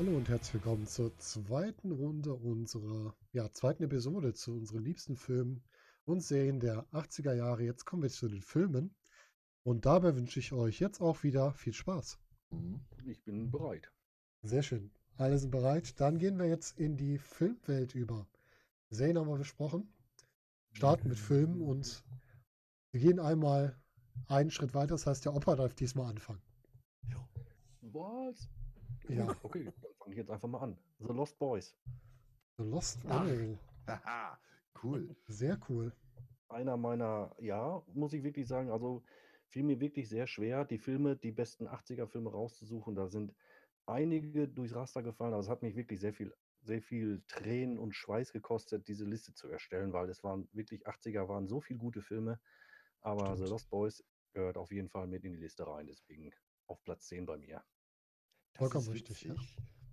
[0.00, 5.62] Hallo und herzlich willkommen zur zweiten Runde unserer, ja, zweiten Episode zu unseren liebsten Filmen
[6.06, 7.64] und Serien der 80er Jahre.
[7.64, 8.94] Jetzt kommen wir zu den Filmen
[9.62, 12.18] und dabei wünsche ich euch jetzt auch wieder viel Spaß.
[12.50, 12.80] Mhm.
[13.04, 13.92] Ich bin bereit.
[14.42, 14.90] Sehr schön.
[15.16, 16.00] Alle sind bereit.
[16.00, 18.26] Dann gehen wir jetzt in die Filmwelt über.
[18.90, 19.92] Serien haben wir besprochen.
[20.72, 22.04] Starten mit Filmen und
[22.92, 23.76] wir gehen einmal
[24.28, 24.94] einen Schritt weiter.
[24.94, 26.42] Das heißt, der Opa darf diesmal anfangen.
[27.82, 28.48] Was?
[29.08, 29.34] Ja.
[29.42, 30.78] Okay, dann fange ich jetzt einfach mal an.
[31.00, 31.76] The Lost Boys.
[32.58, 33.04] The Lost.
[33.06, 33.58] Oil.
[33.86, 34.38] Haha,
[34.82, 35.16] cool.
[35.26, 35.92] Sehr cool.
[36.48, 39.02] Einer meiner, ja, muss ich wirklich sagen, also
[39.46, 42.94] fiel mir wirklich sehr schwer, die Filme, die besten 80er-Filme rauszusuchen.
[42.94, 43.34] Da sind
[43.90, 47.94] einige durchs Raster gefallen, aber es hat mich wirklich sehr viel, sehr viel Tränen und
[47.94, 52.02] Schweiß gekostet, diese Liste zu erstellen, weil es waren wirklich 80er, waren so viele gute
[52.02, 52.40] Filme.
[53.00, 53.38] Aber Stimmt.
[53.38, 56.30] The Lost Boys gehört auf jeden Fall mit in die Liste rein, deswegen
[56.66, 57.64] auf Platz 10 bei mir.
[58.52, 59.34] Das Vollkommen ist richtig, ja.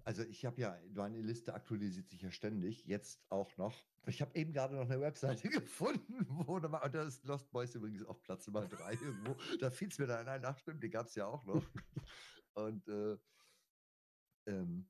[0.04, 3.76] Also ich habe ja, meine Liste aktualisiert sich ja ständig, jetzt auch noch.
[4.06, 7.76] Ich habe eben gerade noch eine Webseite gefunden, wo da, und da ist Lost Boys
[7.76, 9.36] übrigens auf Platz Nummer 3 irgendwo.
[9.60, 11.62] Da fiel es mir dann ein, ach stimmt, die gab es ja auch noch.
[12.54, 13.18] Und äh,
[14.48, 14.90] ähm,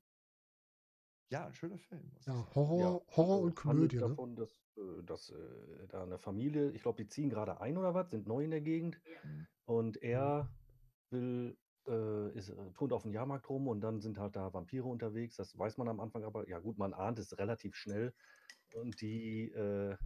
[1.30, 2.10] ja, ein schöner Film.
[2.12, 2.44] muss ich Ja.
[2.54, 4.02] Horror, Horror Also, und Komödie, ne?
[4.02, 7.94] davon, dass, äh, dass äh, da eine Familie, ich glaube, die ziehen gerade ein oder
[7.94, 9.46] was, sind neu in der Gegend Mhm.
[9.66, 10.48] und er
[11.10, 14.84] will, äh, ist, äh, turnt auf dem Jahrmarkt rum und dann sind halt da Vampire
[14.86, 15.36] unterwegs.
[15.36, 18.14] Das weiß man am Anfang, aber ja gut, man ahnt es relativ schnell
[18.72, 19.96] und die, äh,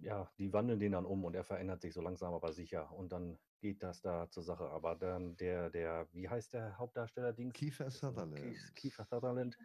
[0.00, 3.12] ja, die wandeln den dann um und er verändert sich so langsam aber sicher und
[3.12, 4.70] dann geht das da zur Sache.
[4.70, 7.54] Aber dann der, der, wie heißt der Hauptdarsteller Dings?
[7.54, 8.36] Kiefer Sutherland.
[8.36, 9.56] Kief- Kiefer Sutherland.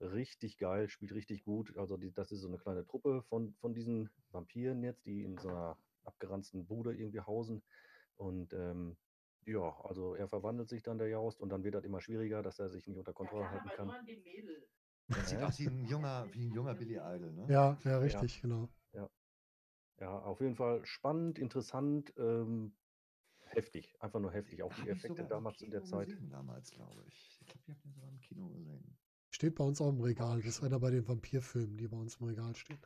[0.00, 1.76] Richtig geil, spielt richtig gut.
[1.76, 5.38] Also die, das ist so eine kleine Truppe von, von diesen Vampiren jetzt, die in
[5.38, 7.62] so einer abgeranzten Bude irgendwie hausen.
[8.16, 8.96] Und ähm,
[9.46, 12.58] ja, also er verwandelt sich dann der Jaust und dann wird das immer schwieriger, dass
[12.58, 13.92] er sich nicht unter Kontrolle halten kann.
[15.08, 15.48] Das sieht Ja.
[15.48, 17.46] aus wie ein junger, wie ein junger Billy Idol, ne?
[17.48, 18.68] Ja, ja, richtig, genau.
[20.00, 22.74] Ja, auf jeden Fall spannend, interessant, ähm,
[23.54, 23.94] heftig.
[24.00, 24.62] Einfach nur heftig.
[24.62, 26.08] Auch die ich Effekte damals in der Zeit.
[26.08, 27.38] Gesehen, damals, glaube ich.
[27.40, 28.96] Ich glaube, ich habe den sogar im Kino gesehen.
[29.30, 30.38] Steht bei uns auch im Regal.
[30.38, 32.78] Das ist einer bei den Vampirfilmen, die bei uns im Regal stehen.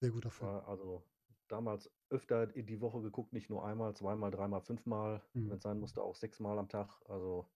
[0.00, 0.50] Sehr guter Film.
[0.66, 1.04] Also
[1.48, 5.50] damals öfter in die Woche geguckt, nicht nur einmal, zweimal, dreimal, fünfmal, Mhm.
[5.50, 7.00] wenn es sein musste, auch sechsmal am Tag.
[7.08, 7.48] Also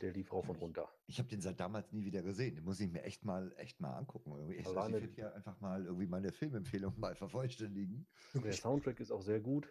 [0.00, 0.88] der lief rauf und Ja, ich- runter.
[1.06, 2.54] Ich habe den seit damals nie wieder gesehen.
[2.54, 4.30] Den muss ich mir echt mal, echt mal angucken.
[4.32, 4.54] Irgendwie.
[4.54, 8.06] Ich, also werde hier einfach mal irgendwie meine Filmempfehlung mal vervollständigen.
[8.34, 8.52] Der.
[8.52, 9.68] Soundtrack ist auch sehr gut.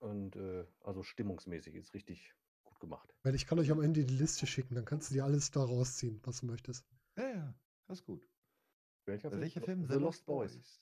[0.00, 3.12] Und äh, also stimmungsmäßig ist richtig gut gemacht.
[3.22, 5.64] Weil ich kann euch am Ende die Liste schicken, dann kannst du dir alles da
[5.64, 6.86] rausziehen, was du möchtest.
[7.16, 7.54] Ja, ja,
[7.86, 8.26] das ist gut.
[9.06, 9.86] Welcher Äh, Welcher Film?
[9.88, 10.54] The, Lost Boys.
[10.54, 10.80] Echt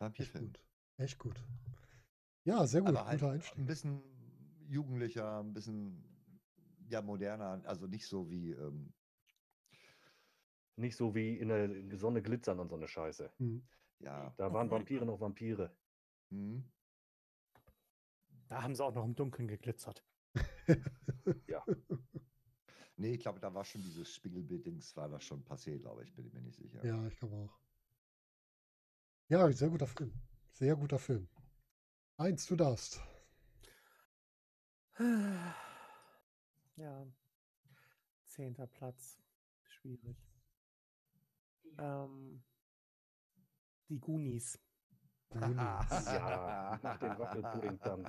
[0.00, 0.44] Vampirfilm.
[0.46, 0.60] gut.
[0.98, 1.40] Echt gut.
[2.44, 2.90] Ja, sehr gut.
[2.90, 3.66] Aber halt Guter ein Einstieg.
[3.66, 4.02] bisschen
[4.68, 6.04] jugendlicher, ein bisschen
[6.88, 8.92] ja moderner, also nicht so wie ähm,
[10.76, 13.32] Nicht so wie in der Sonne glitzern und so eine Scheiße.
[13.38, 13.62] Hm.
[14.00, 14.34] ja.
[14.36, 15.74] Da waren Vampire noch Vampire.
[16.30, 16.64] Hm.
[18.48, 20.04] Da haben sie auch noch im Dunkeln geglitzert.
[21.46, 21.64] Ja.
[22.96, 26.26] Nee, ich glaube, da war schon dieses Spiegelbild-Dings, war das schon passé, glaube ich, bin
[26.26, 26.84] ich mir nicht sicher.
[26.86, 27.58] Ja, ich glaube auch.
[29.28, 30.12] Ja, sehr guter Film.
[30.52, 31.28] Sehr guter Film.
[32.16, 33.00] Eins, du darfst.
[36.76, 37.06] Ja.
[38.26, 39.16] Zehnter Platz.
[39.68, 40.16] Schwierig.
[41.78, 42.42] Ähm,
[43.88, 44.58] die Goonies.
[45.40, 45.56] Goonies.
[46.06, 48.08] Ja, nach dem Wackelpudding-Tanz.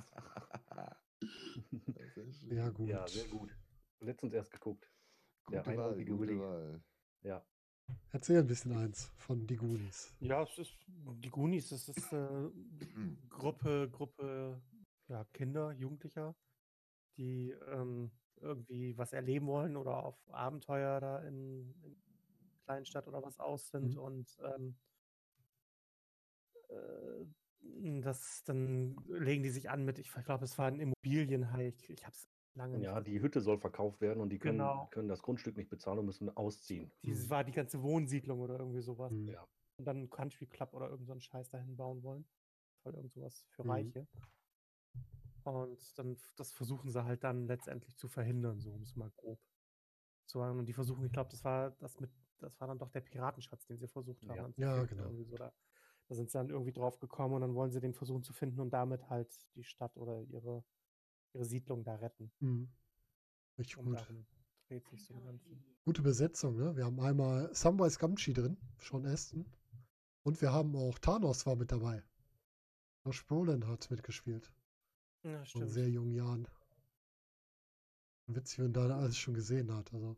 [2.50, 2.88] Ja, gut.
[2.88, 3.56] Ja, sehr gut.
[4.00, 4.90] Letztens erst geguckt.
[5.50, 6.38] Der Gute Wahl, einäugige gute.
[6.40, 6.82] Wahl.
[7.22, 7.44] Ja.
[8.12, 10.12] Erzähl ein bisschen eins von die Goonies.
[10.20, 12.50] Ja, es ist die Goonies, das ist äh,
[13.28, 14.60] Gruppe, Gruppe
[15.08, 16.34] ja, Kinder, Jugendlicher,
[17.16, 18.10] die ähm,
[18.40, 21.96] irgendwie was erleben wollen oder auf Abenteuer da in, in
[22.64, 23.98] Kleinstadt oder was aus sind Mhm.
[24.00, 24.95] und ähm, äh,
[28.02, 32.04] das dann legen die sich an mit, ich glaube, es war ein Immobilienhai, ich, ich
[32.04, 34.88] habe es lange nicht Ja, die Hütte soll verkauft werden und die können, Genau.
[34.90, 36.90] können das Grundstück nicht bezahlen und müssen ausziehen.
[37.04, 39.12] Dieses war die ganze Wohnsiedlung oder irgendwie sowas.
[39.12, 39.28] Hm.
[39.28, 39.46] Ja.
[39.78, 42.24] Und dann einen Country Club oder irgend so einen Scheiß dahin bauen wollen.
[42.82, 43.68] Voll irgend sowas für Mhm.
[43.70, 44.06] Reiche.
[45.44, 49.38] Und dann, das versuchen sie halt dann letztendlich zu verhindern, so um es mal grob
[50.26, 50.58] zu sagen.
[50.58, 53.66] Und die versuchen, ich glaube, das war das mit, das war dann doch der Piratenschatz,
[53.66, 54.54] den sie versucht haben.
[54.56, 54.76] Ja.
[54.76, 55.04] Ja, genau.
[55.04, 55.52] irgendwie So da,
[56.08, 58.60] da sind sie dann irgendwie drauf gekommen und dann wollen sie den versuchen zu finden
[58.60, 60.64] und damit halt die Stadt oder ihre,
[61.32, 62.30] ihre Siedlung da retten.
[62.40, 62.68] Hm.
[63.58, 64.06] Richtig Und gut.
[64.68, 65.14] dreht sich so.
[65.84, 66.76] Gute Besetzung, ne?
[66.76, 69.46] Wir haben einmal Samwise Gamgee drin, Sean Aston.
[70.22, 72.02] Und wir haben auch Thanos war mit dabei.
[73.04, 74.52] Josh Brolin hat mitgespielt.
[75.22, 75.70] Ja, In stimmt.
[75.70, 76.48] sehr jungen Jahren.
[78.26, 79.92] Witzig, wenn da alles schon gesehen hat.
[79.94, 80.16] Also.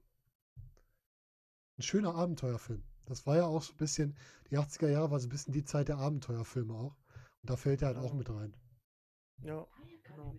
[1.76, 2.82] Ein schöner Abenteuerfilm.
[3.08, 4.16] Das war ja auch so ein bisschen,
[4.50, 6.94] die 80er Jahre war so ein bisschen die Zeit der Abenteuerfilme auch.
[7.42, 8.14] Und da fällt er halt auch Ja.
[8.18, 8.54] mit rein.
[9.42, 9.66] Ja,
[10.02, 10.36] genau.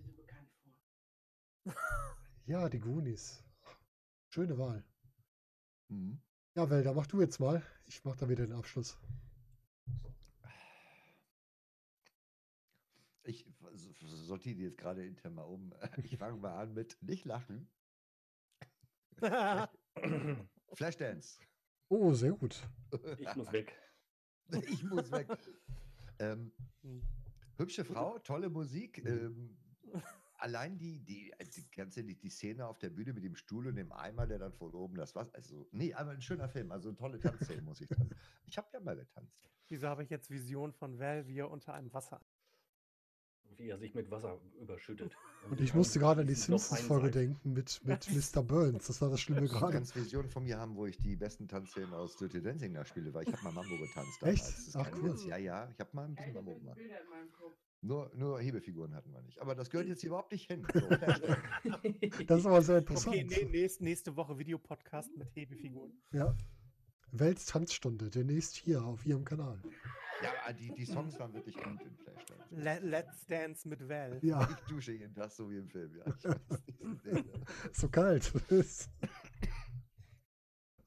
[2.45, 3.43] Ja, die Goonies.
[4.33, 4.83] Schöne Wahl.
[5.89, 6.19] Mhm.
[6.55, 7.63] Ja, Welder, mach du jetzt mal.
[7.85, 8.97] Ich mach da wieder den Abschluss.
[13.23, 13.45] Ich
[13.99, 15.73] sortiere jetzt gerade intern mal um.
[16.03, 17.69] Ich fange mal an mit nicht lachen.
[20.73, 21.39] Flashdance.
[21.89, 22.67] Oh, sehr gut.
[23.17, 23.75] Ich muss weg.
[24.67, 25.27] ich muss weg.
[26.19, 26.51] Ähm,
[26.81, 27.01] Hm.
[27.57, 29.03] hübsche Frau, tolle Musik.
[29.03, 29.09] Mhm.
[29.09, 29.57] Ähm,
[30.37, 33.75] allein die, die, die, ganz ehrlich, die Szene auf der Bühne mit dem Stuhl und
[33.75, 35.33] dem Eimer, der dann von oben das was.
[35.33, 36.71] Also, nee, aber ein schöner Film.
[36.71, 38.09] Also, tolle Tanzszene, muss ich sagen.
[38.45, 39.37] Ich habe ja mal getanzt.
[39.67, 42.21] Wieso habe ich jetzt Vision von Val, wie er unter einem Wasser.
[43.59, 45.15] Wie er sich mit Wasser überschüttet.
[45.49, 48.41] Und ich musste gerade an die Simpsons-Folge denken mit, mit Mr.
[48.41, 48.87] Burns.
[48.87, 49.73] Das war das Schlimme Du gerade.
[49.73, 53.27] kannst Visionen von mir haben, wo ich die besten Tanzszenen aus Dirty Dancing nachspiele, weil
[53.27, 54.23] ich habe mal Mambo getanzt.
[54.23, 54.41] Echt?
[54.41, 54.55] damals.
[54.55, 55.13] Das ist Ach, cool.
[55.13, 55.25] Witz.
[55.25, 56.77] Ja, ja, ich habe mal ein bisschen Mambo gemacht.
[57.81, 59.39] Nur, nur Hebefiguren hatten wir nicht.
[59.41, 60.65] Aber das gehört jetzt hier überhaupt nicht hin.
[60.73, 60.79] So.
[62.27, 63.15] Das ist aber sehr interessant.
[63.15, 65.93] Okay, nee, nächst, nächste Woche Videopodcast mit Hebefiguren.
[66.11, 66.35] Ja.
[67.11, 69.61] Welttanzstunde, demnächst hier auf Ihrem Kanal.
[70.21, 72.55] Ja, die, die Songs waren wirklich gut in Flashdance.
[72.55, 74.19] Le Let's Dance mit Val.
[74.21, 76.05] Ja, Ich dusche jeden Tag so wie im Film, ja.
[76.07, 77.33] Ich weiß nicht,
[77.75, 78.31] so kalt.
[78.51, 78.63] äh,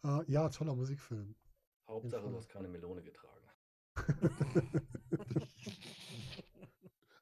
[0.30, 1.34] ja, toller Musikfilm.
[1.86, 3.32] Hauptsache, du hast keine Melone getragen.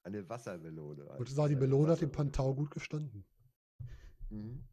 [0.02, 1.02] Eine Wassermelone.
[1.12, 2.10] Ich würde sagen, die Melone hat dem.
[2.12, 3.24] Pantau gut gestanden.
[4.30, 4.64] Mhm.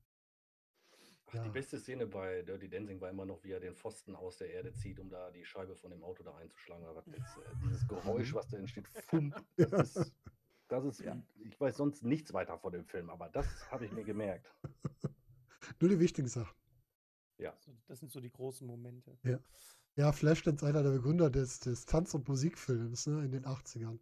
[1.30, 1.44] Ach, Ja.
[1.44, 4.50] Die beste Szene bei Dirty Dancing war immer noch, wie er den Pfosten aus der
[4.52, 6.86] Erde zieht, um da die Scheibe von dem Auto da einzuschlagen.
[6.86, 8.36] Aber das, äh, dieses Geräusch, Mhm.
[8.36, 9.66] was da entsteht, fump, Ja.
[9.66, 10.14] das ist,
[10.70, 11.22] das ist Ja.
[11.44, 14.54] ich weiß sonst nichts weiter von dem Film, aber das habe ich mir gemerkt.
[15.82, 16.56] Nur die wichtigen Sachen.
[17.60, 19.18] So, das sind so die großen Momente.
[19.96, 24.00] Ja, Flashdance, einer der Begründer des, des Tanz- und Musikfilms ne, in den 80ern.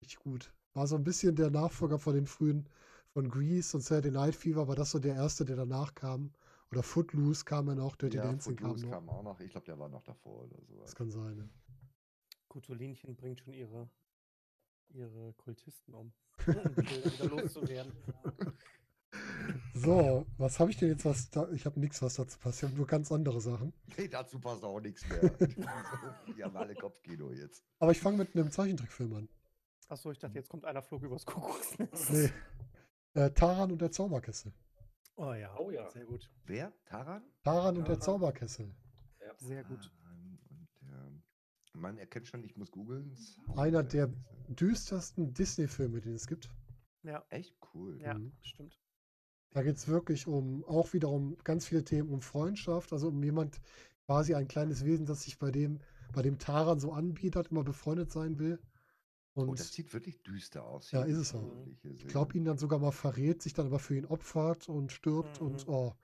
[0.00, 0.52] Richtig gut.
[0.74, 2.68] War so ein bisschen der Nachfolger von den frühen,
[3.12, 6.32] von Grease und Saturday Night Fever, war das so der erste, der danach kam.
[6.70, 8.92] Oder Footloose kam dann auch, Dirty ja, Dancing kam Footloose noch.
[8.92, 9.40] kam auch noch.
[9.40, 10.80] Ich glaube, der war noch davor oder so.
[10.80, 11.36] Das kann sein.
[11.36, 11.48] Ne?
[12.48, 13.88] Kutulinchen bringt schon ihre,
[14.90, 16.12] ihre Kultisten um.
[16.46, 17.92] um wieder loszuwerden.
[19.74, 21.48] So, was habe ich denn jetzt was da?
[21.52, 22.58] Ich habe nichts, was dazu passt.
[22.58, 23.72] Ich habe nur ganz andere Sachen.
[23.94, 25.20] Hey, dazu passt auch nichts mehr.
[25.20, 25.46] so,
[26.36, 27.64] die haben alle Kopfkino jetzt.
[27.78, 29.28] Aber ich fange mit einem Zeichentrickfilm an.
[29.88, 32.10] Achso, ich dachte, jetzt kommt einer Flug übers Kuckucksnest.
[32.10, 32.30] Nee.
[33.14, 34.52] Äh, Taran und der Zauberkessel.
[35.18, 35.54] Oh ja.
[35.58, 35.90] Oh ja.
[35.90, 36.30] Sehr gut.
[36.46, 36.72] Wer?
[36.86, 37.22] Taran?
[37.42, 37.98] Taran und der.
[38.00, 38.72] Zauberkessel.
[39.38, 39.80] Sehr gut.
[40.00, 41.12] Taran und der.
[41.74, 43.16] Man erkennt schon, ich muss googeln.
[43.56, 44.08] Einer der
[44.48, 46.48] düstersten Disney-Filme, den es gibt.
[47.02, 48.00] Ja, Echt cool.
[48.00, 48.32] ja, Mhm.
[48.42, 48.80] stimmt.
[49.50, 53.22] Da geht es wirklich um, auch wieder um ganz viele Themen, um Freundschaft, also um
[53.22, 53.60] jemand,
[54.06, 55.80] quasi ein kleines Wesen, das sich bei dem,
[56.12, 58.58] bei dem Taran so anbietet, immer befreundet sein will.
[59.38, 60.90] Und Oh, das sieht wirklich düster aus.
[60.90, 61.66] Ja, ist es auch.
[61.84, 65.40] ich glaube, ihn dann sogar mal verrät, sich dann aber für ihn opfert und stirbt
[65.40, 65.72] und Mhm.
[65.72, 65.94] oh,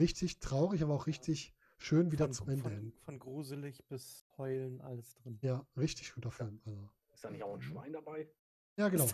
[0.00, 2.92] richtig traurig, aber auch richtig schön wieder Von, zum Ende von, hin.
[3.04, 5.38] von gruselig bis heulen, alles drin.
[5.40, 6.60] Ja, richtig guter Film.
[6.66, 6.90] Also.
[7.14, 8.28] Ist da nicht auch ein Schwein dabei?
[8.76, 9.08] Ja, genau.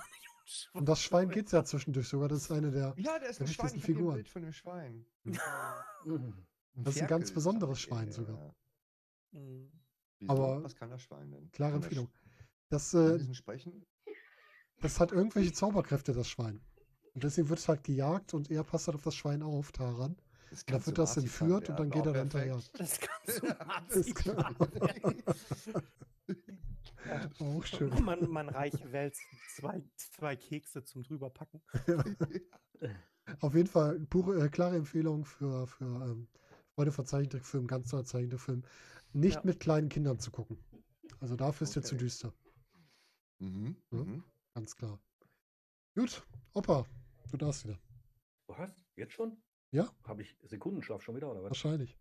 [0.73, 2.29] Und das Schwein geht ja zwischendurch sogar.
[2.29, 2.95] Das ist eine der.
[2.97, 3.67] Ja, der ist der ein Schwein.
[3.67, 4.15] wichtigsten Ich habe hier ein Figuren.
[4.15, 5.07] Bild von dem Schwein.
[6.05, 6.35] Mhm.
[6.79, 8.55] Das ist ein ganz besonderes Schwein sogar.
[9.33, 9.71] Mhm.
[10.19, 10.33] Wieso?
[10.33, 11.51] Aber Was kann das Schwein denn?
[11.51, 12.09] Klare Empfehlung.
[12.69, 13.19] Das, äh,
[14.81, 16.61] das hat irgendwelche Zauberkräfte, das Schwein.
[17.15, 20.17] Und deswegen wird es halt gejagt und er passt halt auf das Schwein auf, Taran.
[20.51, 22.61] Das dann wird das entführt und dann geht er dann hinterher.
[22.79, 23.47] Das kannst du
[23.95, 24.57] Das kann-
[27.39, 28.05] Auch schön.
[28.05, 29.21] man, man reicht wälzt
[29.57, 31.61] zwei, zwei Kekse zum drüberpacken.
[33.41, 36.29] Auf jeden Fall pure, äh, klare Empfehlung für, für ähm,
[36.75, 38.63] Freunde von Zeichentrickfilmen, ganz toller Zeichentrickfilm.
[39.13, 39.43] Nicht Ja.
[39.45, 40.59] mit kleinen Kindern zu gucken.
[41.21, 42.05] Also dafür ist der zu Okay.
[42.05, 42.33] düster,
[43.39, 43.77] Mhm.
[43.91, 43.99] Ja.
[43.99, 44.25] Mhm.
[44.55, 44.99] ganz klar.
[45.95, 46.87] Gut, Opa,
[47.31, 47.79] du darfst wieder.
[48.47, 48.75] Was?
[48.97, 49.37] Jetzt schon?
[49.71, 49.91] Ja.
[50.05, 51.51] Habe ich Sekundenschlaf schon wieder oder was?
[51.51, 51.97] Wahrscheinlich.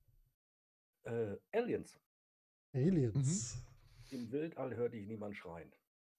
[1.04, 2.00] Äh, Aliens.
[2.74, 3.62] Aliens.
[4.12, 5.72] Im Weltall hörte ich niemand schreien.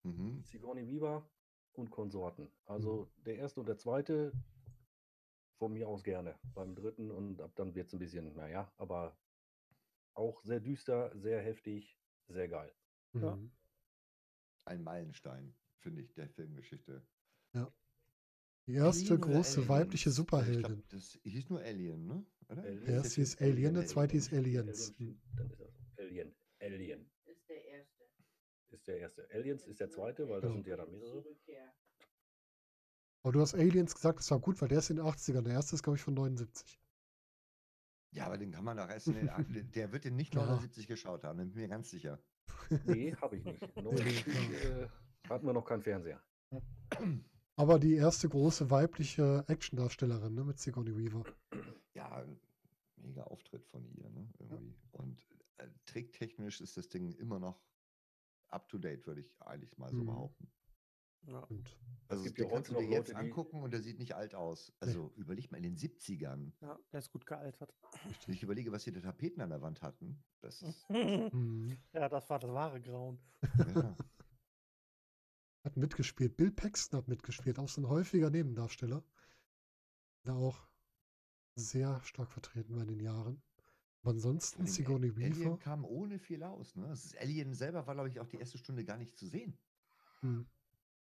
[0.03, 0.43] Mhm.
[0.45, 1.29] Sigourney Weaver
[1.73, 2.51] und Konsorten.
[2.65, 4.33] Also der erste und der zweite
[5.59, 6.39] von mir aus gerne.
[6.55, 9.17] Beim dritten und ab dann wird es ein bisschen, naja, aber
[10.15, 12.73] auch sehr düster, sehr heftig, sehr geil.
[13.15, 13.39] Ja.
[14.67, 17.03] Ein Meilenstein, finde ich, der Filmgeschichte.
[18.69, 20.83] Die erste Alien große weibliche Superheldin.
[20.89, 22.27] das hieß nur Alien, ne?
[22.49, 22.63] Oder?
[22.63, 22.85] Alien.
[22.85, 24.93] Der erste ist Alien, der zweite ist Aliens.
[24.99, 25.69] Alien, dann ist das
[25.99, 26.35] Alien.
[26.61, 28.05] Alien ist der erste.
[28.71, 29.29] ist der erste.
[29.33, 30.55] Aliens ist der zweite, weil da Genau.
[30.57, 31.25] sind ja dann mehrere.
[33.23, 35.43] Aber du hast Aliens gesagt, das war gut, weil der ist in den 80ern.
[35.43, 36.81] Der erste ist, glaube ich, von 79.
[38.11, 40.45] Ja, aber den kann man doch erst in den, ach, der wird den nicht Ja.
[40.45, 42.21] 79 geschaut haben, bin ich mir ganz sicher.
[42.85, 43.63] Nee, habe ich nicht.
[43.83, 44.89] No, äh,
[45.29, 46.21] hatten wir noch keinen Fernseher.
[47.57, 51.25] Aber die erste große weibliche Actiondarstellerin, ne, mit Sigourney Weaver.
[51.95, 52.25] Ja,
[52.97, 54.29] mega Auftritt von ihr, ne?
[54.39, 54.75] Irgendwie.
[54.93, 55.27] Und
[55.59, 57.63] äh, tricktechnisch ist das Ding immer noch
[58.49, 60.07] up to date, würde ich eigentlich mal so Mhm.
[60.07, 60.51] behaupten.
[61.23, 61.41] Ja.
[61.41, 61.77] Und
[62.09, 64.35] Also gibt den ja kannst du dir jetzt Leute, angucken und der sieht nicht alt
[64.35, 64.73] aus.
[64.81, 66.53] Also überleg mal in den 70ern.
[66.61, 67.75] ja, der ist gut gealtert.
[68.29, 70.23] Ich überlege, was sie da Tapeten an der Wand hatten.
[70.41, 71.77] Das ist, mhm.
[71.93, 73.19] ja, das war das wahre Grauen.
[73.75, 73.97] ja.
[75.65, 76.37] hat mitgespielt.
[76.37, 79.05] Bill Paxton hat mitgespielt, auch so ein häufiger Nebendarsteller.
[80.25, 80.69] Der auch
[81.57, 83.43] sehr stark vertreten war in den Jahren.
[84.03, 85.59] Aber ansonsten allem Sigourney Alien Weaver.
[85.59, 86.77] kam ohne viel aus.
[86.77, 86.87] Ne?
[86.87, 89.59] Das ist, Alien selber war, glaube ich, auch die erste Stunde gar nicht zu sehen.
[90.23, 90.47] Mhm.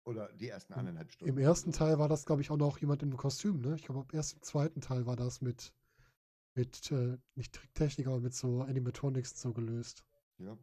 [0.05, 1.33] Oder die ersten anderthalb Stunden.
[1.33, 3.75] Im ersten Teil war das, glaube ich, auch noch jemand im Kostüm, ne?
[3.75, 5.73] Ich glaube, im ersten, zweiten Teil war das mit,
[6.53, 10.05] mit äh, nicht Tricktechnik, aber mit so Animatronics so gelöst.
[10.37, 10.57] Ja,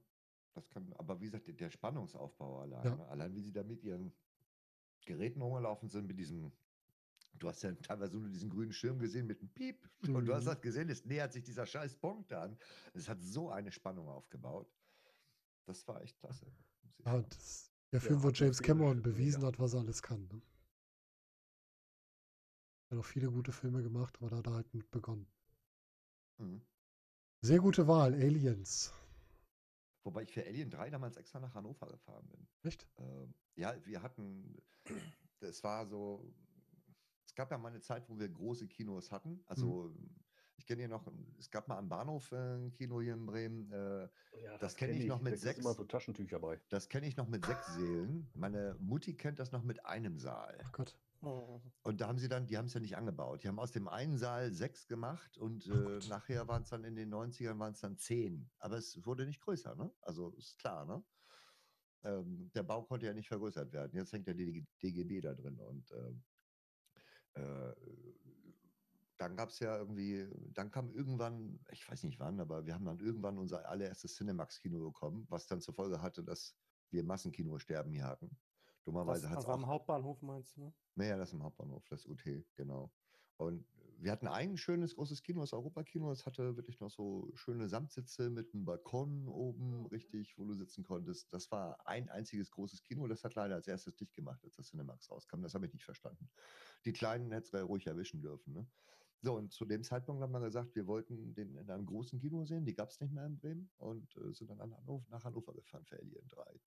[0.54, 2.94] das kann, aber wie gesagt, der- Spannungsaufbau allein, Ja.
[2.96, 3.08] ne?
[3.08, 4.12] allein wie sie da mit ihren
[5.06, 6.52] Geräten rumgelaufen sind, mit diesem,
[7.34, 9.88] du hast ja teilweise nur diesen grünen Schirm gesehen mit einem Piep
[10.22, 10.48] und du hast Mhm.
[10.50, 12.56] halt gesehen, es nähert sich dieser scheiß Punkt an.
[12.94, 14.70] Es hat so eine Spannung aufgebaut.
[15.66, 16.46] Das war echt klasse.
[17.04, 20.26] Ja, das, der Film, wo James Cameron bewiesen hat, was er alles kann.
[20.28, 20.42] Ne?
[22.88, 25.26] Er hat auch viele gute Filme gemacht, aber da hat er halt mit begonnen.
[26.38, 26.62] Mhm.
[27.42, 28.92] Sehr gute Wahl, Aliens.
[30.04, 32.46] Wobei ich für Alien 3 damals extra nach Hannover gefahren bin.
[32.62, 32.88] Echt?
[32.98, 34.56] Ähm, ja, wir hatten,
[35.40, 36.32] es war so,
[37.26, 39.42] es gab ja mal eine Zeit, wo wir große Kinos hatten.
[39.46, 39.94] Also
[40.62, 41.04] ich kenne hier noch,
[41.40, 43.70] es gab mal am Bahnhof äh, ein Kino hier in Bremen.
[43.72, 44.08] Äh,
[44.44, 45.58] Ja, Das kenn ich noch mit Da sechs.
[45.58, 46.60] immer so Taschentücher bei.
[46.68, 48.30] das kenne ich noch mit sechs Sälen.
[48.34, 50.56] Meine Mutti kennt das noch mit einem Saal.
[50.64, 50.96] Ach Gott.
[51.82, 53.42] Und da haben sie dann, die haben es ja nicht angebaut.
[53.42, 56.08] Die haben aus dem einen Saal sechs gemacht und Oh äh, Gott.
[56.08, 58.48] nachher waren es dann in den 90ern waren es dann zehn.
[58.58, 59.92] Aber es wurde nicht größer, ne?
[60.00, 61.04] Also ist klar, ne?
[62.04, 63.96] Ähm, der Bau konnte ja nicht vergrößert werden.
[63.96, 66.22] Jetzt hängt ja die DGB da drin und ähm,
[67.34, 67.72] äh,
[69.22, 72.84] dann gab es ja irgendwie, dann kam irgendwann, ich weiß nicht wann, aber wir haben
[72.84, 76.56] dann irgendwann unser allererstes Cinemax-Kino bekommen, was dann zur Folge hatte, dass
[76.90, 78.36] wir Massenkinosterben hier hatten.
[78.66, 80.74] Das, Dummerweise hat es also am auch Hauptbahnhof meinst du, ne?
[80.96, 82.22] Naja, das im Hauptbahnhof, das UT,
[82.56, 82.92] genau.
[83.36, 83.64] Und
[83.98, 86.10] wir hatten ein schönes großes Kino, das Europakino.
[86.10, 90.82] Es hatte wirklich noch so schöne Samtsitze mit einem Balkon oben, richtig, wo du sitzen
[90.82, 91.32] konntest.
[91.32, 93.06] Das war ein einziges großes Kino.
[93.06, 95.42] Das hat leider als erstes dicht gemacht, als das Cinemax rauskam.
[95.42, 96.28] Das habe ich nicht verstanden.
[96.84, 98.52] Die Kleinen hätte es ruhig erwischen dürfen.
[98.54, 98.66] Ne?
[99.24, 102.44] So, und zu dem Zeitpunkt haben wir gesagt, wir wollten den in einem großen Kino
[102.44, 102.64] sehen.
[102.64, 105.54] Die gab es nicht mehr in Bremen und äh, sind dann an Hannover, nach Hannover
[105.54, 106.60] gefahren für Alien 3.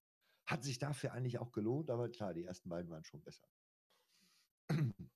[0.45, 3.47] Hat sich dafür eigentlich auch gelohnt, aber klar, die ersten beiden waren schon besser.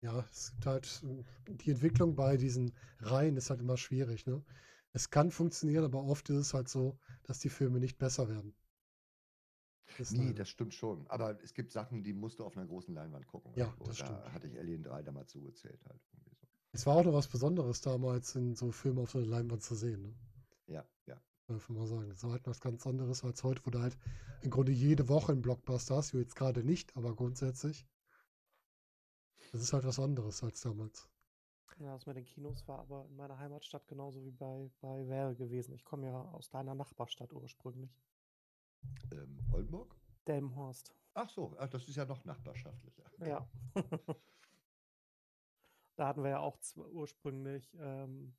[0.00, 4.44] Ja, es gibt halt, äh, die Entwicklung bei diesen Reihen ist halt immer schwierig, ne?
[4.92, 8.54] Es kann funktionieren, aber oft ist es halt so, dass die Filme nicht besser werden.
[9.96, 11.06] Das Nee, das stimmt schon.
[11.08, 13.52] Aber es gibt Sachen, die musst du auf einer großen Leinwand gucken.
[13.54, 13.84] Ja, irgendwo.
[13.84, 14.32] das da stimmt.
[14.32, 16.00] hatte ich Alien 3 damals zugezählt halt.
[16.12, 16.46] Irgendwie so.
[16.72, 19.74] Es war auch noch was Besonderes damals, in so Filmen auf so einer Leinwand zu
[19.74, 20.14] sehen, ne?
[20.66, 21.20] Ja, ja.
[21.46, 22.10] Darf mal sagen.
[22.10, 23.96] Das war halt was ganz anderes als heute, wo du halt
[24.42, 26.12] im Grunde jede Woche einen Blockbuster hast.
[26.12, 27.86] Jetzt gerade nicht, aber grundsätzlich.
[29.52, 31.08] Das ist halt was anderes als damals.
[31.78, 35.36] Ja, das mit den Kinos war aber in meiner Heimatstadt genauso wie bei, bei Well
[35.36, 35.72] gewesen.
[35.72, 37.96] Ich komme ja aus deiner Nachbarstadt ursprünglich.
[39.12, 39.94] Ähm, Oldenburg?
[40.26, 40.94] Delmenhorst.
[41.14, 43.10] Ach so, ach, das ist ja noch nachbarschaftlicher.
[43.20, 43.48] Ja.
[45.96, 48.36] da hatten wir ja auch ursprünglich ähm,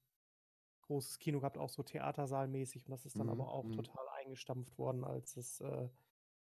[0.83, 2.85] großes Kino gehabt, auch so theatersaalmäßig.
[2.85, 3.73] Und das ist dann Mhm, aber auch mhm.
[3.73, 5.89] total eingestampft worden, als es äh,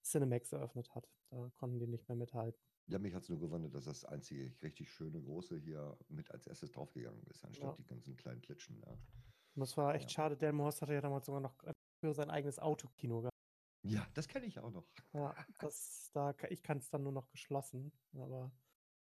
[0.03, 1.09] Cinemax eröffnet hat.
[1.31, 2.61] Da konnten die nicht mehr mithalten.
[2.87, 6.47] Ja, mich hat es nur gewundert, dass das einzige richtig schöne große hier mit als
[6.47, 7.77] erstes draufgegangen ist, anstatt Ja.
[7.77, 8.81] die ganzen kleinen Klitschen.
[8.81, 10.15] Ja, Und das war echt Ja.
[10.15, 10.37] schade.
[10.37, 13.31] Delmenhorst hatte ja damals sogar noch äh, für sein eigenes Autokino gehabt.
[13.83, 14.87] Ja das kenne ich auch noch.
[15.13, 17.93] Ja, das, da, ich kann es dann nur noch geschlossen.
[18.15, 18.51] Aber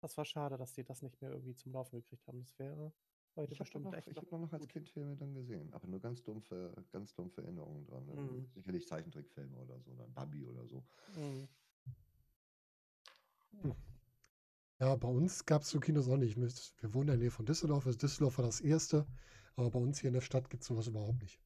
[0.00, 2.38] das war schade, dass die das nicht mehr irgendwie zum Laufen gekriegt haben.
[2.40, 2.92] Das wäre
[3.34, 4.68] heute Ich habe bestimmt noch, echt ich noch hab noch, noch als.
[4.68, 8.06] Kind Filme dann gesehen, aber nur ganz dumpfe, ganz dumpfe Erinnerungen dran.
[8.06, 8.14] ne?
[8.14, 8.46] Mhm.
[8.54, 10.84] Sicherlich Zeichentrickfilme oder so, dann Bambi oder so.
[11.16, 11.48] Mhm.
[14.80, 16.36] Ja, bei uns gab es so Kinos auch nicht.
[16.36, 16.48] Wir
[16.80, 17.84] wir wohnen in der Nähe von Düsseldorf.
[17.86, 19.06] Also Düsseldorf war das erste,
[19.56, 21.40] aber bei uns hier in der Stadt gibt es sowas überhaupt nicht.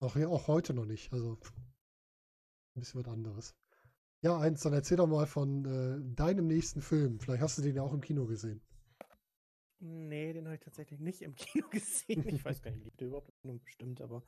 [0.00, 1.12] Auch, hier- auch heute noch nicht.
[1.12, 1.38] Also
[2.76, 3.54] ein bisschen was anderes.
[4.22, 7.20] Ja, eins, dann erzähl doch mal von äh, deinem nächsten Film.
[7.20, 8.62] Vielleicht hast du den ja auch im Kino gesehen.
[9.78, 12.26] Nee, den habe ich tatsächlich nicht im Kino gesehen.
[12.28, 14.24] Ich weiß gar nicht, liegt der überhaupt Kino bestimmt, aber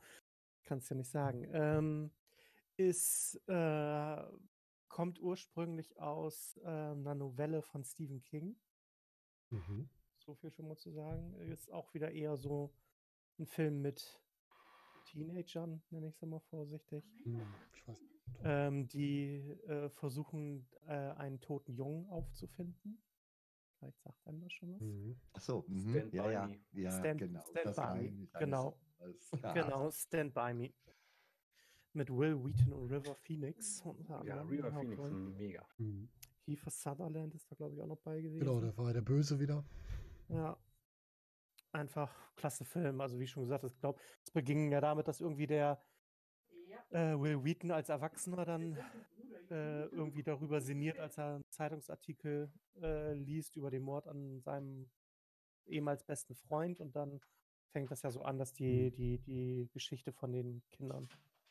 [0.63, 1.47] kann es ja nicht sagen.
[1.51, 2.11] Ähm,
[2.77, 4.23] ist, äh,
[4.87, 8.55] kommt ursprünglich aus äh, einer Novelle von Stephen King.
[9.49, 9.89] Mhm.
[10.17, 11.33] So viel schon mal zu sagen.
[11.51, 12.73] Ist auch wieder eher so
[13.39, 14.21] ein Film mit
[15.05, 17.41] Teenagern, nenne ich es mal vorsichtig, Hm,
[17.73, 18.18] ich weiß nicht.
[18.43, 19.35] Ähm, die
[19.67, 23.01] äh, versuchen, äh, einen toten Jungen aufzufinden.
[23.77, 24.81] Vielleicht sagt einem das schon was.
[24.81, 25.19] Mhm.
[25.33, 25.89] Ach so, mhm.
[25.89, 26.59] Stand ja, by ja, me.
[26.73, 27.41] ja, Stand- genau.
[27.41, 28.79] Stand by me, genau.
[29.41, 29.53] Ja.
[29.53, 30.73] Genau, Stand By Me.
[31.93, 33.81] Mit Will Wheaton und River Phoenix.
[33.83, 35.01] unter Ja, River Phoenix,
[35.37, 35.65] mega.
[35.77, 36.09] Mhm.
[36.41, 38.39] Kiefer Sutherland ist da, glaube ich, auch noch bei gewesen.
[38.39, 39.63] Genau, da war der Böse wieder.
[40.27, 40.57] Ja.
[41.71, 42.99] Einfach klasse Film.
[43.01, 45.81] Also wie schon gesagt, ich glaube, es beging ja damit, dass irgendwie der
[46.91, 48.77] äh, Will Wheaton als Erwachsener dann
[49.49, 54.89] äh, irgendwie darüber sinniert, als er einen Zeitungsartikel äh, liest über den Mord an seinem
[55.65, 57.19] ehemals besten Freund und dann
[57.71, 61.07] fängt das ja so an, dass die, die, die Geschichte von den Kindern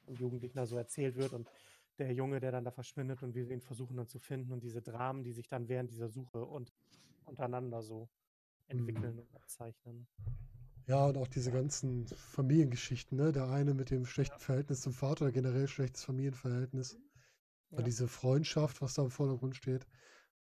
[0.06, 1.48] und Jugendlichen da so erzählt wird und
[1.98, 4.82] der Junge, der dann da verschwindet und wir ihn versuchen dann zu finden und diese
[4.82, 6.72] Dramen, die sich dann während dieser Suche und
[7.24, 8.08] untereinander so
[8.68, 10.06] entwickeln und abzeichnen.
[10.88, 13.30] Ja, und auch diese ganzen Familiengeschichten, ne?
[13.30, 16.98] Der eine mit dem schlechten Verhältnis zum Vater oder generell schlechtes Familienverhältnis.
[17.70, 17.82] Ja.
[17.82, 19.86] diese Freundschaft, was da im Vordergrund steht.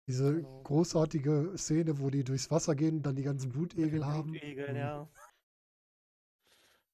[0.08, 0.64] Diese Genau.
[0.64, 4.32] großartige Szene, wo die durchs Wasser gehen und dann die ganzen Blutegel haben.
[4.32, 4.78] Blutegel, Mhm.
[4.78, 5.10] ja.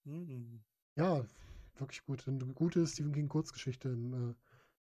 [0.06, 0.64] Mhm.
[0.96, 1.24] Ja,
[1.78, 2.28] wirklich gut.
[2.28, 4.36] Eine gute Stephen King Kurzgeschichte im, äh,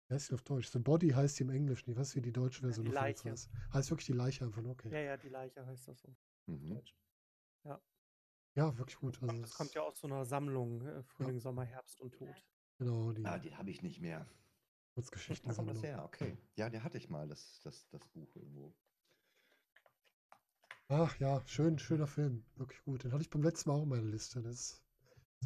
[0.08, 0.68] wie heißt die auf Deutsch?
[0.68, 1.90] The Body heißt die im Englischen.
[1.90, 3.30] Ich weiß, wie die deutsche Version Die davon jetzt Leiche.
[3.30, 3.50] heißt.
[3.72, 4.90] Heißt wirklich die Leiche einfach nur, okay.
[4.92, 6.14] Ja, ja, die Leiche heißt das auf
[6.46, 6.74] Mhm.
[6.74, 6.94] Deutsch.
[7.64, 7.80] Ja,
[8.54, 9.22] wirklich gut.
[9.22, 12.34] Also Das kommt es- ja aus so einer Sammlung, äh, Frühling, Sommer, Herbst und Tod.
[12.78, 14.26] Genau, die Ah, den habe ich nicht mehr.
[14.94, 15.52] Kurzgeschichten.
[15.54, 16.36] kommt das her, okay.
[16.56, 18.74] Ja, der hatte ich mal, das, das, das Buch irgendwo.
[20.88, 22.44] Ach ja, schön, schöner Film.
[22.56, 23.04] Wirklich gut.
[23.04, 24.42] Den hatte ich beim letzten Mal auch in meiner Liste.
[24.42, 24.82] Das ist,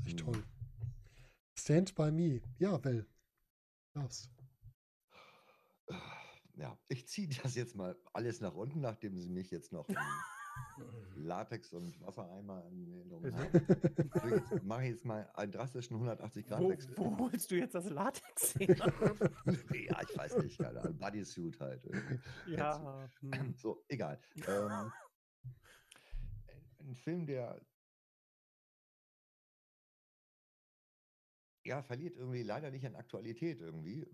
[0.06, 0.32] echt Mhm.
[0.32, 0.44] toll.
[1.58, 2.40] Stand by Me.
[2.58, 3.06] Ja, Well.
[3.94, 4.30] Darfst.
[6.54, 9.86] Ja, ich ziehe das jetzt mal alles nach unten, nachdem sie mich jetzt noch
[11.16, 12.92] Latex und Wassereimer in
[14.64, 16.96] Mache ich jetzt mal einen drastischen 180-Grad-Wechsel.
[16.96, 18.76] Wo, wo holst du jetzt das Latex her?
[18.76, 20.98] ja, ich weiß nicht, keine Ahnung.
[20.98, 21.88] Bodysuit halt.
[22.46, 23.54] ja, hm.
[23.56, 24.18] So, egal.
[24.48, 24.92] Ähm,
[26.80, 27.60] ein Film, der
[31.64, 34.06] ja, verliert irgendwie leider nicht an Aktualität irgendwie.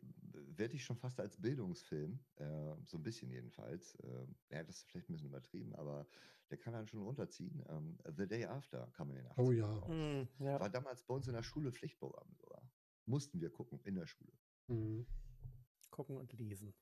[0.57, 3.94] Werde ich schon fast als Bildungsfilm, äh, so ein bisschen jedenfalls.
[3.96, 6.07] Äh, ja, das ist vielleicht ein bisschen übertrieben, aber
[6.51, 7.62] der kann einen schon runterziehen.
[7.68, 9.87] Ähm, The Day After kam in den 80ern Oh ja.
[9.87, 10.61] Hm, ja.
[10.61, 12.62] War damals bei uns in der Schule Pflichtprogramm sogar.
[13.07, 14.33] Mussten wir gucken in der Schule.
[14.68, 15.07] Mhm.
[15.90, 16.74] Gucken und lesen.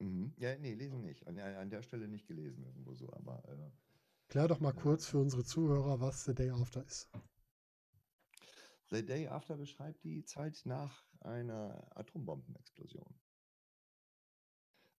[0.00, 0.32] Mhm.
[0.36, 1.26] Ja, nee, lesen nicht.
[1.26, 3.70] An, an der Stelle nicht gelesen irgendwo so, aber äh,
[4.28, 7.08] Klär doch mal kurz für unsere Zuhörer, was The Day After ist.
[8.90, 13.20] The Day After beschreibt die Zeit nach einer Atombombenexplosion.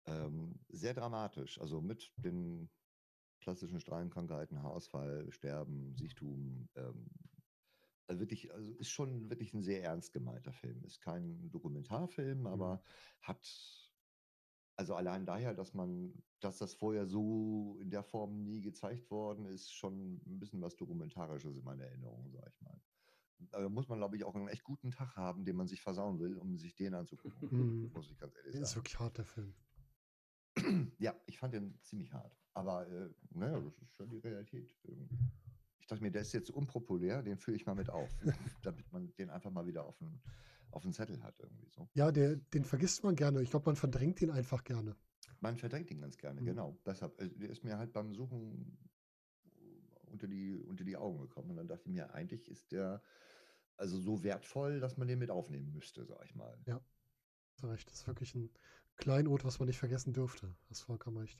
[0.06, 2.70] Ähm, sehr dramatisch, also mit den
[3.40, 6.68] klassischen Strahlenkrankheiten, Haarausfall, Sterben, Siechtum.
[6.74, 7.06] Ähm,
[8.08, 10.84] also wirklich, also ist schon wirklich ein sehr ernst gemeinter Film.
[10.84, 12.82] Ist kein Dokumentarfilm, aber
[13.22, 13.46] hat
[14.76, 19.46] also allein daher, dass man, dass das vorher so in der Form nie gezeigt worden
[19.46, 22.80] ist, schon ein bisschen was Dokumentarisches in meiner Erinnerung, sag ich mal.
[23.50, 26.18] Da muss man, glaube ich, auch einen echt guten Tag haben, den man sich versauen
[26.18, 27.48] will, um sich den anzugucken.
[27.50, 27.90] Mhm.
[27.92, 28.80] Muss ich ganz ehrlich Der ist sagen.
[28.80, 29.54] wirklich hart, der Film.
[30.98, 32.36] Ja, ich fand den ziemlich hart.
[32.54, 34.74] Aber äh, naja, das ist schon die Realität.
[34.82, 35.16] irgendwie.
[35.78, 38.10] Ich dachte mir, der ist jetzt unpopulär, den führe ich mal mit auf,
[38.62, 40.20] damit man den einfach mal wieder auf den,
[40.72, 41.88] auf den Zettel hat irgendwie so.
[41.94, 43.40] Ja, der, den vergisst man gerne.
[43.42, 44.96] Ich glaube, man verdrängt ihn einfach gerne.
[45.40, 46.46] Man verdrängt ihn ganz gerne, Mhm.
[46.46, 46.78] genau.
[46.84, 48.76] Deshalb, äh, der ist mir halt beim Suchen
[50.08, 51.50] unter die, unter die Augen gekommen.
[51.50, 53.02] Und dann dachte ich mir, eigentlich ist der
[53.76, 56.58] also so wertvoll, dass man den mit aufnehmen müsste, sag ich mal.
[56.66, 57.88] Hast du recht.
[57.88, 58.50] Das ist wirklich ein
[58.96, 60.54] Kleinod, was man nicht vergessen dürfte.
[60.68, 61.38] Hast vollkommen recht.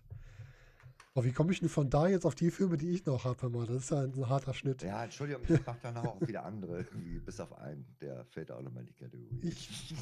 [1.15, 3.49] Aber wie komme ich denn von da jetzt auf die Filme, die ich noch habe,
[3.51, 3.67] mal?
[3.67, 4.83] Das ist ja ein harter Schnitt.
[4.83, 6.85] Ja, Entschuldigung, ich mache dann auch wieder andere,
[7.25, 9.41] bis auf einen, der fällt auch nochmal in die Kategorie.
[9.43, 9.95] Ich,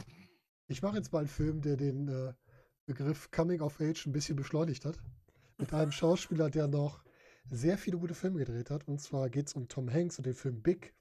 [0.67, 2.35] ich mache jetzt mal einen Film, der den äh,
[2.85, 4.99] Begriff Coming of Age ein bisschen beschleunigt hat.
[5.57, 7.06] Mit einem Schauspieler, der noch
[7.51, 8.87] sehr viele gute Filme gedreht hat.
[8.89, 10.95] Und zwar geht es um Tom Hanks und den Film Big.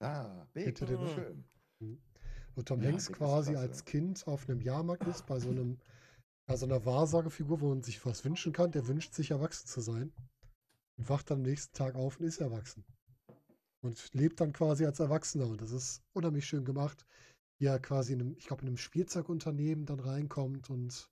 [0.00, 1.44] Ah, Big, den- schön.
[2.54, 5.78] Wo Tom Ja, Hanks quasi als Kind auf einem Jahrmarkt ist, bei so einem,
[6.46, 8.70] bei so einer Wahrsagefigur, wo man sich was wünschen kann.
[8.72, 10.12] Der wünscht sich erwachsen zu sein.
[10.96, 12.84] Und wacht dann am nächsten Tag auf und ist erwachsen.
[13.82, 15.46] Und lebt dann quasi als Erwachsener.
[15.46, 17.06] Und das ist unheimlich schön gemacht.
[17.60, 21.08] wie er quasi in einem, ich glaube, in einem Spielzeugunternehmen dann reinkommt und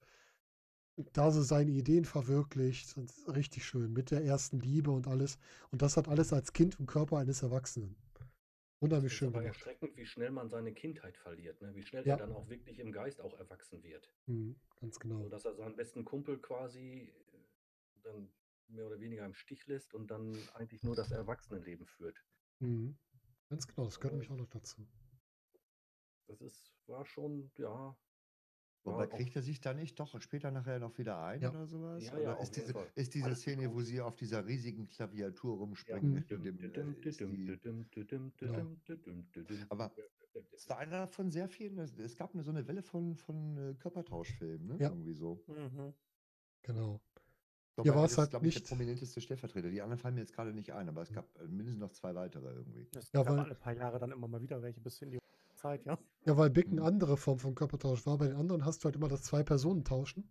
[1.12, 2.96] da so seine Ideen verwirklicht.
[2.96, 5.38] Und richtig schön, mit der ersten Liebe und alles.
[5.70, 7.96] Und das hat alles als Kind im Körper eines Erwachsenen.
[8.80, 9.56] Ist schön aber gemacht.
[9.56, 11.74] erschreckend, wie schnell man seine Kindheit verliert, ne?
[11.74, 12.14] Wie schnell Ja.
[12.14, 14.12] er dann auch wirklich im Geist auch erwachsen wird.
[14.26, 15.22] Mhm, ganz genau.
[15.22, 17.12] So dass er seinen besten Kumpel quasi äh,
[18.02, 18.28] dann
[18.68, 22.22] mehr oder weniger im Stich lässt und dann eigentlich nur das Erwachsenenleben führt.
[22.60, 22.96] Mhm.
[23.48, 24.86] Ganz genau, das gehört nämlich auch noch dazu.
[26.26, 27.96] Das ist, war schon, ja.
[28.86, 31.50] Wobei kriegt er sich da nicht doch später nachher noch wieder ein Ja.
[31.50, 32.04] oder sowas?
[32.04, 35.54] Ja, oder ja, ist, diese, ist diese Alles Szene, wo sie auf dieser riesigen Klaviatur
[35.54, 35.58] Ja.
[35.60, 36.24] rumspringen?
[39.68, 39.90] Aber
[40.52, 43.74] es war einer von sehr vielen, es- gab eine, so eine Welle von, von äh,
[43.74, 44.76] Körpertauschfilmen, ne?
[44.78, 44.88] Ja.
[44.90, 45.42] Irgendwie so.
[45.46, 45.92] Mhm.
[46.62, 47.00] Genau.
[47.76, 49.68] Doch, weil war es das ist, halt glaub ich, nicht- der prominenteste Stellvertreter.
[49.70, 52.14] Die anderen fallen mir jetzt gerade nicht ein, aber es gab äh, mindestens noch zwei
[52.14, 52.86] weitere irgendwie.
[52.94, 55.18] Es Ja, gab weil- alle paar Jahre dann immer mal wieder welche bis in die
[55.54, 55.98] Zeit, ja.
[56.26, 58.18] Ja, weil Big eine andere Form von Körpertausch war.
[58.18, 60.28] Bei den anderen hast du halt immer das zwei Personen tauschen.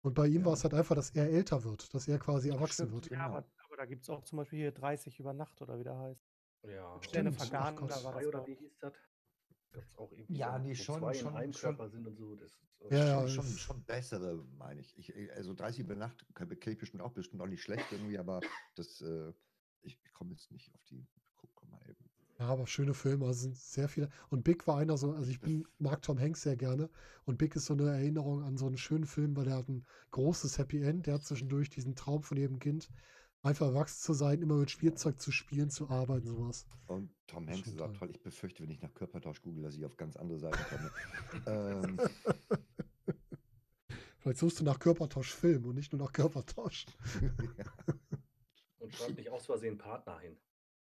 [0.00, 0.46] Und bei ihm Ja.
[0.46, 2.92] war es halt einfach, dass er älter wird, dass er quasi erwachsen stimmt.
[2.92, 3.08] wird.
[3.10, 3.20] Genau.
[3.20, 5.84] Ja, aber, aber da gibt es auch zum Beispiel hier 30 über Nacht oder wie
[5.84, 6.20] der heißt.
[6.66, 7.00] Ja.
[7.02, 8.94] Sterne vergangen, da war das oder wie hieß das?
[9.72, 12.16] Gab's auch irgendwie Ja, so, nee, schon- zwei schon- in einem schon- Körper sind und
[12.16, 12.36] so.
[12.36, 12.58] Das,
[12.90, 14.96] Ja, ja, schon, schon, schon bessere, meine ich.
[14.98, 15.14] ich.
[15.14, 18.40] ich- Also 30 über Nacht kenne ich bestimmt auch, bestimmt auch nicht schlecht irgendwie, aber
[18.76, 19.32] das, äh,
[19.82, 21.06] ich, ich komme jetzt nicht auf die.
[21.36, 22.03] Guck mal eben.
[22.44, 24.10] Ja, aber schöne Filme, also sind sehr viele.
[24.28, 26.90] Und Big war einer so, also ich bin, mag Tom Hanks sehr gerne.
[27.24, 29.86] Und Big ist so eine Erinnerung an so einen schönen Film, weil der hat ein
[30.10, 31.06] großes Happy End.
[31.06, 32.90] Der hat zwischendurch diesen Traum von jedem Kind,
[33.42, 36.66] einfach erwachsen zu sein, immer mit Spielzeug zu spielen, zu arbeiten, sowas.
[36.86, 37.96] Und Tom Hanks ist auch toll.
[38.00, 38.10] toll.
[38.10, 40.90] Ich befürchte, wenn ich nach Körpertausch google, dass ich auf ganz andere Seiten komme.
[41.46, 41.98] ähm,
[44.18, 46.84] Vielleicht suchst du nach Körpertausch-Film und nicht nur nach Körpertausch.
[48.80, 50.36] und schreibt nicht aus Versehen Partner hin.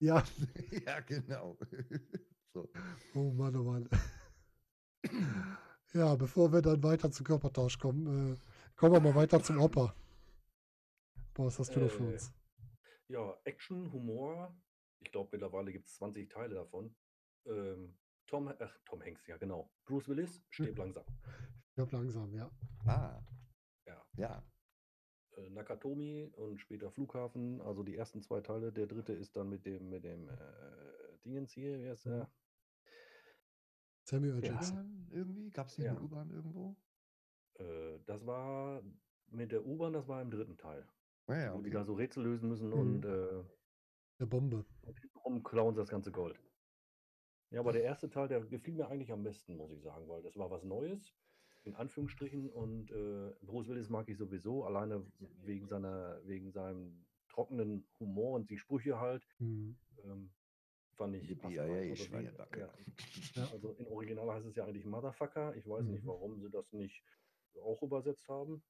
[0.02, 0.24] Ja,
[0.86, 1.58] ja, genau.
[2.54, 2.68] so.
[3.14, 3.88] oh Mann, oh Mann.
[5.94, 8.38] Ja, bevor wir dann weiter zu Körpertausch kommen, äh,
[8.76, 9.94] kommen wir mal weiter zum Opa.
[11.34, 12.34] Boah, was hast du noch für Äh, uns?
[13.10, 14.56] Ja, Action, Humor.
[15.02, 16.96] Ich glaube, mittlerweile gibt es 20 Teile davon.
[17.46, 19.72] Ähm, Tom, ach, Tom Hanks, ja genau.
[19.86, 21.06] Bruce Willis, stirb langsam.
[21.70, 22.50] Ich glaube langsam, ja.
[22.86, 23.22] Ah,
[23.86, 24.06] Ja.
[24.18, 24.44] ja.
[25.38, 28.72] Äh, Nakatomi und später Flughafen, also die ersten zwei Teile.
[28.74, 32.34] Der dritte ist dann mit dem, mit dem äh, Dingens hier, wie heißt der?
[34.04, 34.44] Samuel L.
[34.44, 34.52] Ja.
[34.54, 35.08] Jackson.
[35.12, 35.50] Irgendwie?
[35.52, 35.92] Gab es nicht Ja.
[35.92, 36.76] eine U-Bahn irgendwo?
[37.60, 38.84] Äh, das war
[39.28, 40.88] mit der U-Bahn, das war im dritten Teil.
[41.28, 41.78] Ah, ja, Wo die okay.
[41.78, 42.74] da so Rätsel lösen müssen Mhm.
[42.74, 43.44] und, äh,
[44.20, 44.66] Der Bombe.
[44.82, 46.42] und hintenrum klauen sie das ganze Gold.
[47.52, 50.22] Ja, aber der erste Teil, der gefiel mir eigentlich am besten, muss ich sagen, weil
[50.24, 51.14] das war was Neues,
[51.64, 52.50] in Anführungsstrichen.
[52.50, 55.06] Und äh, Bruce Willis mag ich sowieso, alleine
[55.44, 59.26] wegen seiner, wegen seinem trockenen Humor und die Sprüche halt.
[59.38, 59.78] Hm.
[60.04, 60.32] Ähm,
[60.96, 61.28] fand ich.
[61.28, 61.36] Die.
[61.36, 62.04] BIA, Also,
[62.58, 62.74] ja.
[63.36, 63.50] Ja.
[63.52, 65.56] Also in Original heißt es ja eigentlich Motherfucker.
[65.56, 66.08] Ich weiß nicht, Mhm.
[66.08, 67.04] warum sie das nicht
[67.64, 68.64] auch übersetzt haben.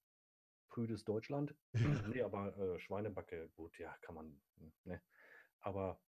[0.69, 1.53] Prüdes Deutschland.
[2.15, 4.41] nee, aber äh, Schweinebacke, gut, ja, kann man.
[4.85, 5.01] Ne.
[5.59, 5.99] Aber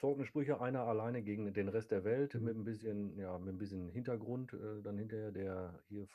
[0.00, 2.44] trockene Sprüche, einer alleine gegen den Rest der Welt, Mhm.
[2.44, 6.06] mit ein bisschen, ja, mit ein bisschen Hintergrund, äh, dann hinterher der hier äh,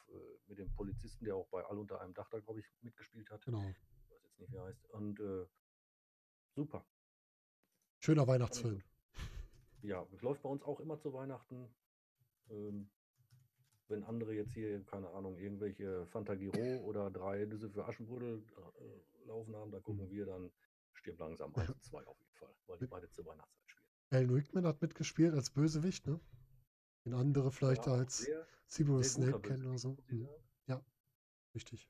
[0.48, 3.46] mit dem Polizisten, der auch bei All unter einem Dach da, glaube ich, mitgespielt hat.
[3.46, 3.62] Genau.
[3.62, 3.66] Ich
[4.10, 4.90] weiß jetzt nicht, wie er heißt.
[4.90, 5.46] Und äh,
[6.56, 6.86] super.
[8.00, 8.82] Schöner Weihnachtsfilm.
[9.82, 11.70] Ja, läuft bei uns auch immer zu Weihnachten.
[12.50, 12.90] Ähm,
[13.88, 18.44] wenn andere jetzt hier, keine Ahnung, irgendwelche Fantagiro oder drei Nüsse für Aschenbrödel
[18.80, 20.12] äh, laufen haben, da gucken Mhm.
[20.12, 20.52] wir dann
[20.94, 23.65] stirb langsam 1 und 2 auf jeden Fall, weil die beide zur Weihnachtszeit.
[24.12, 26.20] Alan Rickman hat mitgespielt als Bösewicht, ne?
[27.06, 29.94] Den andere vielleicht Ja, als sehr, Severus Snape kennen oder so.
[29.94, 30.28] Bösewicht, muss ich Hm.
[30.68, 30.86] sagen.
[31.56, 31.90] Richtig.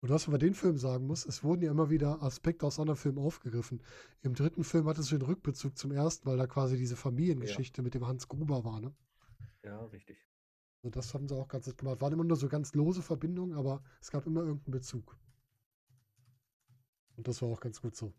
[0.00, 2.80] Und was man bei den Filmen sagen muss, es wurden ja immer wieder Aspekte aus
[2.80, 3.80] anderen Filmen aufgegriffen.
[4.22, 7.94] Im dritten Film hat es den Rückbezug zum ersten, weil da quasi diese Familiengeschichte mit
[7.94, 8.92] dem Hans Gruber war, ne?
[9.62, 10.18] Ja, richtig.
[10.82, 12.00] Also das haben sie auch ganz nett gemacht.
[12.00, 15.16] Waren immer nur so ganz lose Verbindungen, aber es gab immer irgendeinen Bezug.
[17.16, 18.12] Und das war auch ganz gut so.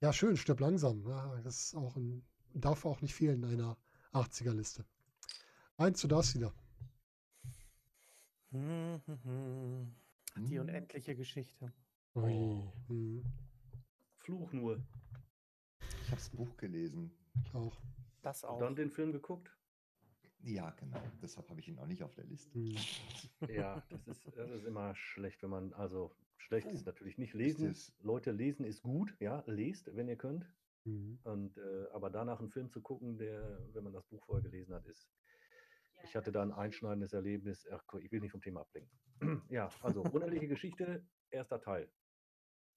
[0.00, 1.06] Ja, schön, stirb langsam.
[1.08, 2.22] Ja, das ist auch ein,
[2.54, 3.76] darf auch nicht fehlen in einer
[4.12, 4.84] 80er-Liste.
[5.76, 6.52] Eins, du darfst wieder.
[8.52, 9.94] Hm, hm, hm.
[10.46, 10.60] Die Hm.
[10.68, 11.72] unendliche Geschichte.
[12.14, 12.72] Oh.
[12.88, 13.24] Hm,
[14.18, 14.80] Fluch nur.
[15.80, 17.10] Ich habe das Buch gelesen.
[17.44, 17.76] ich auch.
[18.22, 18.58] Das Und auch.
[18.60, 19.50] dann den Film geguckt.
[20.40, 21.02] Ja, genau.
[21.20, 22.52] Deshalb habe ich ihn auch nicht auf der Liste.
[22.54, 22.76] Hm.
[23.48, 26.14] Ja, das ist, das ist immer schlecht, wenn man, also
[26.48, 27.76] schlecht Oh, ist natürlich nicht lesen.
[28.00, 30.50] Leute, lesen ist gut, ja, lest, wenn ihr könnt.
[30.84, 31.18] Hm.
[31.24, 34.74] Und äh, aber danach einen Film zu gucken, der, wenn man das Buch vorher gelesen
[34.74, 35.08] hat, ist.
[36.04, 37.66] Ich hatte da ein einschneidendes Erlebnis.
[37.70, 38.98] Ach, guck, ich will nicht vom Thema ablenken.
[39.50, 41.90] ja, also unendliche Geschichte, erster Teil,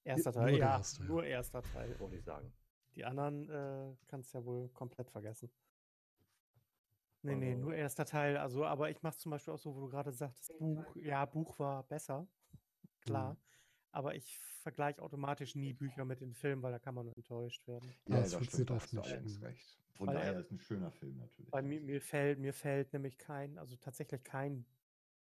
[0.04, 1.98] Erster Teil, ja, erste, nur erster Teil.
[2.00, 2.52] wollte ich sagen.
[2.96, 5.50] Die anderen äh, kannst ja wohl komplett vergessen.
[7.22, 8.36] Nee, nee, Also- nur erster Teil.
[8.38, 11.58] Also, aber ich mache zum Beispiel auch so, wo du gerade sagtest, Buch, ja, Buch
[11.60, 12.28] war besser,
[13.02, 13.34] klar.
[13.34, 13.51] Mhm.
[13.92, 17.68] Aber ich vergleiche automatisch nie Bücher mit den Filmen, weil da kann man nur enttäuscht
[17.68, 17.94] werden.
[18.08, 19.06] Ja, das funktioniert da oft nicht.
[19.06, 19.78] allerdings recht.
[19.94, 21.52] Von Weil daher er- ist ein schöner Film natürlich.
[21.52, 24.66] Bei mir, mir fällt, mir fällt nämlich kein, also tatsächlich kein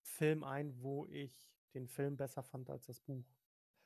[0.02, 3.26] Film ein, wo ich den Film besser fand als das Buch.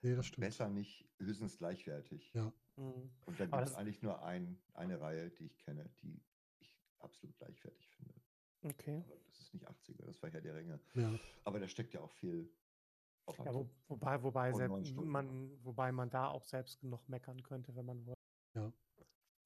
[0.01, 0.45] Nee, das stimmt.
[0.45, 2.31] Besser nicht, höchstens gleichwertig.
[2.33, 2.51] Ja.
[2.75, 3.09] Mhm.
[3.25, 6.21] Und da Aber gibt es das- eigentlich nur ein, eine Reihe, die ich kenne, die
[6.59, 8.13] ich absolut gleichwertig finde.
[8.63, 9.03] Okay.
[9.05, 10.79] Aber das ist nicht 80er, das war Herr der Ringe.
[10.95, 11.17] Ja.
[11.45, 12.51] Aber da steckt ja auch viel
[13.27, 17.85] Ja, wo, wobei, wobei, selbst, man, wobei man da auch selbst noch meckern könnte, wenn
[17.85, 18.73] man wollte.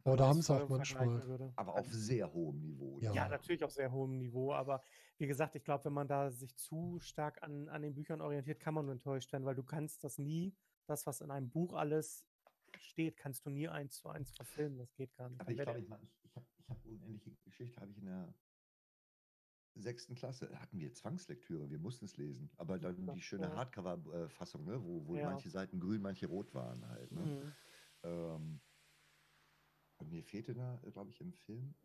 [0.03, 1.27] Aber da haben sie auch manchmal.
[1.27, 1.53] würde.
[1.55, 2.99] Aber auf sehr hohem Niveau.
[2.99, 3.13] Ja.
[3.13, 4.81] Ja, natürlich auf sehr hohem Niveau, aber
[5.17, 8.59] wie gesagt, ich glaube, wenn man da sich zu stark an, an den Büchern orientiert,
[8.59, 10.55] kann man nur enttäuscht werden, weil du kannst das nie,
[10.87, 12.25] das, was in einem Buch alles
[12.77, 14.79] steht, kannst du nie eins zu eins verfilmen.
[14.79, 15.41] Das geht gar nicht.
[15.41, 18.05] Aber ich glaube, ich, mein, ich, ich habe ich hab unendliche Geschichte, habe ich in
[18.05, 18.33] der
[19.81, 22.51] sechsten Klasse, hatten wir Zwangslektüre, wir mussten es lesen.
[22.57, 23.53] Aber dann die schöne.
[23.55, 25.25] Hardcover-Fassung, ne, wo, wo Ja.
[25.25, 27.11] manche Seiten grün, manche rot waren halt.
[27.11, 27.21] Ne?
[27.21, 27.55] Mhm.
[28.03, 28.61] Ähm,
[30.03, 31.75] mir fehlte da, glaube ich, im Film,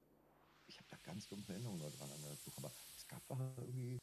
[0.66, 3.98] ich habe da ganz dumme Erinnerungen dran an das Buch, aber es gab da irgendwie.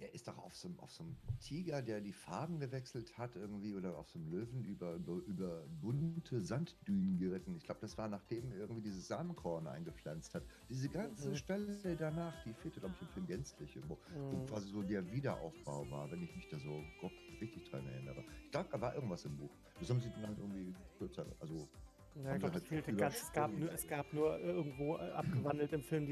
[0.00, 3.34] Er ist doch auf so, einem- auf so einem Tiger, der die Farben gewechselt hat,
[3.34, 7.56] irgendwie, oder auf so einem Löwen über, über, über bunte Sanddünen geritten.
[7.56, 10.44] Ich glaube, das war nachdem er irgendwie dieses Samenkorn eingepflanzt hat.
[10.68, 11.34] Diese ganze Mhm.
[11.36, 13.98] Stelle danach, die fehlte, glaube ich, im Film gänzlich irgendwo.
[14.30, 14.46] Wo Mhm.
[14.46, 18.24] quasi so der Wiederaufbau war, wenn ich mich da so grob richtig dran erinnere.
[18.44, 19.50] Ich glaube, da war irgendwas im Buch.
[19.80, 21.68] Das haben sie dann halt irgendwie kürzer, also
[22.14, 25.10] Ja, ich glaube, halt es fehlte ganz, es gab nur, es gab nur irgendwo äh,
[25.10, 26.06] abgewandelt im Film,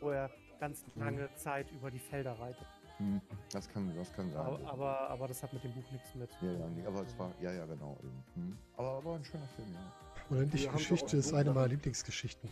[0.00, 2.66] wo er ganz lange Zeit über die Felder reitet.
[3.00, 4.40] Hm, das kann, das kann sein.
[4.46, 6.60] Aber, aber, aber das hat mit dem Buch nichts mehr zu ja, tun.
[6.60, 7.96] ja, nee, aber es war, ja, ja, genau.
[8.02, 8.24] eben.
[8.34, 8.58] Hm.
[8.76, 9.92] Aber, aber ein schöner Film, ja.
[10.28, 12.48] Unendliche Geschichte ist eine meiner Lieblingsgeschichten.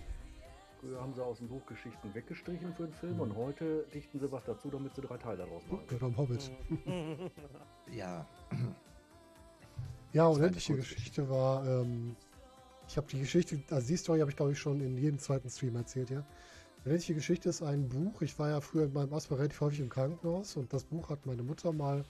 [0.80, 3.20] Früher haben sie aus dem Buch Geschichten weggestrichen für den Film Mhm.
[3.20, 5.84] und heute dichten sie was dazu, damit sie drei Teile daraus machen.
[6.00, 6.50] Beim Hobbit.
[6.86, 7.30] Mhm.
[7.92, 8.26] Ja,
[10.12, 12.16] Ja, unendliche kurze Geschichte war, ähm,
[12.88, 15.50] ich habe die Geschichte, also die Story habe ich glaube ich schon in jedem zweiten
[15.50, 16.24] Stream erzählt, ja.
[16.84, 18.22] Unendliche Geschichte ist ein Buch.
[18.22, 21.26] Ich war ja früher in meinem Asthma relativ häufig im Krankenhaus und das Buch hat
[21.26, 22.04] meine Mutter mal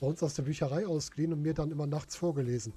[0.00, 2.74] bei uns aus der Bücherei ausgeliehen und mir dann immer nachts vorgelesen.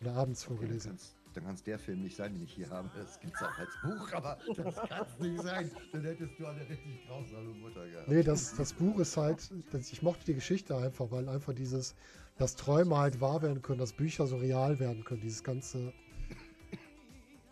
[0.00, 0.90] Oder abends okay, vorgelesen.
[0.92, 2.88] kann's- dann kann es der Film nicht sein, den ich hier habe.
[2.96, 5.70] Das gibt es auch als Buch, aber das kann es nicht sein.
[5.92, 8.08] Dann hättest du eine richtig grausame Mutter gehabt.
[8.08, 9.48] Nee, das, das Buch ist halt,
[9.92, 11.94] ich mochte die Geschichte einfach, weil einfach dieses,
[12.38, 15.92] dass Träume halt wahr werden können, dass Bücher so real werden können, dieses ganze,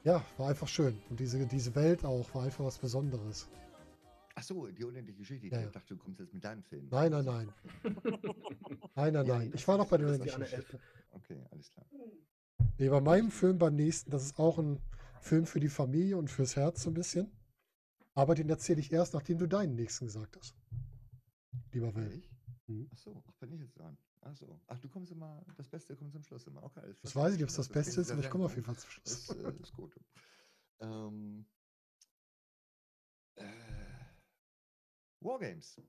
[0.07, 0.97] ja, war einfach schön.
[1.11, 3.49] Und diese, diese Welt auch war einfach was Besonderes.
[4.37, 5.49] Ach so, die unendliche Geschichte.
[5.49, 6.87] Ja, Ich dachte, du kommst jetzt mit deinem Film.
[6.91, 7.53] Nein, nein, nein.
[8.95, 9.53] Nein, nein, nein.
[9.55, 10.79] Ich war noch bei der unendlichen Geschichte.
[11.11, 11.87] Okay, alles klar.
[12.79, 14.79] Nee, bei meinem Film beim nächsten, das ist auch ein
[15.21, 17.31] Film für die Familie und fürs Herz so ein bisschen.
[18.15, 20.55] Aber den erzähle ich erst, nachdem du deinen nächsten gesagt hast.
[21.73, 22.23] Lieber Will.
[22.69, 22.89] Mhm.
[22.93, 23.99] Ach so, ach, bin ich jetzt dran.
[24.21, 24.61] Ach so.
[24.67, 26.63] Ach, du kommst immer, das Beste kommt zum Schluss immer.
[26.63, 28.55] Okay, Das weiß ich nicht, ob es das geht Beste ist, aber ich komme auf
[28.55, 29.27] jeden Fall zum Schluss.
[29.27, 29.95] Das äh, ist gut.
[30.81, 31.47] Ähm,
[33.37, 33.45] äh,
[35.21, 35.81] Wargames.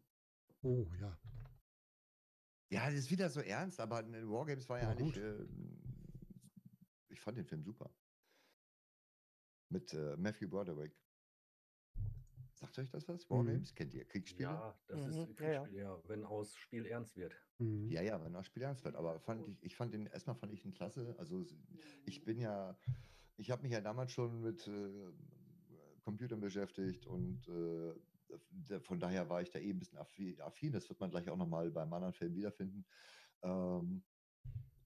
[0.62, 1.18] Oh, ja.
[2.70, 5.14] Ja, das ist wieder so ernst, aber ne, Wargames war ja Ja, eigentlich.
[5.14, 5.18] gut.
[5.18, 5.48] Äh,
[7.10, 7.90] ich fand den Film super.
[9.70, 10.96] Mit äh, Matthew Broderick.
[12.58, 13.24] Sagt euch das was?
[13.30, 13.36] Mhm.
[13.36, 13.76] Wargames?
[13.76, 14.04] Kennt ihr?
[14.06, 14.50] Kriegsspiele?
[14.50, 15.36] Ja, das Mhm, ist ja, ein ja.
[15.36, 17.36] Kriegsspiel, ja, wenn aus Spiel ernst wird.
[17.60, 17.92] Mhm.
[17.92, 18.96] Ja, ja, wenn das Spiel ernst wird.
[18.96, 21.14] Aber fand ich, ich fand den, erstmal fand ich ihn klasse.
[21.20, 21.56] Also s-
[22.06, 22.76] ich bin ja,
[23.38, 25.12] ich habe mich ja damals schon mit äh,
[26.04, 30.72] Computern beschäftigt und äh, von daher war ich da eh ein bisschen affi- affin.
[30.74, 32.86] Das wird man gleich auch nochmal beim anderen Film wiederfinden.
[33.44, 34.04] Ähm,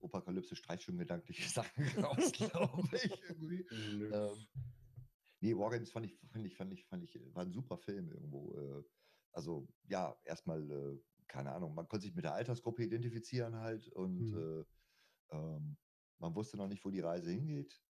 [0.03, 3.21] Apokalypse streicht schon gedankliche Sachen raus, glaube ich.
[3.29, 3.65] Irgendwie.
[3.71, 4.11] Nö.
[4.13, 4.47] Ähm,
[5.41, 8.55] nee, Wargames fand ich, fand ich, fand ich, fand ich, war ein super Film irgendwo.
[8.55, 8.83] Äh,
[9.33, 14.19] also ja, erstmal, äh, keine Ahnung, man konnte sich mit der Altersgruppe identifizieren halt und
[14.19, 14.35] Mhm.
[14.35, 14.63] äh,
[15.31, 15.77] ähm,
[16.19, 17.83] man wusste noch nicht, wo die Reise hingeht.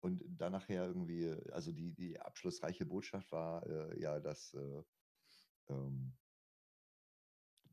[0.00, 4.82] Und dann nachher irgendwie, äh, also die, die abschlussreiche Botschaft war äh, ja, dass äh,
[5.68, 6.18] ähm,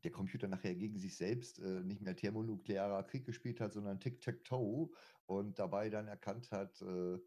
[0.04, 4.90] der Computer nachher gegen sich selbst äh, nicht mehr thermonuklearer Krieg gespielt hat, sondern Tic-Tac-Toe
[5.26, 7.18] und dabei dann erkannt hat, äh,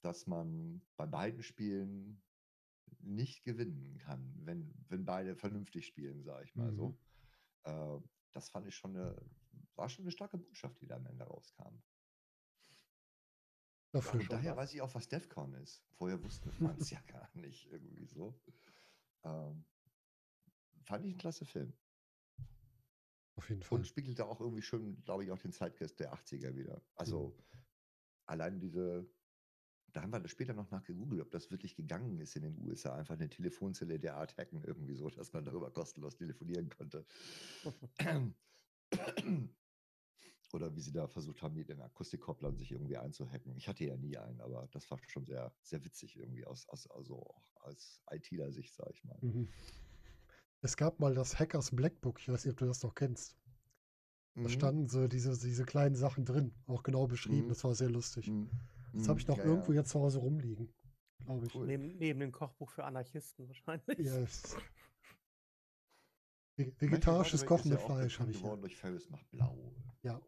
[0.00, 2.22] dass man bei beiden Spielen
[3.00, 6.98] nicht gewinnen kann, wenn, wenn beide vernünftig spielen, sage ich mal so.
[7.64, 7.98] Äh,
[8.32, 9.16] das fand ich schon eine,
[9.74, 11.82] war schon eine starke Botschaft, die da am Ende rauskam.
[13.90, 14.20] Dafür.
[14.20, 14.64] Und daher was.
[14.64, 15.82] weiß ich auch, was DEFCON ist.
[15.92, 18.38] Vorher wusste man es ja gar nicht irgendwie so.
[19.24, 19.64] Ähm,
[20.82, 21.72] fand ich ein klasse Film.
[23.36, 23.78] Auf jeden Fall.
[23.78, 26.82] Und spiegelte auch irgendwie schön, glaube ich, auch den Zeitgeist der 80er wieder.
[26.96, 27.38] Also
[28.26, 29.08] allein diese
[29.92, 32.94] da haben wir das später noch nachgegoogelt, ob das wirklich gegangen ist in den USA.
[32.94, 37.04] Einfach eine Telefonzelle der Art hacken, irgendwie so, dass man darüber kostenlos telefonieren konnte.
[40.52, 43.54] Oder wie sie da versucht haben, mit den Akustikkopplern sich irgendwie einzuhacken.
[43.56, 46.90] Ich hatte ja nie einen, aber das war schon sehr, sehr witzig irgendwie aus, aus
[46.90, 49.18] also auch als ITler-Sicht, sage ich mal.
[49.20, 49.48] Mhm.
[50.62, 53.36] Es gab mal das Hackers Blackbook, ich weiß nicht, ob du das noch kennst.
[54.34, 54.48] Da Mhm.
[54.48, 57.44] standen so diese, diese kleinen Sachen drin, auch genau beschrieben.
[57.44, 57.48] Mhm.
[57.48, 58.28] Das war sehr lustig.
[58.28, 58.48] Mhm.
[58.92, 59.80] Das habe ich noch Ja, irgendwo ja.
[59.80, 60.72] jetzt zu Hause rumliegen,
[61.24, 61.54] glaube ich.
[61.54, 61.66] Cool.
[61.66, 63.98] Neben, neben dem Kochbuch für Anarchisten wahrscheinlich.
[63.98, 64.56] Yes.
[66.56, 68.62] Vegetarisches Kochen ist mit ja Fleisch habe ich geworden hier.
[68.62, 69.72] durch Ferris macht blau.
[70.02, 70.20] Ja.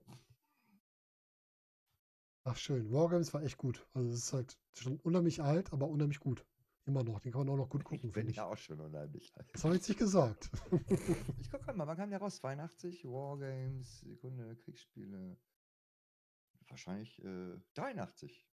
[2.44, 3.86] Ach schön, Wargames war echt gut.
[3.94, 6.46] Also es ist halt schon unheimlich alt, aber unheimlich gut.
[6.86, 7.20] Immer noch.
[7.20, 8.36] Den kann man auch noch gut gucken, Ich bin finde ich.
[8.38, 9.48] ja auch schon unheimlich alt.
[9.52, 10.50] Das habe ich nicht gesagt.
[11.40, 12.36] Ich gucke mal, wann kam der raus?
[12.36, 15.36] 82, Wargames, Sekunde, Kriegsspiele.
[16.68, 18.46] Wahrscheinlich äh, 83.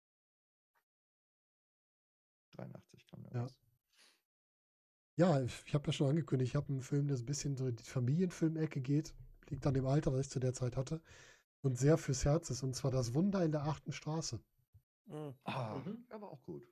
[2.56, 3.40] 83 kam der Ja.
[3.42, 3.58] raus.
[5.18, 7.66] Ja, ich, habe ja schon angekündigt, ich habe einen Film, der so ein bisschen so
[7.66, 9.14] in die Familienfilmecke geht.
[9.48, 11.00] Liegt an dem Alter, was ich zu der Zeit hatte.
[11.62, 12.62] Und sehr fürs Herz ist.
[12.62, 14.40] Und zwar Das Wunder in der achten Straße.
[15.06, 15.34] Mhm.
[15.44, 16.04] Ah, Mhm.
[16.10, 16.66] aber auch gut.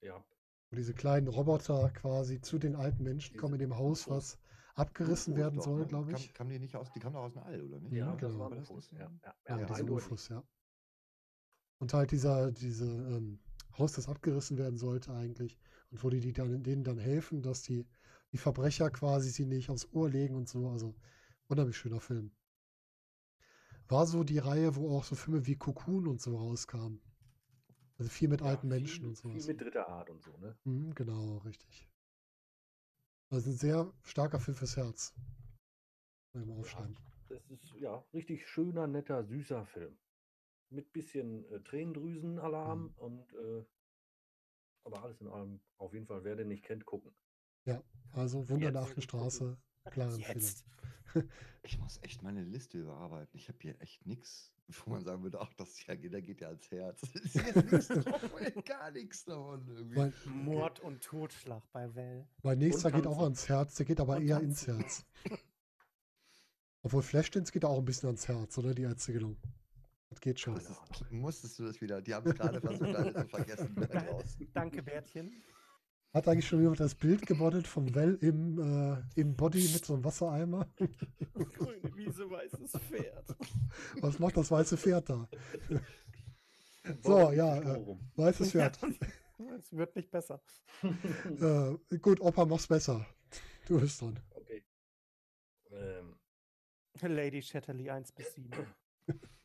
[0.00, 0.24] Ja,
[0.70, 4.16] Wo diese kleinen Roboter quasi zu den alten Menschen kommen in dem Haus, UFOs.
[4.16, 4.38] was
[4.74, 5.86] abgerissen UFOs werden doch, soll, ne?
[5.88, 6.34] glaube Kam, ich.
[6.34, 7.92] kamen die nicht aus, die kamen doch aus dem All, oder nicht?
[7.92, 8.38] ja, das genau.
[8.38, 8.88] waren War das UFOs.
[8.90, 8.98] das?
[8.98, 9.92] Ja, ja, Ja, ja, diese.
[9.92, 10.42] UFOs, ja.
[11.80, 13.40] Und halt dieser, diese ähm,
[13.78, 15.58] Haus, das abgerissen werden sollte eigentlich.
[15.90, 17.86] Und wo die, die dann, denen dann helfen, dass die,
[18.32, 20.68] die Verbrecher quasi sie nicht aufs Ohr legen und so.
[20.70, 20.94] Also
[21.48, 22.30] unheimlich schöner Film.
[23.88, 27.00] War so die Reihe, wo auch so Filme wie Cocoon und so rauskamen.
[27.98, 29.34] Also viel mit Ja, alten viel, Menschen und sowas.
[29.34, 30.56] Viel mit dritter Art und so, ne?
[30.64, 31.88] Mhm, genau, richtig.
[33.30, 35.14] Also ein sehr starker Film fürs Herz.
[36.34, 36.96] Mal aufschreiben.
[37.28, 39.96] Das ist ja richtig schöner, netter, süßer Film.
[40.70, 42.94] Mit bisschen äh, Tränendrüsenalarm Mhm.
[42.96, 43.64] und äh,
[44.84, 47.12] aber alles in allem auf jeden Fall, wer den nicht kennt, gucken.
[48.12, 48.90] Also Wunder in der Jetzt.
[48.90, 49.58] achten Straße,
[49.90, 50.40] klare Empfehlung.
[50.42, 50.64] Jetzt.
[51.62, 53.36] Ich muss echt meine Liste überarbeiten.
[53.36, 54.52] Ich habe hier echt nichts,
[54.84, 57.02] wo man sagen würde, ach, das ja, da geht ja ans Herz.
[57.14, 59.96] Es ist jetzt nichts drauf, ey, gar nichts davon irgendwie.
[59.98, 62.26] Mein, Mord und Totschlag bei Well.
[62.42, 64.66] mein nächster geht auch ans Herz, der geht aber Und eher ins.
[64.66, 65.04] Herz.
[66.82, 68.74] Obwohl Flashdance geht auch ein bisschen ans Herz, oder?
[68.74, 69.36] Die Erzählung.
[69.42, 69.67] Das
[70.20, 70.54] geht schon.
[70.54, 72.00] Das ist, musstest du das wieder?
[72.00, 73.88] Die haben es gerade versucht, alle zu vergessen.
[74.52, 75.42] Danke, Bärtchen.
[76.14, 79.94] Hat eigentlich schon jemand das Bild gemodelt vom Well im, äh, im Body mit so
[79.94, 80.66] einem Wassereimer?
[81.34, 83.36] Grüne Wiese, weißes Pferd.
[84.00, 85.28] Was macht das weiße Pferd da?
[87.02, 87.98] So, ja, äh?
[88.16, 88.78] Weißes Pferd.
[89.58, 90.40] Es wird nicht besser.
[90.82, 93.04] Äh, gut, Opa, mach's besser.
[93.66, 94.18] Du bist dran.
[94.30, 94.64] okay.
[95.70, 96.18] Ähm,
[97.02, 98.50] Lady Shatterly 1 bis 7.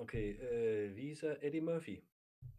[0.00, 1.42] okay, äh, wie hieß er?
[1.42, 2.02] Eddie Murphy.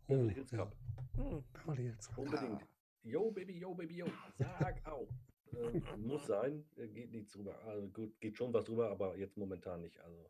[0.07, 0.57] Oh, Beverly Hills ja.
[0.59, 0.75] Cop.
[1.15, 1.43] Hm.
[1.53, 2.25] Beverly Hills Cop.
[2.25, 2.65] Unbedingt.
[3.03, 4.05] Yo, Baby, yo, Baby, yo.
[4.37, 5.07] Sag au.
[5.53, 6.65] Äh, muss sein.
[6.75, 7.57] Äh, Geht nichts drüber.
[7.63, 9.99] Also gut, geht schon was drüber, aber jetzt momentan nicht.
[10.01, 10.29] Also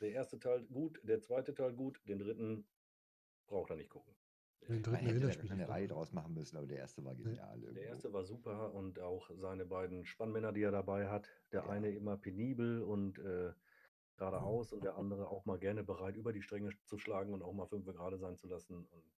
[0.00, 2.66] der erste Teil gut, der zweite Teil gut, den dritten
[3.46, 4.12] braucht er nicht gucken.
[4.62, 5.70] Den Man dritten hätte ich mich eine nicht.
[5.70, 7.60] Reihe draus machen müssen, aber der erste war genial.
[7.60, 7.82] Der irgendwo.
[7.82, 11.28] erste war super und auch seine beiden Spannmänner, die er dabei hat.
[11.52, 11.68] Der Ja.
[11.68, 13.52] eine immer penibel und äh,
[14.16, 17.52] geradeaus und der andere auch mal gerne bereit, über die Stränge zu schlagen und auch
[17.52, 18.86] mal fünf gerade sein zu lassen.
[18.86, 19.12] Und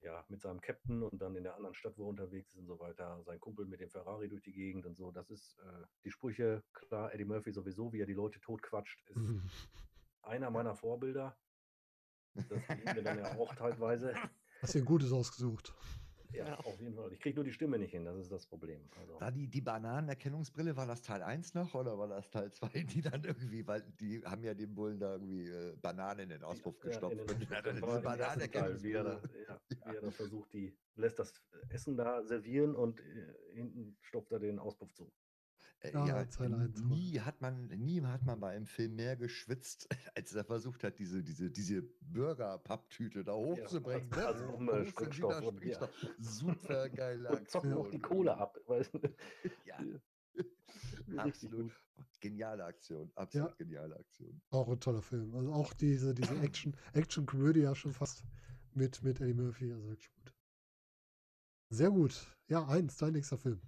[0.00, 2.66] ja, mit seinem Captain und dann in der anderen Stadt, wo er unterwegs ist und
[2.66, 5.10] so weiter, sein Kumpel mit dem Ferrari durch die Gegend und so.
[5.10, 9.16] Das ist äh, die Sprüche, klar, Eddie Murphy sowieso, wie er die Leute totquatscht, ist
[9.16, 9.50] Mhm.
[10.22, 11.36] einer meiner Vorbilder.
[12.34, 14.14] Das gelingt mir dann ja auch teilweise.
[14.60, 15.74] Hast dir ein gutes ausgesucht.
[16.32, 16.58] Ja, Ja.
[16.58, 17.12] auf jeden Fall.
[17.12, 18.80] Ich kriege nur die Stimme nicht hin, das ist das Problem.
[19.00, 22.68] Also, War die, die Bananenerkennungsbrille, war das Teil 1 noch oder war das Teil 2,
[22.84, 26.42] die dann irgendwie, weil die haben ja dem Bullen da irgendwie äh, Bananen in den
[26.44, 27.18] Auspuff Ja, gestopft.
[27.18, 27.28] in den-
[27.82, 29.60] und dann diese wie er, ja, Ja.
[29.92, 31.32] wie er da versucht, die lässt das
[31.70, 35.10] Essen da servieren und äh, hinten stopft er den Auspuff zu.
[35.80, 36.26] Äh, Ja, ja,
[36.88, 39.86] nie hat man, nie hat man bei einem Film mehr geschwitzt,
[40.16, 44.12] als er versucht hat, diese, diese, diese Burger-Papptüte da hochzubringen.
[44.12, 44.48] als- als ne?
[44.48, 45.88] um, Hochsensibler Sprengstoff und- ja.
[46.18, 48.02] Super geile Und zocken auch die Aktion.
[48.02, 48.58] Kohle ab.
[48.66, 49.00] Weißt du?
[49.64, 49.78] Ja,
[51.16, 51.72] absolut.
[52.20, 53.10] Geniale Aktion.
[53.14, 54.40] Absolut geniale Aktion.
[54.50, 55.34] Auch ein toller Film.
[55.34, 58.24] Also auch diese, diese Action, Action-Komödie ja schon fast
[58.74, 59.72] mit, mit Eddie Murphy.
[59.72, 60.34] Also wirklich gut.
[61.70, 62.36] Sehr gut.
[62.48, 63.60] Ja, eins, dein nächster Film.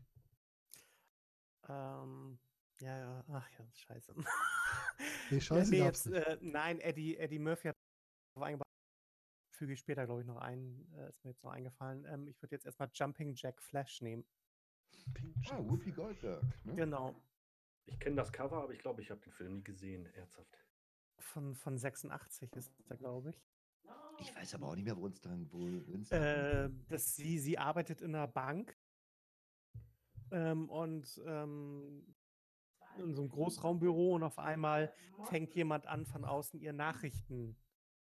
[1.71, 2.39] Ähm,
[2.81, 4.15] ja, ja, ach ja, scheiße.
[5.31, 7.77] Nee, scheiße, nee, jetzt, äh, nein, Eddie, Eddie Murphy hat
[8.35, 8.67] darauf eingebaut.
[9.55, 10.87] Füge ich später, glaube ich, noch ein.
[10.97, 12.07] Äh, ist mir jetzt noch eingefallen.
[12.07, 14.25] Ähm, ich würde jetzt erstmal Jumping Jack Flash nehmen.
[15.51, 15.59] Ah.
[15.59, 16.43] Whoopi Goldberg.
[16.65, 16.75] Ne?
[16.75, 17.15] Genau.
[17.85, 20.07] Ich kenne das Cover, aber ich glaube, ich habe den Film nie gesehen.
[20.15, 20.59] Ernsthaft.
[21.19, 23.43] Von, von 86 ist der, glaube ich.
[24.21, 25.59] Ich weiß aber auch nicht mehr, wo uns dann, wo
[25.93, 28.79] uns Äh, dass sie, sie arbeitet in einer Bank
[30.33, 32.15] ähm, und ähm,
[32.99, 34.93] in so einem Großraumbüro und auf einmal
[35.25, 37.57] fängt jemand an, von außen ihr Nachrichten,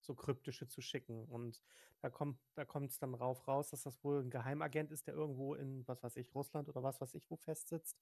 [0.01, 1.25] so kryptische zu schicken.
[1.25, 1.63] Und
[2.01, 5.55] da kommt da es dann rauf raus, dass das wohl ein Geheimagent ist, der irgendwo
[5.55, 7.99] in, was weiß ich, Russland oder was weiß ich, wo festsitzt.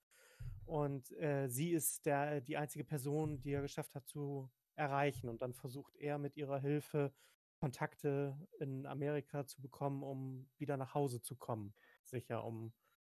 [0.67, 5.29] Und äh, sie ist der, die einzige Person, die er geschafft hat zu erreichen.
[5.29, 7.13] Und dann versucht er mit ihrer Hilfe
[7.61, 12.75] Kontakte in Amerika zu bekommen, um wieder nach Hause zu kommen, sicher, um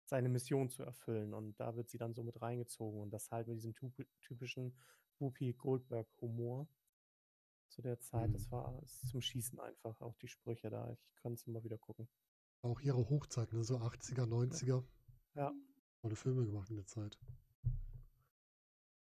[0.07, 1.35] seine Mission zu erfüllen.
[1.35, 4.77] Und da wird sie dann so mit reingezogen und das halt mit diesem typ- typischen
[5.19, 6.69] Whoopi Goldberg-Humor
[7.69, 8.33] zu der Zeit.
[8.35, 8.51] Das Mhm.
[8.53, 10.91] war ist zum Schießen einfach, auch die Sprüche da.
[10.93, 12.09] Ich kann es immer wieder gucken.
[12.63, 13.63] Auch ihre Hochzeit, ne?
[13.65, 14.85] so 80er, 90er.
[15.35, 15.53] Ja.
[16.01, 17.19] Tolle Filme gemacht in der Zeit.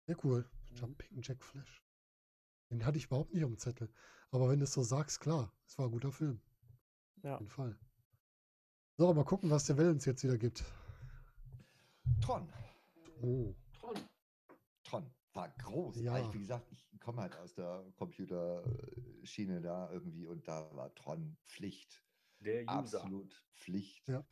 [0.07, 0.49] Sehr cool.
[0.75, 1.83] Jumping Jack Flash.
[2.71, 3.93] Den hatte ich überhaupt nicht auf dem Zettel.
[4.31, 6.41] Aber wenn du es so sagst, klar, es war ein guter Film.
[7.23, 7.35] Ja.
[7.35, 7.79] Auf jeden Fall.
[8.97, 10.65] So, mal gucken, was der Wellens jetzt wieder gibt.
[12.25, 12.49] Tron.
[13.21, 13.95] Oh, Tron.
[14.83, 16.01] Tron war groß.
[16.01, 16.19] Ja.
[16.19, 21.37] Ich, wie gesagt, ich komme halt aus der Computerschiene da irgendwie und da war Tron
[21.45, 22.03] Pflicht.
[22.41, 23.01] Der User.
[23.03, 24.09] Absolut Pflicht.
[24.09, 24.25] Ja.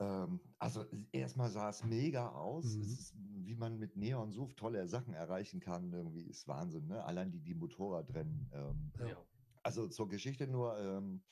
[0.00, 2.74] Ähm, also erstmal sah es mega aus.
[2.74, 2.82] Mhm.
[2.82, 6.88] Es ist, wie man mit Neon so tolle Sachen erreichen kann, irgendwie ist Wahnsinn.
[6.88, 7.04] Ne?
[7.04, 8.50] Allein die, die Motorradrennen.
[8.52, 9.06] Ähm, Ja.
[9.06, 9.26] Ja.
[9.62, 11.22] also zur Geschichte nur, ähm,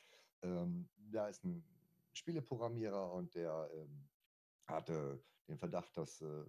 [0.42, 1.64] ähm, da ist ein
[2.12, 4.08] Spieleprogrammierer und der ähm,
[4.66, 6.44] hatte den Verdacht, dass äh,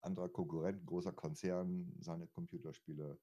[0.00, 3.18] anderer Konkurrent, großer Konzern, seine Computerspiele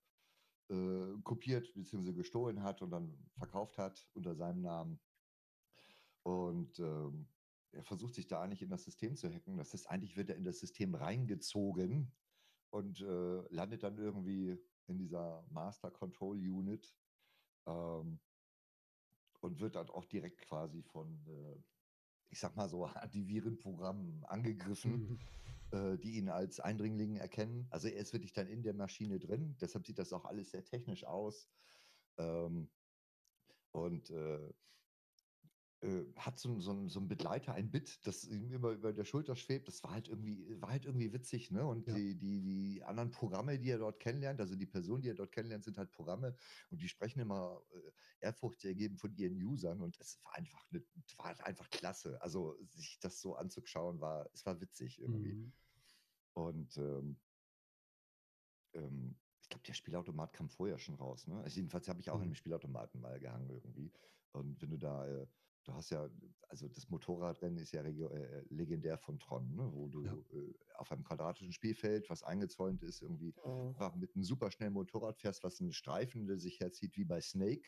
[0.70, 2.14] äh, kopiert bzw.
[2.14, 5.00] gestohlen hat und dann verkauft hat unter seinem Namen.
[6.24, 7.28] Und ähm,
[7.72, 9.58] er versucht sich da eigentlich in das System zu hacken.
[9.58, 12.12] Das ist eigentlich, wird er in das System reingezogen
[12.70, 16.96] und äh, landet dann irgendwie in dieser Master Control Unit
[17.66, 18.20] ähm,
[19.40, 21.64] und wird dann auch direkt quasi von, äh,
[22.30, 25.20] ich sag mal so, Antivirenprogrammen angegriffen, Mhm.
[25.72, 27.68] äh, die ihn als Eindringling erkennen.
[27.72, 30.64] Also er ist wirklich dann in der Maschine drin, deshalb sieht das auch alles sehr
[30.66, 31.50] technisch aus.
[32.18, 32.70] Ähm,
[33.72, 34.54] und äh,
[35.82, 39.36] äh, hat so, so, so einen Begleiter, ein Bit, das ihm immer über der Schulter
[39.36, 39.68] schwebt.
[39.68, 41.66] Das war halt irgendwie, war halt irgendwie witzig, ne?
[41.66, 41.94] Und Ja.
[41.96, 45.32] die, die, die anderen Programme, die er dort kennenlernt, also die Personen, die er dort
[45.32, 46.36] kennenlernt, sind halt Programme
[46.72, 50.84] und die sprechen immer äh, ehrfurchtsergeben von ihren Usern und es war einfach, ne,
[51.18, 52.20] war halt einfach klasse.
[52.22, 55.34] Also sich das so anzuschauen, war, es war witzig irgendwie.
[55.34, 55.54] Mhm.
[56.34, 57.22] Und ähm,
[58.74, 61.28] ähm, ich glaube, der Spielautomat kam vorher schon raus.
[61.28, 61.42] Ne?
[61.42, 62.26] Also jedenfalls habe ich auch in Mhm.
[62.26, 63.94] einem Spielautomaten mal gehangen irgendwie.
[64.32, 65.28] Und wenn du da, äh,
[65.68, 66.10] du hast ja,
[66.50, 69.70] also das Motorradrennen ist ja äh, legendär von Tron, ne?
[69.74, 70.14] wo du Ja.
[70.14, 73.36] äh, auf einem quadratischen Spielfeld, was eingezäunt ist, irgendwie
[73.74, 77.68] einfach mit einem superschnellen Motorrad fährst, was einen Streifen, der sich herzieht wie bei Snake.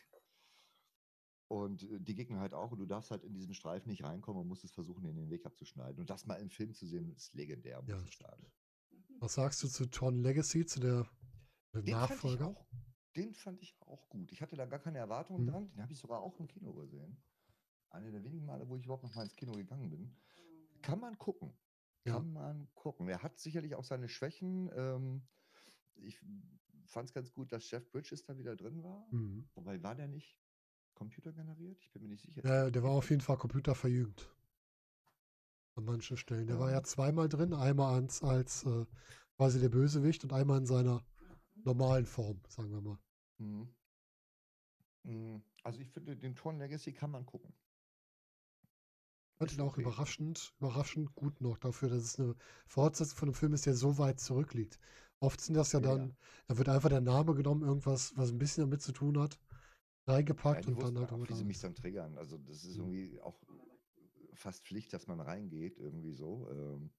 [1.49, 2.71] Und äh, die Gegner halt auch.
[2.71, 5.29] Und du darfst halt in diesen Streifen nicht reinkommen und musst es versuchen, in den
[5.29, 5.99] Weg abzuschneiden.
[5.99, 8.45] Und das mal im Film zu sehen, ist legendär, muss Ja, ich sagen.
[9.19, 11.09] Was sagst du zu Tron Legacy, zu der,
[11.73, 12.45] dem Den fand, Nachfolger?
[12.45, 12.67] auch,
[13.15, 14.31] den fand ich auch gut.
[14.31, 15.51] Ich hatte da gar keine Erwartungen Mhm.
[15.51, 15.71] dran.
[15.71, 17.17] Den habe ich sogar auch im Kino gesehen.
[17.89, 20.15] Eine der wenigen Male, wo ich überhaupt noch mal ins Kino gegangen bin.
[20.81, 21.53] Kann man gucken.
[22.05, 22.13] Ja.
[22.13, 23.07] Kann man gucken.
[23.09, 24.69] Er hat sicherlich auch seine Schwächen.
[24.73, 25.21] Ähm,
[25.95, 26.19] ich
[26.85, 29.07] fand es ganz gut, dass Jeff Bridges da wieder drin war.
[29.11, 29.49] Mhm.
[29.55, 30.39] Wobei war der nicht
[30.93, 31.81] computergeneriert?
[31.81, 32.45] Ich bin mir nicht sicher.
[32.45, 34.29] Ja, der war auf jeden Fall computerverjüngt.
[35.75, 36.47] An manchen Stellen.
[36.47, 36.83] Der war ja Ähm.
[36.85, 38.85] zweimal drin, einmal als, als äh,
[39.35, 41.03] quasi der Bösewicht und einmal in seiner
[41.63, 42.99] normalen Form, sagen wir mal.
[43.37, 43.73] Mhm.
[45.03, 45.41] Mhm.
[45.63, 47.53] Also ich finde, den Tron Legacy kann man gucken.
[49.41, 49.77] Ich fand ihn auch okay.
[49.77, 52.35] überraschend, überraschend gut noch dafür, dass es eine
[52.67, 54.79] Fortsetzung von einem Film ist, der so weit zurückliegt.
[55.19, 56.09] Oft sind das ja Ja, ja.
[56.09, 56.15] dann,
[56.47, 59.39] da wird einfach der Name genommen, irgendwas, was ein bisschen damit zu tun hat,
[60.47, 62.17] Ja, reingepackt die und dann halt sie mich dann triggern.
[62.17, 62.79] Also das ist Mhm.
[62.79, 63.39] irgendwie auch
[64.33, 66.49] fast Pflicht, dass man reingeht, irgendwie so.
[66.51, 66.91] Ähm,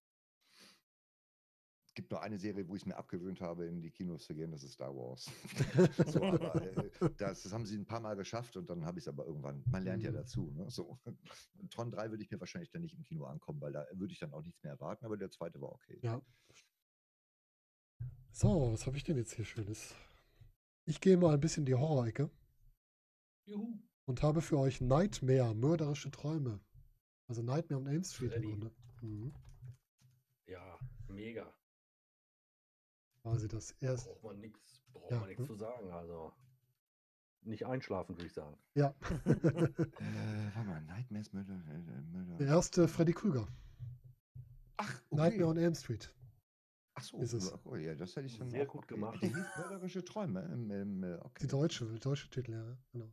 [2.01, 4.51] gibt nur eine Serie, wo ich es mir abgewöhnt habe, in die Kinos zu gehen,
[4.51, 5.31] das ist Star Wars.
[6.07, 9.05] so, aber, äh, das, das haben sie ein paar Mal geschafft und dann habe ich
[9.05, 10.15] es aber irgendwann, man lernt ja Mhm.
[10.15, 10.51] dazu.
[10.53, 10.71] Ne?
[10.71, 10.99] So.
[11.71, 14.19] Tron 3 würde ich mir wahrscheinlich dann nicht im Kino ankommen, weil da würde ich
[14.19, 15.99] dann auch nichts mehr erwarten, aber der zweite war okay.
[16.03, 16.23] Ja.
[18.33, 19.95] So, was habe ich denn jetzt hier Schönes?
[20.87, 22.31] Ich gehe mal ein bisschen in die Horror-Ecke
[23.45, 23.79] Juhu.
[24.07, 26.61] und habe für euch Nightmare, mörderische Träume.
[27.29, 28.49] Also Nightmare on Elm Street im Freddy.
[28.49, 28.73] Grunde.
[29.03, 29.35] Mhm.
[30.47, 30.79] Ja,
[31.09, 31.55] mega.
[33.23, 34.11] Quasi das erste.
[34.11, 35.47] Braucht man nichts braucht Ja, man nichts ne?
[35.47, 35.91] zu sagen.
[35.91, 36.33] Also
[37.43, 38.57] nicht einschlafen, würde ich sagen.
[38.75, 38.95] Ja.
[39.25, 41.55] Äh, warte mal, Nightmares Murder.
[41.69, 42.37] Äh, Murder.
[42.39, 43.47] Der erste Freddy Krüger.
[44.77, 45.45] Ach, Nightmare okay.
[45.45, 46.13] on Elm Street.
[46.95, 47.53] Ach so, ist es.
[47.65, 48.95] oh ja, das hätte ich dann Sehr gut okay.
[48.95, 49.23] gemacht.
[49.23, 50.43] Der hieß Mörderische Träume.
[50.53, 51.43] Im, im, äh, okay.
[51.43, 52.77] Die deutsche, deutsche Titel, ja.
[52.93, 53.13] Genau.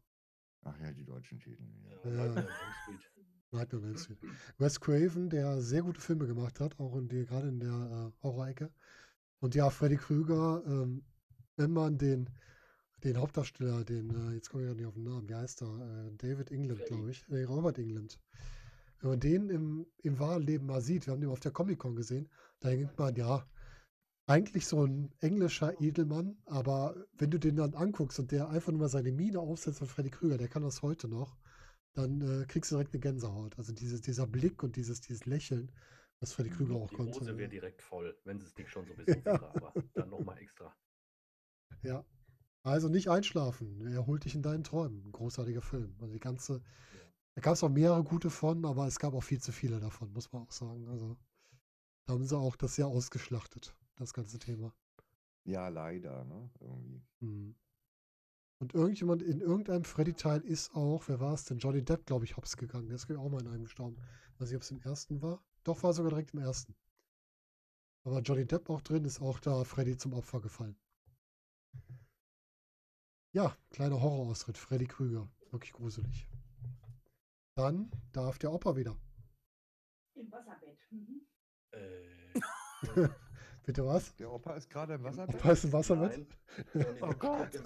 [0.64, 1.64] Ach ja, die deutschen Titel.
[2.04, 2.26] Ja, Ja.
[2.26, 2.26] Ja.
[2.26, 2.54] Nightmare on
[2.88, 3.12] Elm Street.
[3.52, 4.20] Nightmare on Elm Street.
[4.58, 8.24] Wes Craven, der sehr gute Filme gemacht hat, auch in die, gerade in der äh,
[8.24, 8.72] Horror-Ecke.
[9.40, 11.04] Und ja, Freddy Krüger, ähm,
[11.56, 12.30] wenn man den,
[13.04, 16.08] den Hauptdarsteller, den, äh, jetzt komme ich ja nicht auf den Namen, wie heißt er?
[16.08, 17.28] Äh, David England, glaube ich.
[17.28, 18.20] Nee, Robert England.
[19.00, 21.96] Wenn man den im, im wahren Leben mal sieht, wir haben den auf der Comic-Con
[21.96, 22.30] gesehen,
[22.60, 23.46] da denkt man, ja,
[24.26, 28.82] eigentlich so ein englischer Edelmann, aber wenn du den dann anguckst und der einfach nur
[28.82, 31.38] mal seine Miene aufsetzt von Freddy Krüger, der kann das heute noch,
[31.94, 33.58] dann äh, kriegst du direkt eine Gänsehaut.
[33.58, 35.72] Also dieses, dieser Blick und dieses, dieses Lächeln,
[36.20, 37.20] was Freddy Krüger auch Die konnte.
[37.20, 37.48] Hose wäre ja.
[37.48, 40.76] direkt voll, wenn es nicht schon sowieso wäre, aber dann nochmal extra.
[41.84, 42.06] Ja.
[42.64, 43.88] Also nicht einschlafen.
[43.88, 45.06] Er holt dich in deinen Träumen.
[45.06, 45.96] Ein großartiger Film.
[46.00, 46.62] Also die ganze.
[47.36, 50.12] Da gab es auch mehrere gute von, aber es gab auch viel zu viele davon,
[50.12, 50.88] muss man auch sagen.
[50.90, 51.16] Also
[52.06, 54.74] da haben sie auch das sehr ausgeschlachtet, das ganze Thema.
[55.46, 56.50] Ja, leider, ne?
[56.60, 57.02] Irgendwie.
[57.20, 57.56] Mhm.
[58.60, 61.60] Und irgendjemand in irgendeinem Freddy-Teil ist auch, wer war es denn?
[61.60, 62.88] Johnny Depp, glaube ich, hops gegangen.
[62.88, 63.98] Der ist auch mal in einem gestorben.
[64.40, 65.44] Weiß nicht, ob es im ersten war.
[65.68, 66.74] Doch, war sogar direkt im ersten.
[68.06, 70.80] Aber Johnny Depp auch drin, ist auch da Freddy zum Opfer gefallen.
[73.34, 74.58] Ja, kleiner Horrorausritt.
[74.58, 75.30] Freddy Krüger.
[75.52, 76.30] Wirklich gruselig.
[77.56, 78.96] Dann darf der Opa wieder.
[80.14, 80.80] Im Wasserbett.
[80.90, 81.28] Mhm.
[81.72, 82.32] Äh,
[83.66, 84.16] Bitte was?
[84.16, 85.36] Der Opa ist gerade im Wasserbett.
[85.36, 86.28] Opa ist im Wasserbett?
[86.74, 86.98] nein.
[87.02, 87.62] Oh Gott.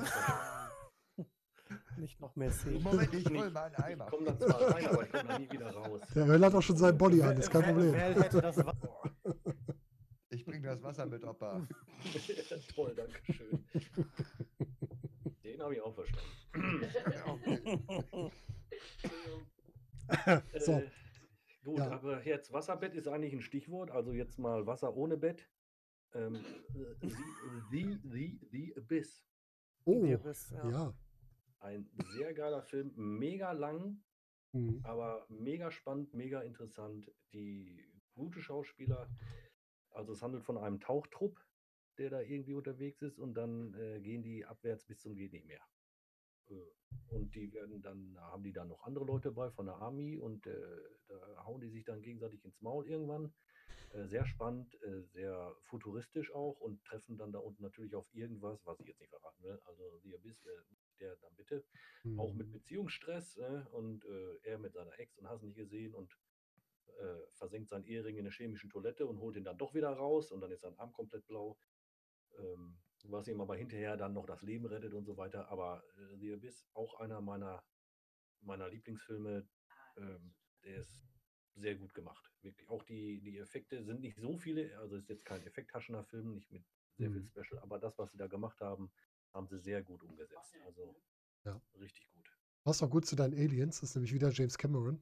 [1.97, 2.81] Nicht noch mehr Szenen.
[2.83, 3.53] Moment, ich hol Nicht.
[3.53, 4.05] mal einen Ich Eimer.
[4.07, 6.01] komme da zwar rein, aber ich komme da nie wieder raus.
[6.15, 7.93] Der Öl hat auch schon seinen Body an, ist kein Wer- Problem.
[7.93, 9.03] Wer hätte das wa- Boah.
[10.33, 11.67] Ich bring das Wasser mit, Opa.
[12.75, 13.65] Toll, danke schön.
[15.43, 16.25] Den habe ich auch verstanden.
[20.59, 20.71] So.
[20.73, 20.89] Äh,
[21.63, 21.91] gut, Ja.
[21.91, 23.91] aber jetzt Wasserbett ist eigentlich ein Stichwort.
[23.91, 25.49] Also jetzt mal Wasser ohne Bett.
[26.13, 26.39] Ähm, äh,
[27.01, 27.13] the,
[27.71, 29.23] the, the, the Abyss.
[29.85, 30.69] Oh, Die Abyss, ja.
[30.69, 30.93] ja.
[31.61, 34.03] Ein sehr geiler Film, mega lang,
[34.53, 34.81] Mhm.
[34.83, 37.11] aber mega spannend, mega interessant.
[37.33, 39.09] Die gute Schauspieler.
[39.91, 41.37] Also es handelt von einem Tauchtrupp,
[41.97, 45.45] der da irgendwie unterwegs ist und dann äh, gehen die abwärts bis zum geht nicht
[45.45, 45.61] mehr.
[46.49, 46.71] Äh,
[47.09, 50.17] Und die werden dann, da haben die dann noch andere Leute bei von der Army
[50.17, 53.33] und äh, da hauen die sich dann gegenseitig ins Maul irgendwann.
[53.93, 58.65] Äh, sehr spannend, äh, sehr futuristisch auch und treffen dann da unten natürlich auf irgendwas,
[58.65, 59.59] was ich jetzt nicht verraten will.
[59.65, 60.63] Also The Abyss, äh,
[61.01, 61.65] der dann bitte
[62.15, 62.51] auch mit Mhm.
[62.51, 66.17] Beziehungsstress äh, und äh, er mit seiner Ex und hast nicht gesehen und
[66.99, 70.31] äh, versenkt seinen Ehering in der chemischen Toilette und holt ihn dann doch wieder raus
[70.31, 71.59] und dann ist sein Arm komplett blau.
[72.37, 75.49] Ähm, was ihm aber hinterher dann noch das Leben rettet und so weiter.
[75.49, 77.63] Aber äh, The Abyss, auch einer meiner,
[78.41, 79.49] meiner Lieblingsfilme,
[79.97, 81.03] ähm, der ist
[81.55, 82.31] sehr gut gemacht.
[82.41, 82.69] Wirklich.
[82.69, 86.51] Auch die, die Effekte sind nicht so viele, also ist jetzt kein effekthaschender Film, nicht
[86.51, 87.31] mit sehr viel Mhm.
[87.31, 88.91] Special, aber das, was sie da gemacht haben,
[89.33, 90.55] haben sie sehr gut umgesetzt.
[90.65, 90.95] Also
[91.45, 91.61] Ja.
[91.79, 92.25] richtig gut.
[92.63, 94.99] Passt auch gut zu deinen Aliens, das ist nämlich wieder James Cameron.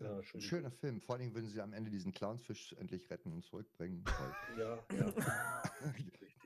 [0.00, 0.40] Ja, Ein schön.
[0.40, 1.00] schöner Film.
[1.00, 4.04] Vor allem würden sie am Ende diesen Clownsfisch endlich retten und zurückbringen.
[4.58, 5.06] Ja, ja.
[5.96, 6.36] richtig.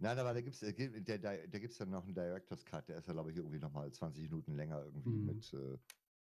[0.00, 3.06] Nein, aber da gibt es der, da gibt's dann noch einen Director's Cut, der ist
[3.06, 5.26] ja, glaube ich, irgendwie nochmal 20 Minuten länger irgendwie Mhm.
[5.26, 5.78] mit äh,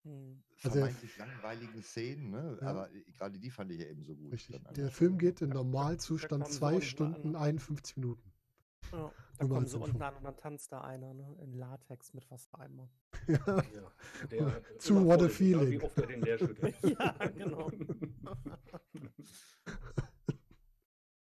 [0.04, 0.42] Hm.
[0.62, 2.58] Also der- vermeintlich langweiligen Szenen, ne?
[2.60, 2.66] Ja.
[2.68, 4.32] aber äh, gerade die fand ich ja eben so gut.
[4.32, 4.62] Richtig.
[4.76, 4.90] Der.
[4.90, 7.42] Film geht in Normalzustand kommen sie zwei unten Stunden an.
[7.42, 8.32] 51 Minuten.
[8.92, 11.36] Ja, da Nur mal kommen sie unten an und dann tanzt da einer ne?
[11.40, 12.88] in Latex mit Wassereimer.
[13.28, 13.62] Ja.
[13.72, 13.92] Ja,
[14.30, 15.70] der Zu What a egal Feeling.
[15.70, 16.38] Wie oft er den leer.
[16.82, 17.70] Ja, genau.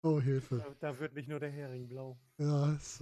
[0.05, 0.57] Oh, Hilfe.
[0.57, 2.19] Da, da wird nicht nur der Hering blau.
[2.37, 3.01] Ja, ist,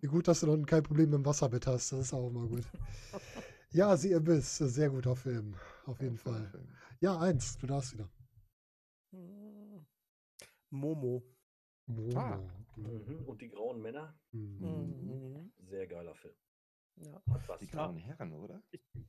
[0.00, 1.92] wie gut, dass du noch kein Problem mit dem Wasserbett hast.
[1.92, 2.64] Das ist auch mal gut.
[3.72, 5.54] Ja, Sie Abyss, sehr guter Film.
[5.84, 6.48] Auf jeden Fall.
[6.48, 6.68] Film.
[7.00, 8.08] Ja, eins, du darfst wieder.
[10.70, 11.22] Momo.
[11.86, 12.18] Momo.
[12.18, 12.40] Ah.
[12.82, 13.24] Mhm.
[13.26, 14.58] Und die grauen Männer, Mhm.
[14.60, 15.52] Mhm.
[15.58, 16.34] sehr geiler Film.
[16.96, 17.22] Ja.
[17.60, 17.70] Die Ja.
[17.70, 18.62] grauen Herren, oder?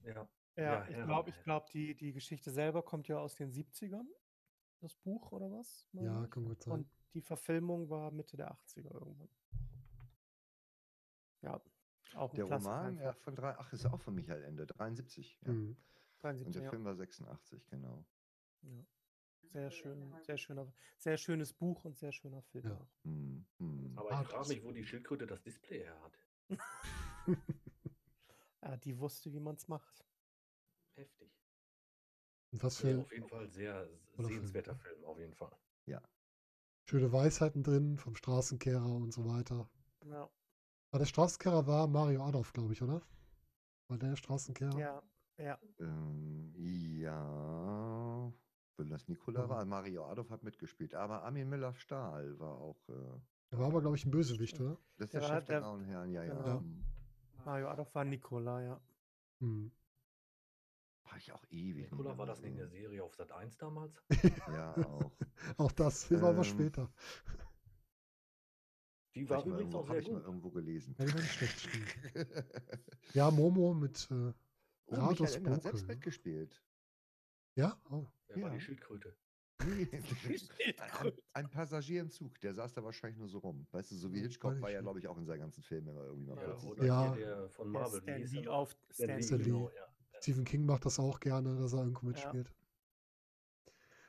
[0.03, 0.28] Ja.
[0.55, 4.07] Ja, Ja, ich glaube, ich glaub, die, die Geschichte selber kommt ja aus den 70ern,
[4.82, 5.88] das Buch oder was?
[5.93, 6.30] Ja, ich.
[6.32, 6.74] kann gut sein.
[6.74, 9.30] Und die Verfilmung war Mitte der 80er irgendwann.
[11.41, 11.61] Ja,
[12.15, 15.39] auch Der Roman, ja, von drei, ach, ist auch von Michael Ende, 73.
[15.45, 15.51] Ja.
[15.53, 15.69] Mhm.
[15.69, 15.78] Und
[16.24, 16.69] 73, der ja.
[16.69, 18.05] Film war 86, genau.
[18.63, 18.86] ja.
[19.54, 22.66] Sehr schön, sehr schöner, sehr schönes Buch und sehr schöner Film.
[22.66, 22.76] Ja.
[22.76, 22.88] auch.
[23.04, 23.91] Hm, hm.
[23.97, 26.18] Aber Ah, ich frage mich, wo die Schildkröte das Display her hat.
[28.62, 30.04] Ja, die wusste, wie man es macht.
[30.95, 31.30] Heftig.
[32.54, 33.88] Was Ja, für auf jeden Fall sehr
[34.18, 34.39] Oder Film.
[34.39, 35.52] sehenswerter Film, auf jeden Fall.
[36.86, 39.68] schöne Weisheiten drin vom Straßenkehrer und so weiter.
[40.06, 40.30] Ja,
[40.91, 43.02] Aber der Straßenkehrer war Mario Adolf, glaube ich, oder?
[43.88, 44.78] War der Straßenkehrer?
[44.78, 45.02] ja,
[45.38, 45.58] ja.
[45.80, 47.16] Ähm, ja,
[48.82, 49.49] wenn das Nikola Mhm.
[49.49, 52.93] war, Mario Adolf hat mitgespielt, aber Armin Müller-Stahl war auch, äh,
[53.51, 54.77] Er war aber, glaube ich, ein Bösewicht, oder?
[54.97, 56.34] das ist Der der, war- Chef der der- Grauen Herren, ja, ja.
[56.34, 56.59] genau.
[56.59, 56.84] hm.
[57.45, 58.82] Mario Adolf war Nikola, ja.
[59.39, 59.71] Hm.
[61.05, 61.91] Habe ich auch ewig.
[61.91, 62.82] mehr war das nicht eine gesehen.
[62.84, 64.01] Serie auf Sat 1 damals?
[64.47, 65.11] Ja, auch.
[65.57, 66.89] Auch das war aber Ähm, später.
[69.15, 70.25] Die war übrigens irgendwo, auch sehr ich mal gut.
[70.25, 70.95] irgendwo gelesen.
[70.97, 71.21] Ja, war.
[73.13, 74.13] Ja, Momo mit äh,
[74.86, 76.63] oh, Michael Ende hat selbst mitgespielt.
[77.56, 78.06] Ja, oh.
[78.30, 78.49] War Ja.
[78.56, 79.16] die Schildkröte?
[79.60, 83.68] Ein, ein, Passagier im Zug, der saß da wahrscheinlich nur so rum.
[83.72, 86.04] Weißt du, so wie Hitchcock war ja, glaube ich, auch in seinen ganzen Filmen immer
[86.06, 87.16] irgendwie mal Ja, oder Ja.
[87.16, 88.02] der von Der Marvel.
[88.02, 88.54] wie Stan Lee der?
[88.54, 90.20] auf Stan Stan Lee, genau, ja.
[90.20, 92.52] Stephen King macht das auch gerne, dass er irgendwo mitspielt.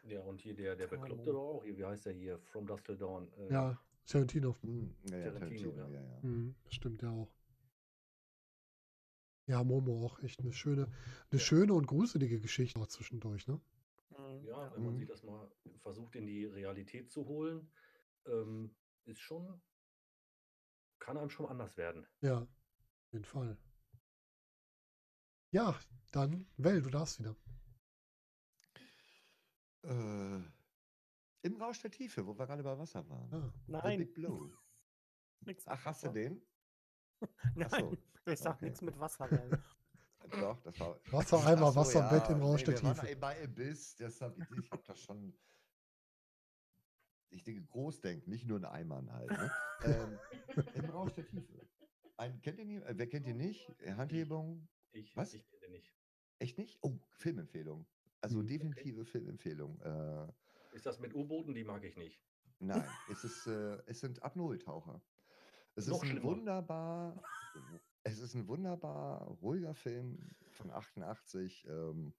[0.04, 1.64] Ja, und hier der, der Bekloppte doch auch.
[1.64, 2.38] Hier, wie heißt der hier?
[2.38, 3.30] From Dusk Till Dawn.
[3.38, 4.56] Äh, Ja, Tarantino.
[4.62, 6.00] Hm, ja, ja, Tarantino, Tarantino, ja.
[6.00, 6.18] ja, ja.
[6.22, 7.28] Mhm, stimmt ja auch.
[9.52, 10.88] Ja, Momo auch echt eine schöne,
[11.30, 11.46] eine Ja.
[11.46, 13.60] schöne und gruselige Geschichte auch zwischendurch, ne?
[14.10, 14.98] Mhm, Ja, wenn man Mhm.
[14.98, 15.50] sich das mal
[15.80, 17.70] versucht in die Realität zu holen,
[18.26, 18.74] ähm,
[19.04, 19.60] ist schon,
[21.00, 22.06] kann einem schon anders werden.
[22.22, 23.56] Ja, auf jeden Fall.
[25.52, 25.78] Ja,
[26.10, 27.36] dann, Well, du darfst wieder.
[29.84, 30.40] Äh,
[31.42, 33.30] Im Rausch der Tiefe, wo wir gerade bei Wasser waren.
[33.32, 34.16] Ah, The Nein, Big
[35.46, 36.42] nix Ach, hast du den?
[37.54, 37.96] Nein, so,
[38.26, 38.64] ich sag okay.
[38.66, 39.28] nichts mit Wasser.
[40.30, 40.96] Doch, das war.
[41.12, 43.16] Wassereimer, so, Wasserbett im ja, Rausch der wir waren Tiefe.
[43.16, 45.34] Bei Abyss, deshalb, ich, ich habe das schon.
[47.30, 49.30] Ich denke, groß denken, nicht nur in Eimern halt.
[49.30, 49.50] Ne?
[49.84, 50.18] ähm,
[50.74, 51.66] Im Rausch der Tiefe.
[52.18, 53.74] Ein, kennt ihr nie, äh, wer kennt ihr nicht?
[53.96, 54.68] Handhebung?
[54.92, 55.32] Ich, Was?
[55.32, 55.94] ich kenne den nicht.
[56.38, 56.78] Echt nicht?
[56.82, 57.86] Oh, Filmempfehlung.
[58.20, 58.46] Also Mhm.
[58.46, 59.80] definitive Filmempfehlung.
[59.80, 60.26] Äh,
[60.76, 61.54] Ist das mit U-Booten?
[61.54, 62.22] Die mag ich nicht.
[62.60, 65.02] Nein, es, ist, äh, es sind Apnoe-Taucher.
[65.74, 66.24] Es Noch ist ein schlimmer.
[66.28, 67.22] wunderbar,
[68.02, 72.14] es ist ein wunderbar ruhiger Film von 88 ähm,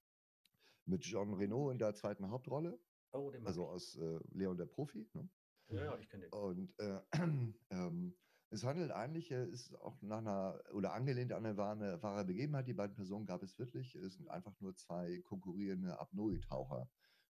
[0.86, 2.80] mit Jean Reno in der zweiten Hauptrolle,
[3.12, 3.70] Oh, den also ich.
[3.70, 5.08] aus äh, Leon der Profi.
[5.14, 5.30] Ne?
[5.70, 6.34] Ja, ja, ich kenne den.
[6.34, 7.00] Und äh,
[7.70, 8.18] ähm,
[8.50, 12.68] es handelt eigentlich, äh, ist auch nach einer oder angelehnt an eine wahre, wahre Begebenheit.
[12.68, 13.96] Die beiden Personen gab es wirklich.
[13.96, 16.90] Es sind einfach nur zwei konkurrierende Apnoe-Taucher,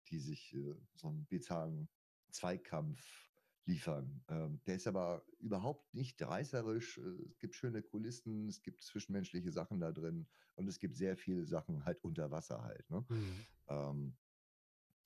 [0.08, 1.90] die sich äh, so einen bizarren
[2.30, 3.31] Zweikampf
[3.66, 4.24] liefern.
[4.28, 6.98] Ähm, der ist aber überhaupt nicht reißerisch.
[6.98, 11.18] äh, Es gibt schöne Kulissen, es gibt zwischenmenschliche Sachen da drin und es gibt sehr
[11.18, 12.90] viele Sachen halt unter Wasser halt.
[12.90, 13.06] Ne?
[13.10, 13.46] Mhm.
[13.68, 14.18] Ähm,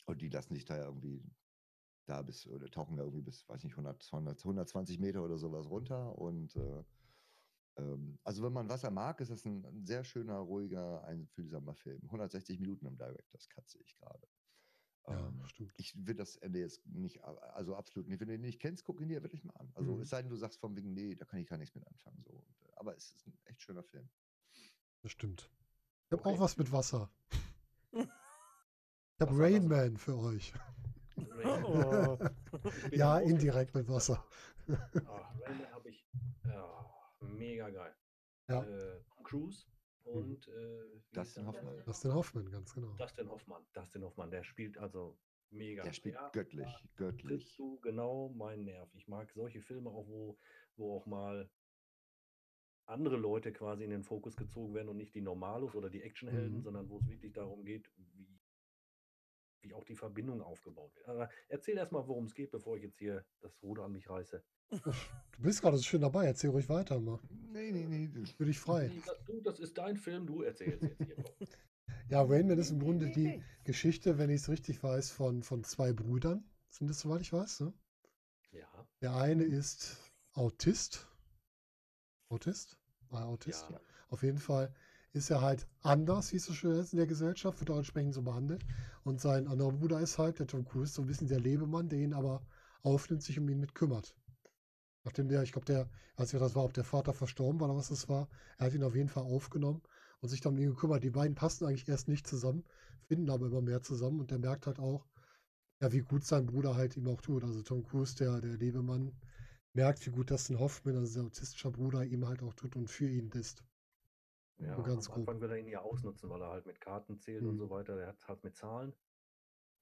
[0.05, 1.23] und die lassen sich da irgendwie
[2.05, 5.67] da bis, oder tauchen da irgendwie bis, weiß nicht, 100, 100 120 Meter oder sowas
[5.67, 6.17] runter.
[6.17, 6.83] Und äh,
[7.77, 12.01] ähm, also wenn man Wasser mag, ist das ein, ein sehr schöner, ruhiger, einfühlsamer Film.
[12.03, 14.27] 160 Minuten im Director's Cut sehe ich gerade.
[15.07, 15.73] Ja, Ähm, stimmt.
[15.77, 18.19] ich will das Ende jetzt nicht, also absolut nicht.
[18.19, 19.71] Wenn du ihn nicht kennst, guck ihn dir wirklich mal an.
[19.75, 20.01] Also Mhm.
[20.01, 22.23] es sei denn, du sagst von wegen, nee, da kann ich gar nichts mit anfangen.
[22.23, 22.31] So.
[22.33, 24.09] Und, äh, aber es ist ein echt schöner Film.
[25.03, 25.49] Das stimmt.
[26.07, 27.09] Ich habe auch was mit Wasser.
[29.17, 29.83] Ich habe Rain Wasser.
[29.85, 30.53] Man für euch.
[31.63, 32.17] oh,
[32.91, 34.25] Ja, indirekt mit Wasser.
[35.05, 36.05] Ah, Rayman habe ich.
[36.45, 36.85] Ja,
[37.21, 37.95] mega geil.
[38.49, 38.63] Ja.
[38.63, 39.67] Äh, Cruise
[40.05, 41.83] und äh, Dustin Hoffmann.
[41.85, 42.93] Dustin Hoffman, ganz genau.
[42.95, 43.65] Dustin Hoffmann.
[43.73, 45.17] Dustin Hoffmann, der spielt also
[45.49, 45.83] mega.
[45.83, 47.55] Der spielt Ja, göttlich, göttlich.
[47.57, 48.93] du genau meinen Nerv.
[48.93, 50.37] Ich mag solche Filme auch, wo,
[50.77, 51.49] wo auch mal
[52.85, 56.57] andere Leute quasi in den Fokus gezogen werden und nicht die Normalos oder die Actionhelden,
[56.57, 56.61] Mhm.
[56.61, 58.39] sondern wo es wirklich darum geht, wie,
[59.61, 61.07] wie auch die Verbindung aufgebaut wird.
[61.07, 64.07] Aber erzähl erst mal, worum es geht, bevor ich jetzt hier das Ruder an mich
[64.07, 64.43] reiße.
[64.69, 67.19] Du bist gerade so schön dabei, erzähl ruhig weiter mal.
[67.51, 68.09] Nee, nee, nee.
[68.13, 68.91] das- Für dich frei.
[69.25, 71.15] Du, das ist dein Film, du erzählst jetzt hier.
[72.09, 75.63] Ja, Rain Man ist im Grunde die Geschichte, wenn ich es richtig weiß, von, von
[75.63, 76.43] zwei Brüdern.
[76.69, 77.73] Sind das, soweit ich weiß, ne?
[78.51, 79.97] Ja, Der eine ist
[80.33, 81.07] Autist.
[82.29, 82.77] Autist?
[83.09, 83.65] War er Autist?
[83.71, 83.79] ja.
[84.09, 84.71] Auf jeden Fall
[85.13, 88.13] ist er halt anders, wie es so schön ist in der Gesellschaft, wird auch entsprechend
[88.13, 88.63] so behandelt.
[89.03, 91.99] Und sein anderer Bruder ist halt, der Tom Cruise, so ein bisschen der Lebemann, der
[91.99, 92.45] ihn aber
[92.83, 94.15] aufnimmt, sich um ihn mit kümmert.
[95.05, 97.77] Nachdem der, ich glaube, der, weiß nicht, das war, ob der Vater verstorben war oder
[97.77, 99.83] was das war, er hat ihn auf jeden Fall aufgenommen
[100.21, 101.03] und sich dann um ihn gekümmert.
[101.05, 102.65] Die beiden passen eigentlich erst nicht zusammen,
[103.07, 105.07] finden aber immer mehr zusammen und der merkt halt auch,
[105.81, 107.43] ja, wie gut sein Bruder halt ihm auch tut.
[107.43, 109.13] Also Tom Cruise, der, der Lebemann,
[109.73, 113.07] merkt, wie gut Dustin Hoffman, also sein autistischer Bruder, ihm halt auch tut und für
[113.09, 113.63] ihn ist.
[114.57, 115.29] Ja, Nur ganz am grob.
[115.29, 117.59] Anfang will er ihn ja ausnutzen, weil er halt mit Karten zählt und Mhm.
[117.59, 117.95] so weiter.
[117.95, 118.93] Der hat halt mit Zahlen.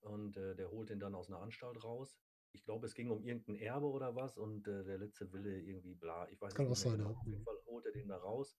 [0.01, 2.17] Und äh, der holt ihn dann aus einer Anstalt raus.
[2.53, 5.95] Ich glaube, es ging um irgendein Erbe oder was und äh, der letzte Wille irgendwie
[5.95, 6.29] bla.
[6.29, 7.05] Ich weiß Kann nicht sein, ja.
[7.05, 7.09] genau.
[7.09, 7.45] Auf jeden Mhm.
[7.45, 8.57] Fall holt er den da raus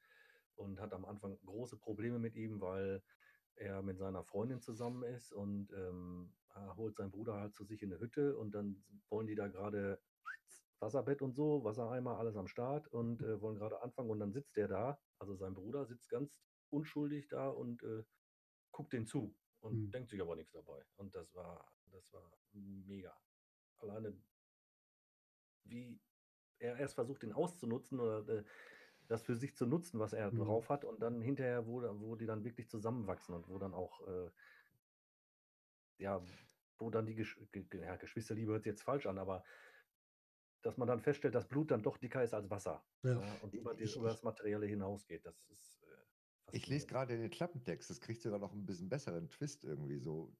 [0.56, 3.02] und hat am Anfang große Probleme mit ihm, weil
[3.56, 7.82] er mit seiner Freundin zusammen ist und ähm, er holt seinen Bruder halt zu sich
[7.82, 10.00] in eine Hütte und dann wollen die da gerade
[10.80, 14.56] Wasserbett und so, Wassereimer, alles am Start und äh, wollen gerade anfangen und dann sitzt
[14.56, 16.36] der da, also sein Bruder sitzt ganz
[16.70, 18.04] unschuldig da und äh,
[18.72, 19.94] guckt den zu und Hm.
[19.94, 20.84] denkt sich aber nichts dabei.
[20.96, 23.16] Und das war, das war mega.
[23.84, 24.22] Alleine
[25.64, 26.00] wie
[26.58, 28.44] er erst versucht, den auszunutzen oder äh,
[29.06, 30.38] das für sich zu nutzen, was er Mhm.
[30.38, 34.06] drauf hat und dann hinterher, wo, wo die dann wirklich zusammenwachsen und wo dann auch,
[34.06, 34.30] äh,
[35.98, 36.22] ja,
[36.78, 39.44] wo dann die Gesch Ge Ge ja, Geschwisterliebe hört sich jetzt falsch an, aber
[40.62, 42.82] dass man dann feststellt, dass Blut dann doch dicker ist als Wasser.
[43.02, 43.20] Ja.
[43.20, 45.26] Ja, und über, die, über das Materielle hinausgeht.
[45.26, 45.82] Das ist.
[45.82, 49.98] Äh, Ich lese gerade den Klappentext, das kriegt sogar noch ein bisschen besseren Twist irgendwie
[49.98, 50.34] so.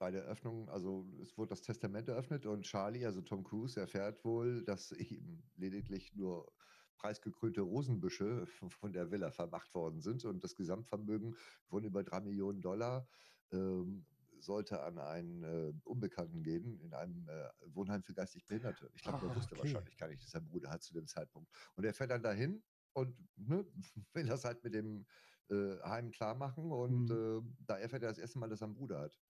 [0.00, 4.24] Bei der Öffnung, also es wurde das Testament eröffnet und Charlie, also Tom Cruise, erfährt
[4.24, 6.54] wohl, dass ihm lediglich nur
[6.96, 11.36] preisgekrönte Rosenbüsche von der Villa vermacht worden sind und das Gesamtvermögen
[11.66, 13.08] von über drei Millionen Dollar
[13.52, 14.06] ähm,
[14.38, 18.88] sollte an einen äh, Unbekannten gehen in einem äh, Wohnheim für geistig Behinderte.
[18.94, 19.58] Ich glaube, er Ah, wusste okay.
[19.58, 21.50] wahrscheinlich gar nicht, dass er einen Bruder hat zu dem Zeitpunkt.
[21.76, 23.66] Und er fährt dann dahin und ne,
[24.14, 25.06] will das halt mit dem
[25.50, 27.10] äh, Heim klar machen und Mhm.
[27.10, 29.20] äh, da erfährt er das erste Mal, dass er einen Bruder hat.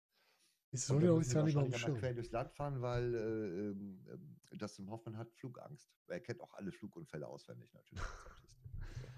[0.72, 4.04] Ich auch müssen nicht sie gar nicht einmal quer durchs Land fahren, weil äh, ähm,
[4.52, 5.90] Dustin Hoffman hat Flugangst.
[6.06, 8.04] Er kennt auch alle Flugunfälle auswendig natürlich.
[9.00, 9.08] So.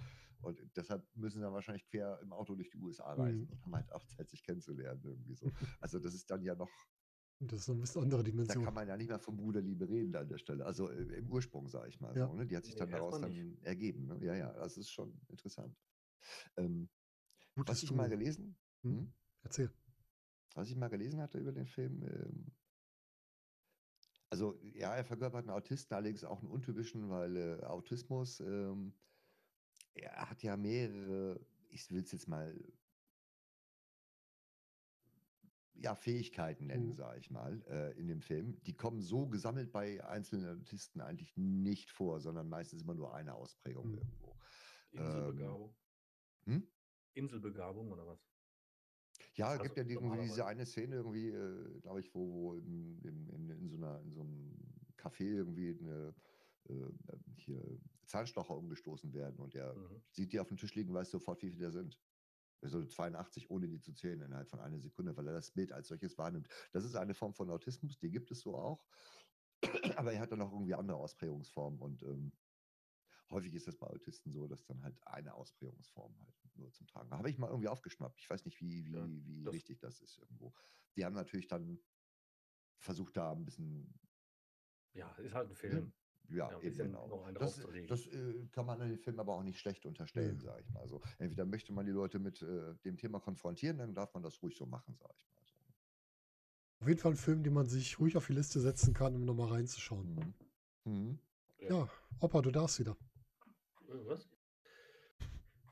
[0.48, 3.50] Und deshalb müssen sie dann wahrscheinlich quer im Auto durch die USA reisen Mhm.
[3.52, 5.02] und haben halt auch Zeit, sich kennenzulernen.
[5.04, 5.52] Irgendwie so.
[5.80, 6.70] Also das ist dann ja noch,
[7.40, 8.64] Das ist eine bisschen andere da Dimension.
[8.64, 10.64] kann man ja nicht mehr von Bruderliebe reden an der Stelle.
[10.64, 12.16] Also äh, im Ursprung, sage ich mal.
[12.16, 12.28] Ja.
[12.28, 12.46] So, ne?
[12.46, 14.06] Die hat sich Nee, dann daraus dann ergeben.
[14.06, 14.18] Ne?
[14.24, 15.76] Ja, ja, das ist schon interessant.
[16.56, 16.88] Ähm,
[17.56, 18.96] was ich du- mal gelesen, Hm?
[18.96, 19.12] hm?
[19.42, 19.70] Erzähl.
[20.56, 22.52] Was ich mal gelesen hatte über den Film, ähm,
[24.30, 28.94] also ja, er verkörpert einen Autisten, allerdings auch einen untypischen, weil äh, Autismus, ähm,
[29.94, 31.38] er hat ja mehrere,
[31.68, 32.54] ich will es jetzt mal,
[35.74, 36.92] ja, Fähigkeiten nennen, Mhm.
[36.92, 38.62] sage ich mal, äh, in dem Film.
[38.62, 43.34] Die kommen so gesammelt bei einzelnen Autisten eigentlich nicht vor, sondern meistens immer nur eine
[43.34, 43.98] Ausprägung Mhm.
[43.98, 44.38] irgendwo.
[44.92, 45.74] Inselbegabung.
[46.46, 46.66] Hm?
[47.14, 48.31] Inselbegabung oder was?
[49.36, 52.54] Ja, es Also gibt ja die- diese eine Szene irgendwie, äh, glaube ich, wo, wo
[52.54, 54.56] im, im, in, in, so einer, in so einem
[54.96, 56.14] Café irgendwie eine,
[56.68, 56.92] äh,
[57.38, 60.02] hier Zahnstocher umgestoßen werden und er Mhm.
[60.10, 61.98] sieht die auf dem Tisch liegen, weiß sofort, wie viele da sind.
[62.60, 65.88] Also 82, ohne die zu zählen, innerhalb von einer Sekunde, weil er das Bild als
[65.88, 66.48] solches wahrnimmt.
[66.72, 68.86] Das ist eine Form von Autismus, die gibt es so auch.
[69.96, 72.32] Aber er hat dann auch irgendwie andere Ausprägungsformen und ähm,
[73.32, 77.10] häufig ist das bei Autisten so, dass dann halt eine Ausprägungsform halt nur zum Tragen.
[77.10, 78.18] Habe ich mal irgendwie aufgeschnappt.
[78.20, 80.52] Ich weiß nicht, wie, wie, Ja, wie das- richtig das ist irgendwo.
[80.96, 81.78] Die haben natürlich dann
[82.78, 83.92] versucht, da ein bisschen,
[84.94, 85.92] Ja, ist halt ein Film.
[86.28, 87.32] ja, Ja, ein eben genau.
[87.32, 90.42] Das, das äh, kann man an den Film aber auch nicht schlecht unterstellen, Nö.
[90.42, 90.86] sage ich mal.
[90.88, 94.42] So, entweder möchte man die Leute mit äh, dem Thema konfrontieren, dann darf man das
[94.42, 95.44] ruhig so machen, sage ich mal.
[95.46, 95.56] So.
[96.80, 99.24] Auf jeden Fall ein Film, den man sich ruhig auf die Liste setzen kann, um
[99.24, 100.14] nochmal reinzuschauen.
[100.84, 100.92] Mhm.
[100.92, 101.18] Mhm.
[101.68, 101.88] Ja,
[102.20, 102.96] Opa, du darfst wieder.
[103.92, 104.28] Äh, Was?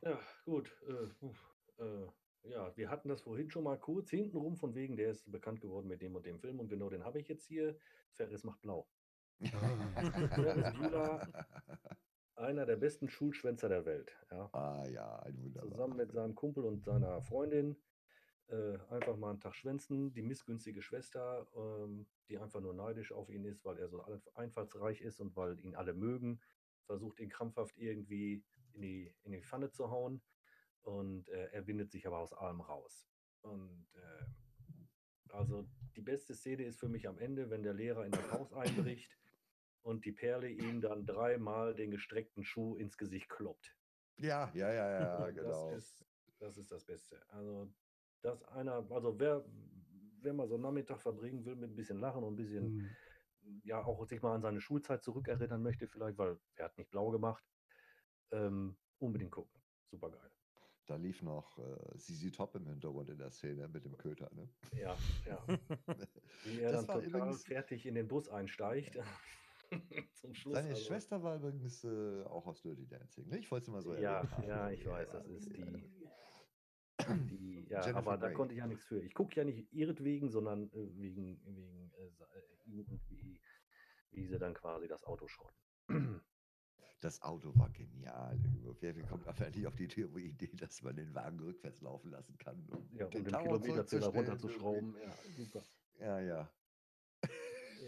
[0.02, 0.70] Ja, gut.
[0.86, 2.08] Äh, äh,
[2.44, 5.88] ja, wir hatten das vorhin schon mal kurz hintenrum, von wegen, der ist bekannt geworden
[5.88, 7.76] mit dem und dem Film und genau den habe ich jetzt hier.
[8.14, 8.88] Ferris macht blau.
[9.40, 11.46] Ferris Bueller,
[12.34, 14.12] einer der besten Schulschwänzer der Welt.
[14.30, 14.48] Ja.
[14.52, 17.76] ah ja, ein wunderbarer Zusammen mit seinem Kumpel und seiner Freundin
[18.48, 20.12] äh, einfach mal einen Tag schwänzen.
[20.12, 24.22] Die missgünstige Schwester, ähm, die einfach nur neidisch auf ihn ist, weil er so ein-
[24.34, 26.40] einfallsreich ist und weil ihn alle mögen,
[26.90, 30.20] versucht ihn krampfhaft irgendwie in die, in die Pfanne zu hauen.
[30.82, 33.08] Und äh, er windet sich aber aus allem raus.
[33.42, 38.10] Und äh, also die beste Szene ist für mich am Ende, wenn der Lehrer in
[38.10, 39.16] das Haus einbricht
[39.82, 43.76] und die Perle ihm dann dreimal den gestreckten Schuh ins Gesicht kloppt.
[44.16, 45.70] Ja, ja, ja, ja, genau.
[45.70, 46.06] Das ist,
[46.40, 47.22] das ist das Beste.
[47.30, 47.72] Also,
[48.22, 49.44] dass einer, also wer,
[50.22, 52.96] wer mal so einen Nachmittag verbringen will mit ein bisschen Lachen und ein bisschen, Hm.
[53.64, 57.10] Ja, auch sich mal an seine Schulzeit zurückerinnern möchte, vielleicht, weil er hat nicht blau
[57.10, 57.44] gemacht,
[58.32, 59.60] ähm, unbedingt gucken.
[59.90, 60.30] Super geil.
[60.86, 64.28] Da lief noch äh, Sisi Top im Hintergrund in der Szene mit dem Köter.
[64.34, 64.48] Ne?
[64.76, 65.38] Ja, ja.
[66.44, 68.98] Wie er Das dann total übrigens- fertig in den Bus einsteigt.
[70.44, 70.82] Seine also.
[70.82, 73.28] Schwester war übrigens äh, auch aus Dirty Dancing.
[73.28, 73.38] Ne?
[73.38, 75.62] Ich wollte es mal so Ja, ja, ich weiß, das ist die,
[77.14, 78.34] die ja, Jennifer aber da Grey.
[78.34, 79.00] konnte ich ja nichts für.
[79.02, 83.40] Ich gucke ja nicht ihretwegen, sondern äh, wegen, wegen äh, äh, ihm und wie,
[84.12, 85.56] wie sie dann quasi das Auto schrotten.
[87.02, 88.38] Das Auto war genial.
[88.80, 92.10] Wer wer kommt einfach nicht auf die Idee, Idee, dass man den Wagen rückwärts laufen
[92.10, 94.94] lassen kann, um Ja, um den den Tower Kilometerzähler runterzuschrauben.
[95.02, 95.62] Ja, super.
[95.98, 96.50] Ja, ja.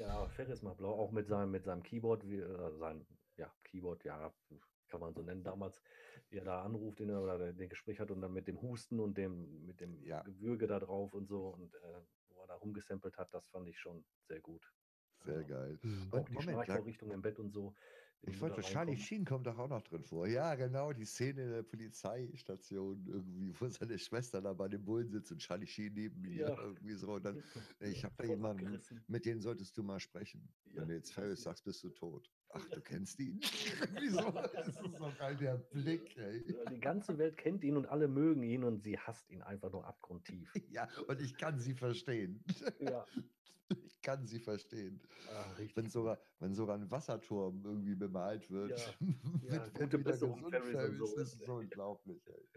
[0.00, 3.06] Ja, Ferris macht blau, auch mit seinem, mit seinem Keyboard, wie, äh, sein
[3.36, 4.32] ja, Keyboard, ja,
[4.92, 5.82] kann man so nennen damals,
[6.28, 8.60] wie er da anruft den, er- oder der- den Gespräch hat und dann mit dem
[8.60, 10.20] Husten und dem, mit dem Ja.
[10.22, 11.78] Gewürge da drauf und so und äh,
[12.28, 14.70] wo er da rumgesampelt hat, das fand ich schon sehr gut.
[15.24, 15.78] Sehr Also, geil.
[16.10, 17.74] Auch Und die Moment, sag- Schnarchvorrichtung im Bett und so.
[18.24, 18.96] Ich die wollte, Charlie.
[18.96, 20.28] Sheen kommt doch auch noch drin vor.
[20.28, 25.10] Ja, genau, die Szene in der Polizeistation, irgendwie, wo seine Schwester da bei dem Bullen
[25.10, 26.56] sitzt und Charlie Sheen neben ihr, Ja.
[26.62, 27.14] irgendwie so.
[27.14, 27.42] Und dann,
[27.80, 30.54] ich habe da jemanden, mit denen solltest du mal sprechen.
[30.66, 32.30] Ja, Wenn du jetzt Ferris sagst, bist du tot.
[32.54, 33.40] Ach, du kennst ihn?
[33.98, 34.30] Wieso?
[34.30, 36.44] Das ist so geil, der Blick, ey.
[36.70, 39.86] Die ganze Welt kennt ihn und alle mögen ihn und sie hasst ihn einfach nur
[39.86, 40.52] abgrundtief.
[40.70, 42.44] Ja, und ich kann sie verstehen.
[42.80, 43.04] Ja.
[43.86, 45.00] Ich kann sie verstehen.
[45.30, 45.76] Ah, richtig.
[45.76, 48.70] Wenn sogar, wenn sogar ein Wasserturm irgendwie bemalt wird.
[48.78, 51.16] Ja, mit ja, wer gute wieder Besserung, gesund Ferris, so.
[51.16, 52.48] Das ist so unglaublich, ey.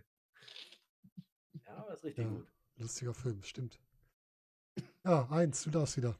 [1.66, 2.32] Ja, aber ist richtig Ja.
[2.32, 2.52] gut.
[2.78, 3.80] Lustiger Film, stimmt.
[5.06, 6.18] Ja, eins, du darfst wieder.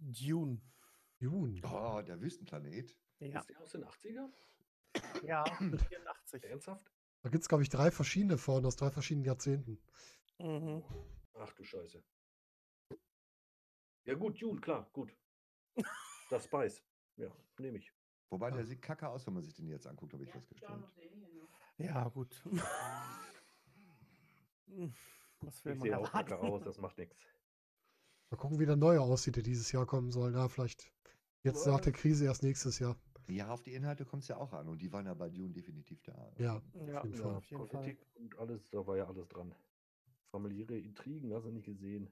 [0.00, 0.60] Dune.
[1.20, 1.60] Jun.
[1.64, 2.96] Oh, der Wüstenplanet.
[3.20, 4.30] Ja, Ist der aus den 80ern?
[5.24, 5.44] ja
[5.88, 6.44] 84.
[6.44, 6.92] Ernsthaft?
[7.22, 9.80] Da gibt es, glaube ich, drei verschiedene von aus drei verschiedenen Jahrzehnten.
[10.38, 10.84] Mhm.
[11.34, 12.02] Ach du Scheiße.
[14.04, 15.14] Ja gut, June, klar, gut.
[16.30, 16.82] Das Spice.
[17.16, 17.92] Ja, nehme ich.
[18.30, 18.64] Wobei, der Ah.
[18.64, 20.84] sieht kacke aus, wenn man sich den jetzt anguckt, habe ich Ja, festgestellt.
[21.78, 22.40] Ja, gut.
[25.40, 27.16] Was will Ich man sehe auch kacke aus, das macht nichts.
[28.30, 30.32] Mal gucken, wie der neue aussieht, der dieses Jahr kommen soll.
[30.32, 30.90] Na, vielleicht
[31.42, 32.96] jetzt nach der Krise erst nächstes Jahr.
[33.28, 35.52] Ja, auf die Inhalte kommt es ja auch an und die waren ja bei Dune
[35.52, 36.32] definitiv da.
[36.38, 37.36] Ja, Ja, auf jeden Ja, Fall.
[37.36, 37.80] auf jeden Fall.
[37.82, 39.54] Politik und alles, da war ja alles dran.
[40.30, 42.10] Familiäre Intrigen, hast du nicht gesehen.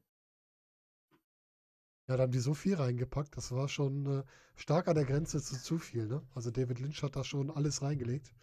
[2.08, 4.24] Ja, da haben die so viel reingepackt, das war schon äh,
[4.56, 6.20] stark an der Grenze zu zu viel, ne?
[6.34, 8.34] Also David Lynch hat da schon alles reingelegt.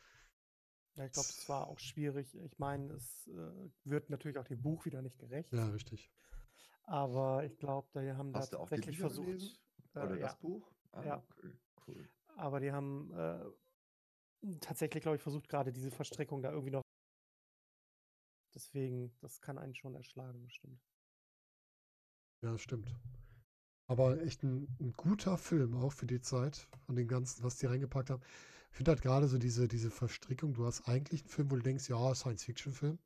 [0.96, 2.36] Ja, ich glaube, es war auch schwierig.
[2.36, 5.52] Ich meine, es äh, wird natürlich auch dem Buch wieder nicht gerecht.
[5.52, 6.10] Ja, richtig.
[6.84, 9.28] Aber ich glaube, da haben Hast da tatsächlich versucht.
[9.28, 9.58] gelesen?
[9.96, 10.72] Äh, Oder ja, das Buch?
[10.92, 11.24] Ah, Ja.
[11.38, 11.52] okay,
[11.88, 12.10] cool.
[12.36, 16.82] aber die haben äh, tatsächlich, glaube ich, versucht, gerade diese Verstrickung da irgendwie noch.
[18.54, 20.80] Deswegen, das kann einen schon erschlagen, bestimmt.
[22.44, 22.94] Ja, das stimmt.
[23.88, 27.66] Aber echt ein, ein guter Film auch für die Zeit von dem Ganzen, was die
[27.66, 28.22] reingepackt haben.
[28.72, 31.62] Ich finde halt gerade so diese, diese Verstrickung, du hast eigentlich einen Film, wo du
[31.62, 33.00] denkst, ja, Science-Fiction-Film.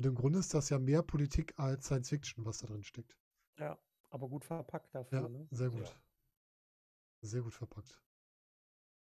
[0.00, 3.18] Und im Grunde ist das ja mehr Politik als Science-Fiction, was da drin steckt.
[3.58, 3.78] Ja,
[4.08, 5.46] aber gut verpackt dafür, Ja, ne?
[5.50, 5.82] sehr gut.
[5.82, 5.94] Ja.
[7.20, 8.00] Sehr gut verpackt.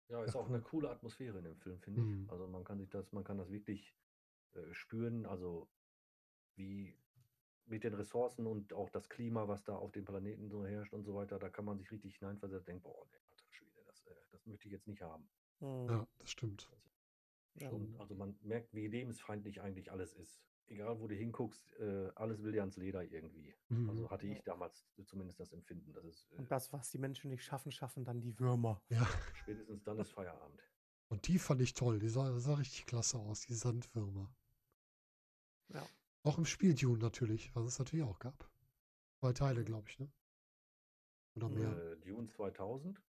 [0.10, 0.64] Ja, ist Ja, auch eine cool.
[0.70, 2.26] coole Atmosphäre in dem Film, finde Mhm.
[2.26, 2.32] ich.
[2.32, 3.96] Also man kann sich das, man kann das wirklich
[4.54, 5.68] äh, spüren, also
[6.56, 6.96] wie
[7.66, 11.04] mit den Ressourcen und auch das Klima, was da auf dem Planeten so herrscht und
[11.04, 14.14] so weiter, da kann man sich richtig hineinversetzen, denken, boah, nee, alter Schwede, das, äh,
[14.30, 15.28] das möchte ich jetzt nicht haben.
[15.62, 15.90] Mhm.
[15.90, 16.70] Ja, das stimmt.
[17.56, 17.72] Ja.
[17.72, 20.44] Und also man merkt, wie lebensfeindlich eigentlich alles ist.
[20.68, 23.54] Egal, wo du hinguckst, äh, alles will ja ans Leder irgendwie.
[23.70, 23.90] Mhm.
[23.90, 27.30] Also hatte ich damals zumindest das Empfinden, dass es äh, Und das, was die Menschen
[27.30, 28.82] nicht schaffen, schaffen dann die Würmer.
[28.90, 30.60] Ja, spätestens dann ist Feierabend.
[31.10, 32.00] und die fand ich toll.
[32.00, 34.34] Die sah, sah richtig klasse aus, die Sandwürmer.
[35.70, 35.88] Ja.
[36.24, 38.50] Auch im Spiel Dune natürlich, was es natürlich auch gab.
[39.20, 40.12] Zwei Teile, glaube ich, ne?
[41.36, 41.92] Oder mehr.
[41.92, 43.00] Äh, Dune 2000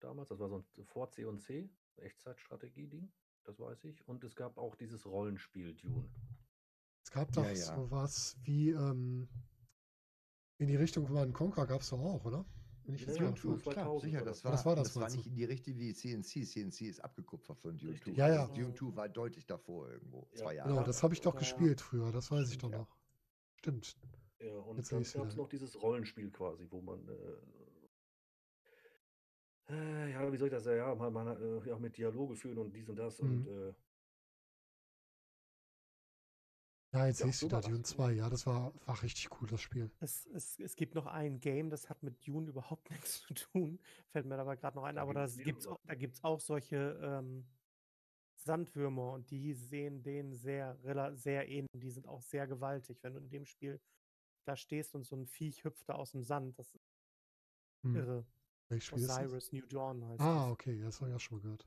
[0.00, 3.12] damals, das war so ein vor C&C, Echtzeitstrategie-Ding,
[3.44, 4.06] das weiß ich.
[4.08, 6.08] Und es gab auch dieses Rollenspiel Dune.
[7.14, 7.76] Es gab doch Ja, ja.
[7.76, 9.28] so was wie ähm,
[10.58, 12.44] in die Richtung von Conquer gab es doch auch, oder?
[12.82, 15.08] Wenn ich Ja, Dune Klar, 2000 sicher, war das war, Das war das, das war
[15.10, 16.44] nicht in die Richtung wie CNC.
[16.44, 17.78] CNC ist abgekupfert von.
[17.78, 18.10] 2.
[18.16, 18.46] Ja, Also ja.
[18.48, 20.28] Dune 2 war deutlich davor irgendwo.
[20.32, 20.70] Ja, Zwei Jahre.
[20.70, 22.78] Genau, das habe ich doch gespielt früher, das weiß ich doch ja.
[22.78, 22.98] noch.
[23.58, 23.96] Stimmt.
[24.40, 26.98] Ja, und Jetzt dann gab es noch dieses Rollenspiel quasi, wo man,
[29.68, 32.34] äh, äh, ja, wie soll ich das sagen, ja, man, man äh, ja, mit Dialoge
[32.34, 33.68] führen und dies und das und Mhm.
[33.68, 33.72] äh,
[36.94, 37.40] Ja, jetzt sehe ich.
[37.40, 38.12] Dune 2.
[38.12, 39.90] Ja, das war, war richtig cool, das Spiel.
[40.00, 43.80] Es, es, es gibt noch ein Game, das hat mit Dune überhaupt nichts zu tun.
[44.12, 44.94] Fällt mir aber gerade noch ein.
[44.96, 45.74] Da Aber gibt's das gibt's mehrere.
[45.80, 47.46] auch, da gibt es auch solche ähm,
[48.36, 50.78] Sandwürmer und die sehen denen sehr,
[51.16, 51.68] sehr ähnlich.
[51.74, 52.98] Die sind auch sehr gewaltig.
[53.02, 53.80] Wenn du in dem Spiel
[54.46, 56.84] da stehst und so ein Viech hüpft da aus dem Sand, das ist
[57.82, 57.96] Hm.
[57.96, 58.26] irre.
[58.68, 59.18] Welches Spiel ist das?
[59.18, 60.52] Osiris New Dawn heißt Ah, das.
[60.52, 61.66] okay, das habe ich auch schon mal gehört.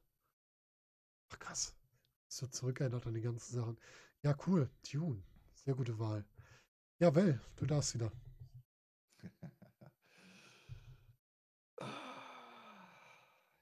[1.32, 1.76] Ach krass.
[2.30, 3.78] So zurückerinnert an die ganzen Sachen.
[4.24, 4.70] Ja, cool.
[4.91, 5.24] Dune.
[5.53, 6.26] Sehr gute Wahl.
[6.99, 8.11] Ja, Well, du darfst wieder.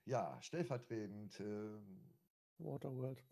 [0.05, 1.39] ja, stellvertretend.
[1.39, 2.01] ähm,
[2.59, 3.23] Waterworld.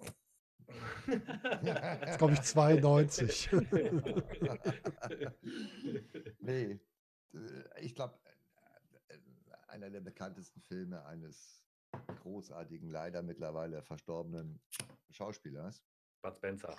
[2.06, 3.50] Jetzt glaube ich 92.
[6.40, 6.80] nee,
[7.34, 8.20] äh, ich glaube,
[9.68, 11.64] einer der bekanntesten Filme eines
[12.22, 14.62] großartigen, leider mittlerweile verstorbenen
[15.12, 15.84] Schauspielers.
[16.22, 16.76] Bud Spencer,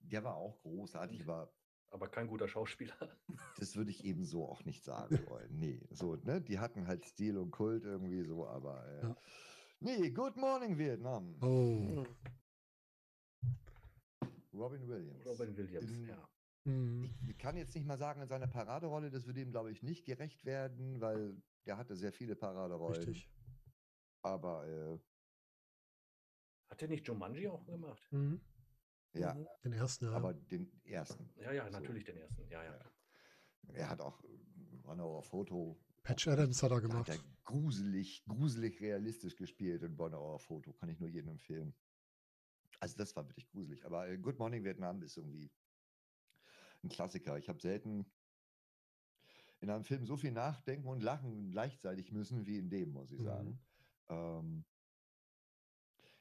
[0.00, 1.52] Der war auch großartig, aber
[1.92, 2.94] aber kein guter Schauspieler.
[3.58, 5.58] das würde ich eben so auch nicht sagen wollen.
[5.58, 6.40] Nee, so, ne?
[6.40, 9.16] Die hatten halt Stil und Kult irgendwie so, aber äh, Ja.
[9.80, 11.36] nee, Good Morning Vietnam.
[11.42, 12.04] Oh.
[14.52, 15.26] Robin Williams.
[15.26, 16.28] Robin Williams, In- ja.
[16.66, 17.10] Hm.
[17.28, 20.04] Ich kann jetzt nicht mal sagen, in seiner Paraderolle, das würde ihm, glaube ich, nicht
[20.04, 22.96] gerecht werden, weil der hatte sehr viele Paraderollen.
[22.96, 23.30] Richtig.
[24.22, 24.98] Aber äh,
[26.70, 28.06] Hat der nicht Jumanji auch gemacht?
[28.12, 28.40] Mhm.
[29.14, 29.46] Ja, Mhm.
[29.64, 30.12] Den ersten, ja.
[30.12, 31.30] aber den ersten.
[31.36, 31.70] Ja, ja, So.
[31.72, 32.48] natürlich den ersten.
[32.48, 32.78] Ja, ja.
[33.74, 34.22] Er hat auch
[34.86, 37.08] auf Foto Patch Adams hat er Da hat gemacht.
[37.08, 40.72] er gruselig, gruselig realistisch gespielt in Bonauer Foto.
[40.72, 41.74] Kann ich nur jedem empfehlen.
[42.80, 43.84] Also das war wirklich gruselig.
[43.84, 45.52] Aber äh, Good Morning Vietnam ist irgendwie
[46.82, 47.38] ein Klassiker.
[47.38, 48.10] Ich habe selten
[49.60, 53.20] in einem Film so viel nachdenken und lachen gleichzeitig müssen wie in dem, muss ich
[53.20, 53.24] Mhm.
[53.24, 53.60] sagen.
[54.08, 54.64] Ähm,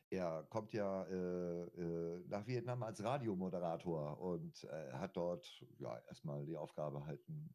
[0.10, 6.46] er kommt ja äh, äh, nach Vietnam als Radiomoderator und äh, hat dort ja erstmal
[6.46, 7.54] die Aufgabe, halt einen,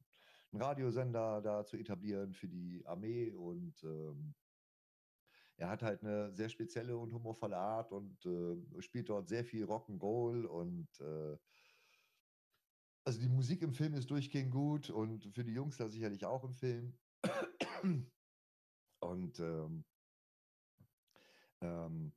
[0.52, 4.34] einen Radiosender da zu etablieren für die Armee und ähm,
[5.56, 9.64] er hat halt eine sehr spezielle und humorvolle Art und äh, spielt dort sehr viel
[9.64, 11.36] Rock'n'Roll und äh,
[13.04, 16.42] also die Musik im Film ist durchgehend gut und für die Jungs da sicherlich auch
[16.44, 16.98] im Film.
[19.00, 19.84] Und ähm,
[21.60, 22.14] ähm,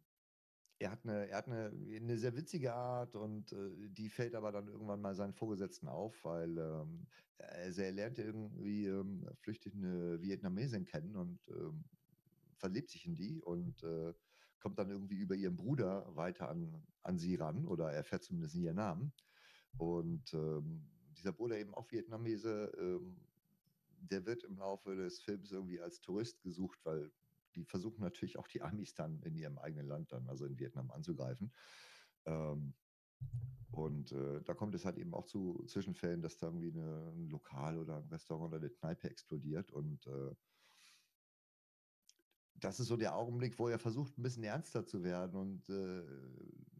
[0.79, 4.51] er hat, eine, er hat eine, eine sehr witzige Art und äh, die fällt aber
[4.51, 7.07] dann irgendwann mal seinen Vorgesetzten auf, weil ähm,
[7.39, 11.83] also er lernt irgendwie ähm, flüchtig eine Vietnamesin kennen und ähm,
[12.57, 14.13] verliebt sich in die und äh,
[14.59, 18.75] kommt dann irgendwie über ihren Bruder weiter an, an sie ran oder erfährt zumindest ihren
[18.75, 19.13] Namen.
[19.77, 23.17] Und ähm, dieser Bruder eben auch Vietnamese, ähm,
[23.99, 27.11] der wird im Laufe des Films irgendwie als Tourist gesucht, weil
[27.57, 30.91] die versuchen natürlich auch die Amis dann in ihrem eigenen Land dann, also in Vietnam,
[30.91, 31.51] anzugreifen.
[32.25, 32.73] Ähm,
[33.71, 37.29] und äh, da kommt es halt eben auch zu Zwischenfällen, dass da irgendwie eine, ein
[37.29, 40.35] Lokal oder ein Restaurant oder eine Kneipe explodiert und äh,
[42.59, 46.03] das ist so der Augenblick, wo er versucht, ein bisschen ernster zu werden und äh,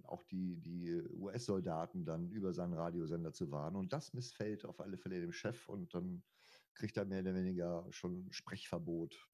[0.04, 3.76] auch die, die US-Soldaten dann über seinen Radiosender zu warnen.
[3.76, 6.24] Und das missfällt auf alle Fälle dem Chef und dann
[6.74, 9.30] kriegt er mehr oder weniger schon Sprechverbot.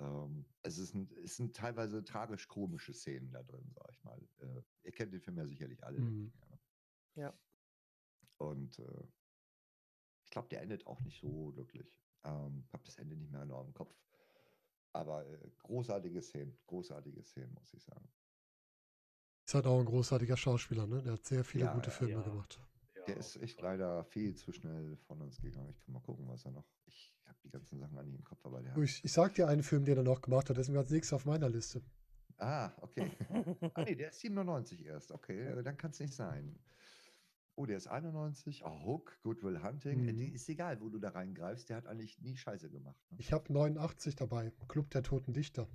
[0.00, 4.20] Ähm, es, ist ein, es sind teilweise tragisch-komische Szenen da drin, sag ich mal.
[4.40, 6.00] Äh, ihr kennt den Film ja sicherlich alle.
[6.00, 6.32] Mhm.
[6.34, 6.58] ich ne?
[7.16, 7.38] Ja.
[8.38, 9.04] Und äh,
[10.24, 11.94] ich glaube, der endet auch nicht so glücklich.
[12.24, 13.94] Ähm, habe das Ende nicht mehr genau im Kopf.
[14.92, 18.08] Aber äh, großartige Szenen, großartige Szenen, muss ich sagen.
[19.46, 21.02] Ist halt auch ein großartiger Schauspieler, ne?
[21.02, 22.22] Der hat sehr viele Ja, gute Filme ja.
[22.22, 22.60] gemacht.
[23.06, 25.70] Der ist echt leider viel zu schnell von uns gegangen.
[25.70, 26.66] Ich kann mal gucken, was er noch.
[26.86, 28.82] Ich habe die ganzen Sachen an im Kopf, aber der hat.
[28.82, 30.90] Ich, ich sag dir einen Film, den er noch gemacht hat, der ist mir als
[30.90, 31.82] nächstes auf meiner Liste.
[32.38, 33.10] Ah, okay.
[33.74, 35.12] ah, nee, der ist 97 erst.
[35.12, 36.58] Okay, äh, dann kann es nicht sein.
[37.56, 38.62] Oh, der ist 91.
[38.64, 40.08] Oh, Hook, Goodwill Hunting.
[40.08, 40.34] Äh, die Mhm.
[40.34, 41.68] ist egal, wo du da reingreifst.
[41.68, 43.00] Der hat eigentlich nie Scheiße gemacht.
[43.10, 43.18] Ne?
[43.20, 45.68] Ich habe 89 dabei, Club der Toten Dichter.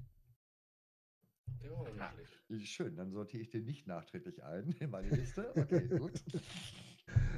[2.49, 2.67] Schlecht.
[2.67, 5.51] Schön, dann sortiere ich den nicht nachträglich ein in meine Liste.
[5.55, 6.23] Okay, gut.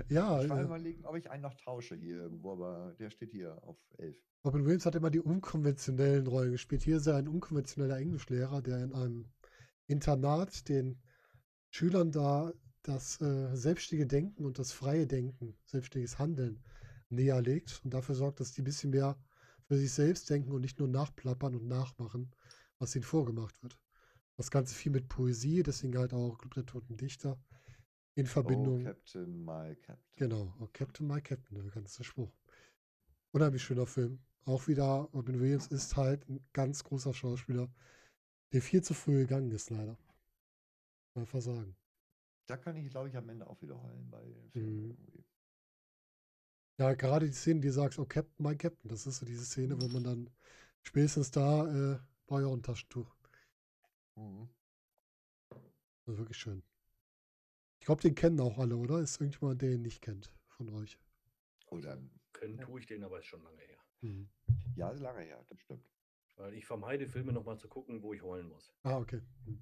[0.09, 3.32] Ja, Ich war äh, überlegen, ob ich einen noch tausche hier irgendwo, aber der steht
[3.32, 4.18] hier auf 11.
[4.45, 6.84] Robin Williams hat immer die unkonventionellen Rollen gespielt.
[6.84, 9.26] Hier ist er ein unkonventioneller Englischlehrer, der in einem
[9.88, 11.01] Internat den
[11.70, 12.53] Schülern da
[12.84, 16.63] das äh, selbstständige Denken und das freie Denken, selbstständiges Handeln
[17.09, 19.18] näher legt und dafür sorgt, dass die ein bisschen mehr
[19.65, 22.32] für sich selbst denken und nicht nur nachplappern und nachmachen,
[22.80, 23.78] was ihnen vorgemacht wird.
[24.38, 27.38] Das Ganze viel mit Poesie, deswegen halt auch Club der Toten Dichter
[28.18, 28.84] in Oh, Verbindung.
[28.84, 29.97] Captain, my Captain.
[30.18, 32.32] Genau, oh, Captain, my Captain, der ganze Spruch.
[33.32, 34.20] Unheimlich schöner Film.
[34.45, 37.70] Auch wieder, Robin Williams ist halt ein ganz großer Schauspieler,
[38.53, 39.97] der viel zu früh gegangen ist, leider.
[41.15, 41.76] Mal versagen.
[42.47, 44.97] Da kann ich, glaube ich, am Ende auch wieder heulen bei den Filmen Mhm.
[46.80, 49.80] Ja, gerade die Szene, die sagst, oh Captain, my Captain, das ist so diese Szene,
[49.82, 50.30] wo man dann
[50.84, 53.15] spätestens da äh, brauche ich auch ein Taschentuch.
[54.18, 54.47] Mhm.
[56.07, 56.63] Ist wirklich schön.
[57.88, 59.00] Ich glaube, den kennen auch alle, oder?
[59.00, 61.00] Ist irgendjemand, der ihn nicht kennt von euch?
[61.68, 61.98] Oder,
[62.34, 62.66] Können Ja.
[62.66, 63.80] tue ich den, aber ist schon lange her.
[64.02, 64.28] Mhm.
[64.76, 65.90] ja, ist lange her, das stimmt.
[66.36, 68.74] Weil ich vermeide, Filme nochmal zu gucken, wo ich heulen muss.
[68.84, 69.22] Ah, okay.
[69.46, 69.62] Mhm.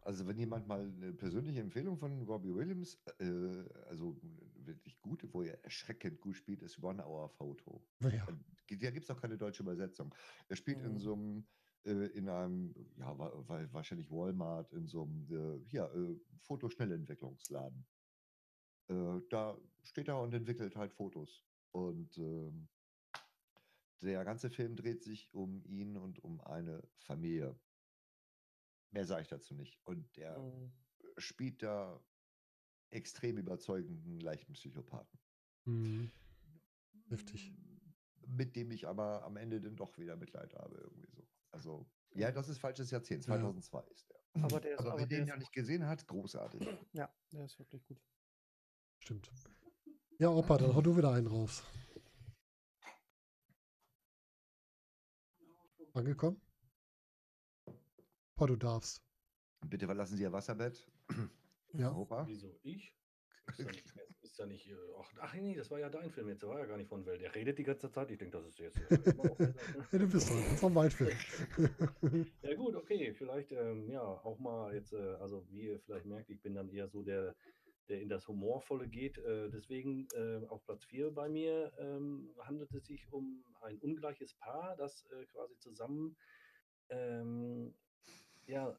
[0.00, 4.18] Also wenn jemand mal eine persönliche Empfehlung von Robbie Williams, äh, also
[4.64, 7.86] wirklich gut, wo er erschreckend gut spielt, ist One Hour Photo.
[8.00, 8.26] Naja.
[8.26, 10.14] Äh, Da gibt es auch keine deutsche Übersetzung.
[10.48, 10.98] Er spielt in Mhm.
[10.98, 11.46] so einem,
[11.84, 17.86] äh, in einem, ja, wa- wa- wahrscheinlich Walmart, in so einem, äh, ja, äh, Fotoschnellentwicklungsladen.
[18.88, 21.44] Äh, da steht er und entwickelt halt Fotos.
[21.72, 22.68] Und ähm,
[24.00, 27.58] der ganze Film dreht sich um ihn und um eine Familie.
[28.90, 29.80] Mehr sage ich dazu nicht.
[29.86, 30.72] Und der Mhm.
[31.18, 32.00] spielt da
[32.90, 35.18] extrem überzeugenden, leichten Psychopathen.
[35.64, 36.10] Mhm.
[37.08, 37.52] Heftig.
[38.26, 41.07] Mit dem ich aber am Ende dann doch wieder Mitleid habe, irgendwie.
[41.50, 43.24] Also, ja, das ist falsches Jahrzehnt.
[43.26, 43.34] Ja.
[43.36, 44.18] 2002 ist der.
[44.44, 46.60] Aber der ist- aber aber wer der den ist- ja nicht gesehen hat, großartig.
[46.92, 48.00] Ja, der ist wirklich gut.
[49.00, 49.30] Stimmt.
[50.18, 51.62] Ja, Opa, dann hau du wieder einen raus.
[55.94, 56.40] Angekommen?
[58.36, 59.02] Opa, du darfst.
[59.66, 60.86] Bitte verlassen Sie Ihr Wasserbett.
[61.74, 61.92] Ja.
[61.94, 62.26] Opa.
[62.26, 62.94] Wieso ich?
[64.38, 66.66] Ja nicht, äh, ach, ach nee, das war ja dein Film jetzt, der war ja
[66.66, 67.20] gar nicht von Welt.
[67.20, 68.78] Der redet die ganze Zeit, ich denke, das ist jetzt.
[68.88, 68.98] Äh?
[69.92, 71.16] Ja, du bist doch, das ist doch mein Film.
[72.42, 76.30] Ja gut, okay, vielleicht ähm, ja auch mal jetzt, äh, also wie ihr vielleicht merkt,
[76.30, 77.34] ich bin dann eher so der,
[77.88, 79.18] der in das Humorvolle geht.
[79.18, 84.34] Äh, deswegen äh, auf Platz 4 bei mir ähm, handelt es sich um ein ungleiches
[84.34, 86.16] Paar, das äh, quasi zusammen
[86.90, 87.74] ähm,
[88.46, 88.78] ja,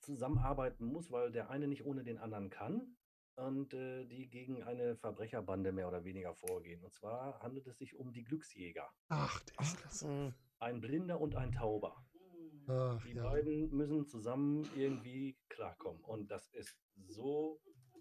[0.00, 2.96] zusammenarbeiten muss, weil der eine nicht ohne den anderen kann
[3.38, 6.82] und äh, die gegen eine Verbrecherbande mehr oder weniger vorgehen.
[6.82, 8.88] Und zwar handelt es sich um die Glücksjäger.
[9.08, 10.08] Ach, der ist klasse.
[10.08, 10.34] Mhm.
[10.58, 12.04] Ein Blinder und ein Tauber.
[12.12, 12.70] Hm.
[12.70, 13.22] Ach, Die ja.
[13.22, 16.02] beiden müssen zusammen irgendwie klarkommen.
[16.02, 16.76] Und das ist
[17.06, 17.60] so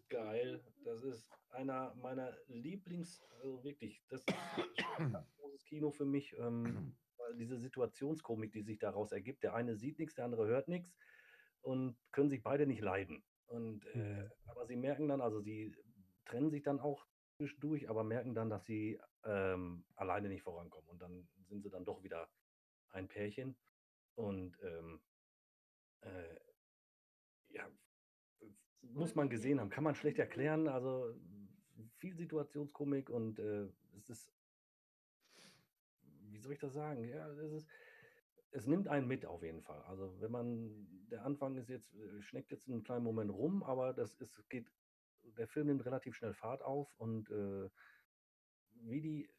[0.09, 0.63] geil.
[0.83, 4.35] Das ist einer meiner Lieblings, also wirklich, das ist
[4.97, 9.75] ein großes Kino für mich, ähm, weil diese Situationskomik, die sich daraus ergibt, der eine
[9.75, 10.95] sieht nichts, der andere hört nichts
[11.61, 13.23] und können sich beide nicht leiden.
[13.47, 14.31] Und äh, Mhm.
[14.45, 15.75] aber sie merken dann, also sie
[16.25, 20.89] trennen sich dann auch zwischendurch, aber merken dann, dass sie ähm, alleine nicht vorankommen.
[20.89, 22.29] Und dann sind sie dann doch wieder
[22.89, 23.55] ein Pärchen.
[24.15, 25.01] Und ähm,
[26.01, 26.39] äh,
[27.49, 27.69] ja,
[28.81, 29.69] muss man gesehen haben.
[29.69, 30.67] Kann man schlecht erklären.
[30.67, 31.13] Also
[31.97, 33.67] viel Situationskomik und äh,
[33.97, 34.33] es ist,
[36.31, 37.03] wie soll ich das sagen?
[37.03, 37.67] Ja, es ist,
[38.51, 39.81] es nimmt einen mit auf jeden Fall.
[39.83, 43.93] Also wenn man, der Anfang ist jetzt, äh, schneckt jetzt einen kleinen Moment rum, aber
[43.93, 44.71] das ist, geht,
[45.23, 47.69] der Film nimmt relativ schnell Fahrt auf und äh,
[48.71, 49.29] wie die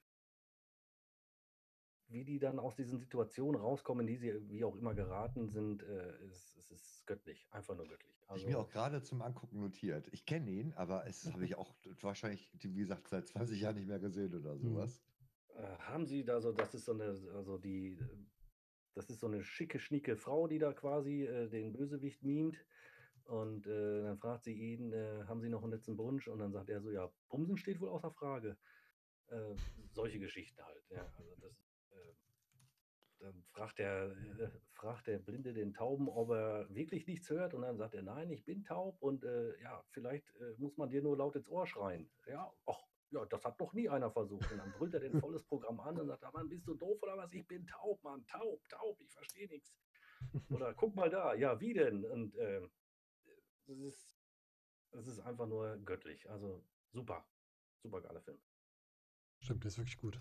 [2.11, 5.83] wie die dann aus diesen Situationen rauskommen, in die sie wie auch immer geraten sind,
[5.83, 8.17] äh, ist, es ist göttlich, einfach nur göttlich.
[8.27, 10.09] Hab ich mir auch gerade zum Angucken notiert.
[10.13, 13.89] Ich kenne ihn, aber es habe ich auch wahrscheinlich, wie gesagt, seit 20 Jahren nicht
[13.89, 14.59] mehr gesehen oder Mhm.
[14.59, 15.03] sowas.
[15.55, 17.05] Äh, haben Sie da so, das ist so eine,
[17.35, 18.17] also die, äh,
[18.99, 22.57] das ist so eine schicke, schnieke Frau, die da quasi äh, den Bösewicht mimt.
[23.27, 26.27] Und äh, dann fragt sie ihn, äh, haben Sie noch einen letzten Wunsch?
[26.27, 28.57] Und dann sagt er so, ja, Bumsen steht wohl außer Frage.
[29.29, 29.55] Äh,
[29.93, 31.07] solche Geschichten halt, ja.
[31.17, 31.53] Also das,
[31.93, 32.15] äh,
[33.21, 37.55] dann fragt der, äh, fragt der Blinde den Tauben, ob er wirklich nichts hört.
[37.55, 39.01] Und dann sagt er, nein, ich bin taub.
[39.01, 39.25] Und
[39.63, 40.27] ja, vielleicht
[40.59, 42.11] muss man dir nur laut ins Ohr schreien.
[42.27, 44.51] Ja, ach, ja, das hat noch nie einer versucht.
[44.51, 47.03] Und dann brüllt er den volles Programm an und sagt, ah, Mann, bist du doof
[47.03, 47.33] oder was?
[47.33, 49.75] Ich bin taub, Mann, taub, taub, ich verstehe nichts.
[50.51, 52.05] Oder guck mal da, ja, wie denn?
[52.05, 52.35] Und
[53.67, 54.17] es ist,
[54.93, 56.29] ist einfach nur göttlich.
[56.31, 57.27] Also super,
[57.83, 58.39] super geiler Film.
[59.41, 60.21] Stimmt, der ist wirklich gut.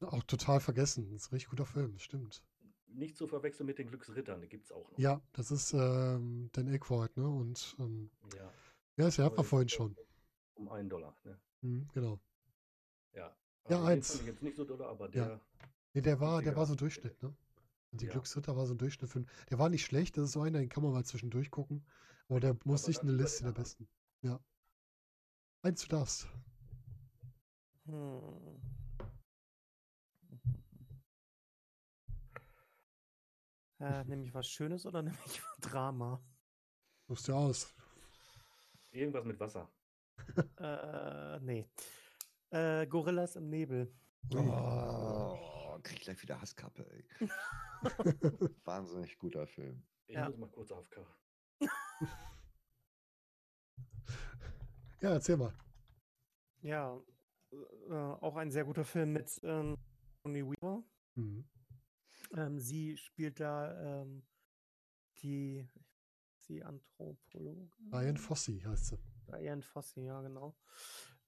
[0.00, 1.10] Auch total vergessen.
[1.10, 2.42] Das ist ein richtig guter Film, stimmt.
[2.86, 4.98] Nicht zu verwechseln mit den Glücksrittern, die gibt es auch noch.
[4.98, 7.26] Ja, das ist ähm, Dan Aykroyd, ne?
[7.26, 8.52] Und ähm, ja.
[8.96, 9.96] ja, Aber war jetzt, vorhin äh, schon.
[10.54, 11.40] Um einen Dollar, ne?
[11.62, 12.20] Mhm, genau.
[13.12, 13.36] Ja.
[13.68, 14.08] Ja, den eins.
[14.10, 15.26] fand ich jetzt nicht so doll, aber Ja.
[15.26, 15.40] der,
[15.94, 17.36] Nee, der war, der war so ein Durchschnitt, ne?
[17.90, 18.12] Und die Ja.
[18.12, 19.10] Glücksritter war so ein Durchschnitt.
[19.10, 21.84] Für, der war nicht schlecht, das ist so einer, den kann man mal zwischendurch gucken.
[22.28, 23.88] Aber der muss nicht über Liste den der besten.
[24.22, 24.40] Ja.
[25.62, 26.26] Eins, du darfst.
[27.84, 28.60] Hm.
[33.80, 36.22] Äh, nehme ich was Schönes oder nehme ich Drama?
[37.08, 37.74] Suchst du aus.
[38.90, 39.70] irgendwas mit Wasser.
[40.58, 41.66] Äh, nee.
[42.50, 43.92] Äh, Gorillas im Nebel.
[44.34, 44.40] Ui.
[44.48, 47.04] Oh, krieg ich gleich wieder Hasskappe, ey.
[48.64, 49.82] Wahnsinnig guter Film.
[50.06, 50.28] Ich Ja.
[50.28, 51.04] muss mal kurz auf K.
[55.00, 55.52] Ja, erzähl mal.
[56.60, 57.00] Ja,
[57.50, 59.76] äh, auch ein sehr guter Film mit ähm,
[60.22, 60.84] Tony Weaver.
[61.16, 61.44] Mhm.
[62.36, 64.22] Ähm, sie spielt da ähm,
[65.18, 65.66] die,
[66.48, 67.70] die Anthropologin.
[67.90, 68.98] Diane Fossey heißt sie.
[69.32, 70.54] Diane Fossey, ja, genau.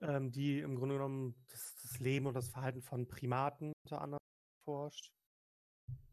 [0.00, 4.20] Ähm, die im Grunde genommen das, das Leben und das Verhalten von Primaten unter anderem
[4.64, 5.12] forscht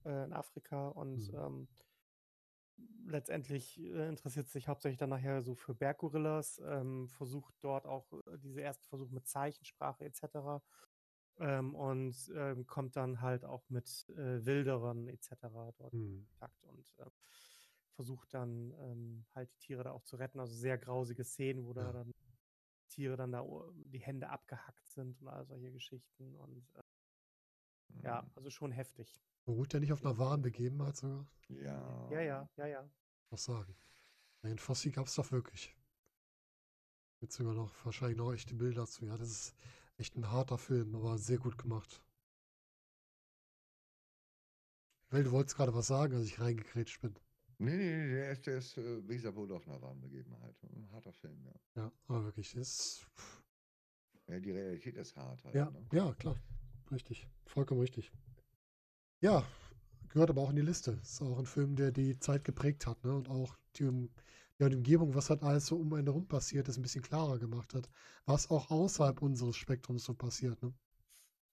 [0.06, 1.34] äh, in Afrika und Mhm.
[1.34, 1.68] ähm,
[3.06, 8.38] letztendlich äh, interessiert sich hauptsächlich dann nachher so für Berggorillas, ähm, versucht dort auch äh,
[8.38, 10.64] diese ersten Versuche mit Zeichensprache etc.
[11.40, 15.74] Ähm, und ähm, kommt dann halt auch mit äh, Wilderern etc.
[15.78, 16.28] dort Mhm.
[16.30, 17.10] Kontakt und äh,
[17.94, 20.40] versucht dann ähm, halt die Tiere da auch zu retten.
[20.40, 22.14] Also sehr grausige Szenen, wo da dann
[22.90, 23.46] Tiere dann da
[23.86, 26.36] die Hände abgehackt sind und all solche Geschichten.
[26.36, 26.82] Und äh,
[28.04, 28.32] ja, Mhm.
[28.36, 29.22] also schon heftig.
[29.46, 31.28] Beruht der nicht auf einer wahren Begebenheit sogar?
[31.50, 32.10] Ja.
[32.12, 32.90] Ja, ja, ja, ja.
[33.30, 33.76] Was sagen?
[34.44, 35.76] Diane Fossey gab es doch wirklich.
[37.20, 39.06] Gibt sogar noch wahrscheinlich noch echte Bilder zu.
[39.06, 39.56] Ja, das ist
[39.98, 42.04] echt ein harter Film, aber sehr gut gemacht.
[45.12, 47.16] Well, du wolltest gerade was sagen, als ich reingekrätscht bin.
[47.62, 50.56] Nee, nee, nee, der ist, der ist äh, wie gesagt, wohl auf einer wahren Begebenheit.
[50.64, 51.54] Ein harter Film, ja.
[51.84, 53.08] Ja, aber wirklich, ist.
[54.28, 54.40] ja.
[54.40, 55.54] Die Realität ist hart halt.
[55.54, 55.86] Ja, Ne?
[55.94, 56.36] ja, klar.
[56.92, 57.28] Richtig.
[57.46, 58.12] Vollkommen richtig.
[59.20, 59.46] Ja,
[60.10, 61.00] gehört aber auch in die Liste.
[61.04, 63.14] Ist auch ein Film, der die Zeit geprägt hat, ne?
[63.16, 64.10] Und auch die,
[64.58, 67.38] ja, die Umgebung, was halt alles so um einen herum passiert ist, ein bisschen klarer
[67.38, 67.88] gemacht hat.
[68.26, 70.74] Was auch außerhalb unseres Spektrums so passiert, ne?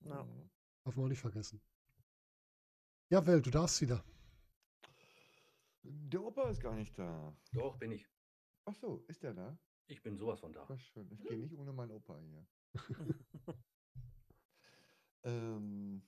[0.00, 0.24] Ja.
[0.24, 0.48] Mhm.
[0.84, 1.60] Darf man auch nicht vergessen.
[3.10, 4.02] Ja, Welt, du darfst wieder.
[5.90, 7.36] Der Opa ist gar nicht da.
[7.52, 8.06] Doch, bin ich.
[8.64, 9.58] Ach so, ist der da?
[9.86, 10.66] Ich bin sowas von da.
[10.66, 11.10] Das schön.
[11.10, 12.46] Ich gehe nicht ohne meinen Opa hier.
[15.24, 16.02] ähm,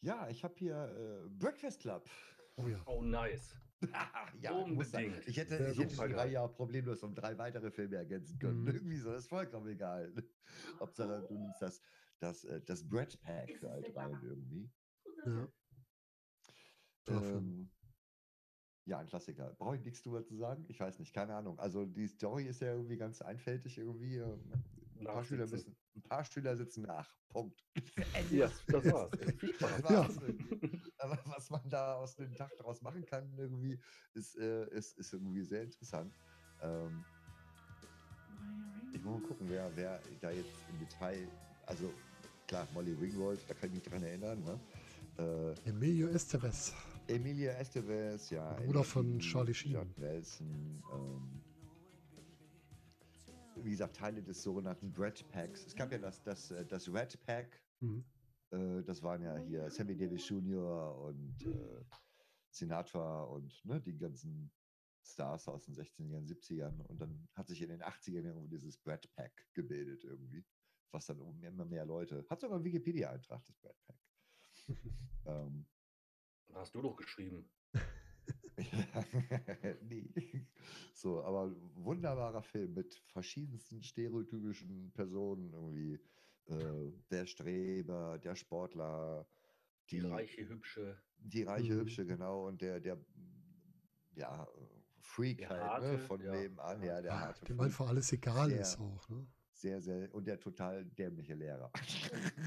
[0.00, 2.08] ja, ich habe hier äh, Breakfast Club.
[2.56, 2.80] Oh ja.
[2.86, 3.56] Oh, nice.
[4.40, 4.52] ja.
[4.52, 5.26] Unbedingt.
[5.26, 6.14] Ich hätte, Sehr ich hätte die geil.
[6.14, 8.62] Reihe ja auch problemlos um drei weitere Filme ergänzen können.
[8.62, 8.68] Mhm.
[8.68, 10.12] Irgendwie so, das ist vollkommen egal.
[10.80, 11.82] Hauptsache, du nimmst das,
[12.20, 14.70] das, äh, das Bread Pack halt rein irgendwie.
[15.24, 15.48] Ja.
[17.08, 17.70] Ähm,
[18.86, 19.52] ja, ein Klassiker.
[19.58, 20.64] Brauche ich nichts drüber zu sagen?
[20.68, 21.58] Ich weiß nicht, keine Ahnung.
[21.58, 24.16] Also die Story ist ja irgendwie ganz einfältig irgendwie.
[24.16, 24.40] ähm,
[24.98, 27.14] Ein paar, Schüler müssen, ein paar Schüler sitzen nach.
[27.28, 27.62] Punkt.
[28.30, 29.10] Ja, das war's.
[29.60, 30.02] Das Ja.
[30.02, 30.80] war's irgendwie.
[30.98, 33.78] Aber was man da aus dem Tag draus machen kann, irgendwie,
[34.14, 36.14] ist, äh, ist, ist irgendwie sehr interessant.
[36.62, 37.04] Ähm,
[38.92, 41.28] ich muss mal gucken, wer, wer da jetzt im Detail,
[41.66, 41.92] also
[42.46, 44.58] klar, Molly Ringwald, da kann ich mich dran erinnern, ne?
[45.18, 46.72] Äh, Emilio Estevez.
[47.08, 48.54] Emilia Estevez, ja.
[48.54, 49.72] Bruder von Eddie Charlie Sheen.
[49.72, 51.42] John Nelson, ähm,
[53.62, 55.66] wie gesagt, Teile des sogenannten Red Packs.
[55.66, 58.04] Es gab ja das, das, äh, das Red Pack, Mhm.
[58.50, 60.98] äh, das waren ja hier Sammy Davis Jr.
[61.02, 61.84] und äh,
[62.50, 64.50] Sinatra und ne, die ganzen
[65.04, 66.80] Stars aus den 16ern, 70ern.
[66.86, 70.44] Und dann hat sich in den 80ern irgendwie dieses Brad Pack gebildet irgendwie,
[70.90, 73.96] was dann um immer mehr Leute, hat sogar einen Wikipedia-Eintrag, das Brad Pack.
[75.26, 75.66] ähm,
[76.54, 77.48] Hast du doch geschrieben.
[79.82, 80.08] nee.
[80.94, 86.00] So, aber wunderbarer Film mit verschiedensten stereotypischen Personen irgendwie.
[86.48, 89.26] Äh, der Streber, der Sportler,
[89.90, 90.96] Die reiche, hübsche.
[91.18, 91.80] die reiche Mhm.
[91.80, 92.98] Hübsche, genau, und der, der,
[94.14, 94.46] ja,
[95.00, 96.30] Freak Der halt, Harte, ne, von ja.
[96.32, 97.66] nebenan, ja, der Ja, harte dem Freak.
[97.66, 99.26] einfach alles egal Sehr- ist auch, ne?
[99.56, 101.72] Sehr, sehr, und der total dämliche Lehrer.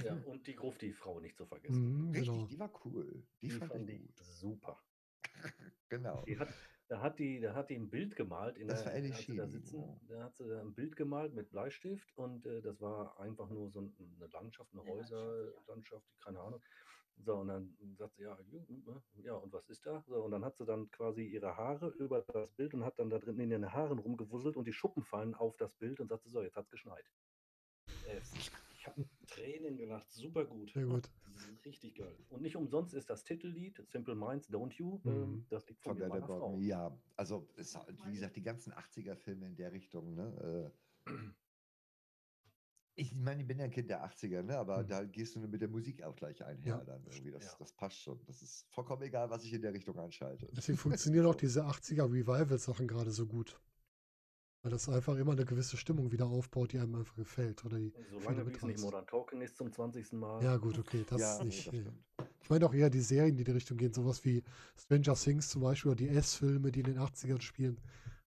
[0.03, 1.81] Ja, und die Grufti-Frau nicht zu vergessen.
[2.07, 2.45] Mhm, Richtig, genau.
[2.45, 3.27] die war cool.
[3.41, 4.15] Die, Die fand, fand ich ich gut.
[4.15, 4.79] super.
[5.89, 6.23] Genau.
[6.27, 6.49] Die hat,
[6.89, 8.57] da, hat die, da hat die ein Bild gemalt.
[8.57, 9.99] In Das der, war Ellie sie da Sheedy, sitzen, genau.
[10.09, 13.69] Da hat sie da ein Bild gemalt mit Bleistift und äh, das war einfach nur
[13.69, 15.17] so ein, eine Landschaft, eine Eine Landschaft, ja.
[15.17, 16.61] Häuserlandschaft, keine Ahnung.
[17.21, 20.03] So, und dann sagt sie, ja, äh, ja, und was ist da?
[20.07, 23.09] So, und dann hat sie dann quasi ihre Haare über das Bild und hat dann
[23.09, 26.23] da drin in den Haaren rumgewuselt und die Schuppen fallen auf das Bild und sagt
[26.23, 27.05] sie, so, jetzt hat's geschneit.
[28.07, 28.21] Äh,
[28.73, 30.71] ich habe Tränen gelacht, super gut.
[30.71, 31.09] Sehr gut.
[31.59, 32.15] Ist richtig geil.
[32.29, 34.99] Und nicht umsonst ist das Titellied Simple Minds Don't You.
[35.03, 35.09] Mhm.
[35.11, 36.57] Ähm, das liegt von, Von meiner Frau.
[36.59, 36.97] Ja.
[37.17, 40.71] Also, es, wie gesagt, die ganzen 80er-Filme in der Richtung, ne?
[41.07, 41.11] Äh,
[42.95, 44.57] ich meine, ich bin ja ein Kind der 80er, ne?
[44.57, 44.87] Aber Mhm.
[44.87, 47.31] da gehst du mit der Musik auch gleich einher Ja, dann irgendwie.
[47.31, 47.51] Das, ja.
[47.59, 48.19] das passt schon.
[48.25, 50.47] Das ist vollkommen egal, was ich in der Richtung einschalte.
[50.55, 53.59] Deswegen funktionieren auch diese 80er Revival-Sachen gerade so gut.
[54.61, 57.63] Weil das einfach immer eine gewisse Stimmung wieder aufbaut, die einem einfach gefällt.
[57.63, 58.79] Oder die Solange wie es nicht.
[58.81, 60.11] Modern Talking ist zum 20.
[60.13, 60.43] Mal.
[60.43, 61.67] Ja, gut, okay, das ja, ist nee, nicht.
[61.67, 64.43] das äh, ich meine auch eher die Serien, die in die Richtung gehen, sowas wie
[64.77, 67.79] Stranger Things zum Beispiel oder die S-Filme, die in den 80ern spielen.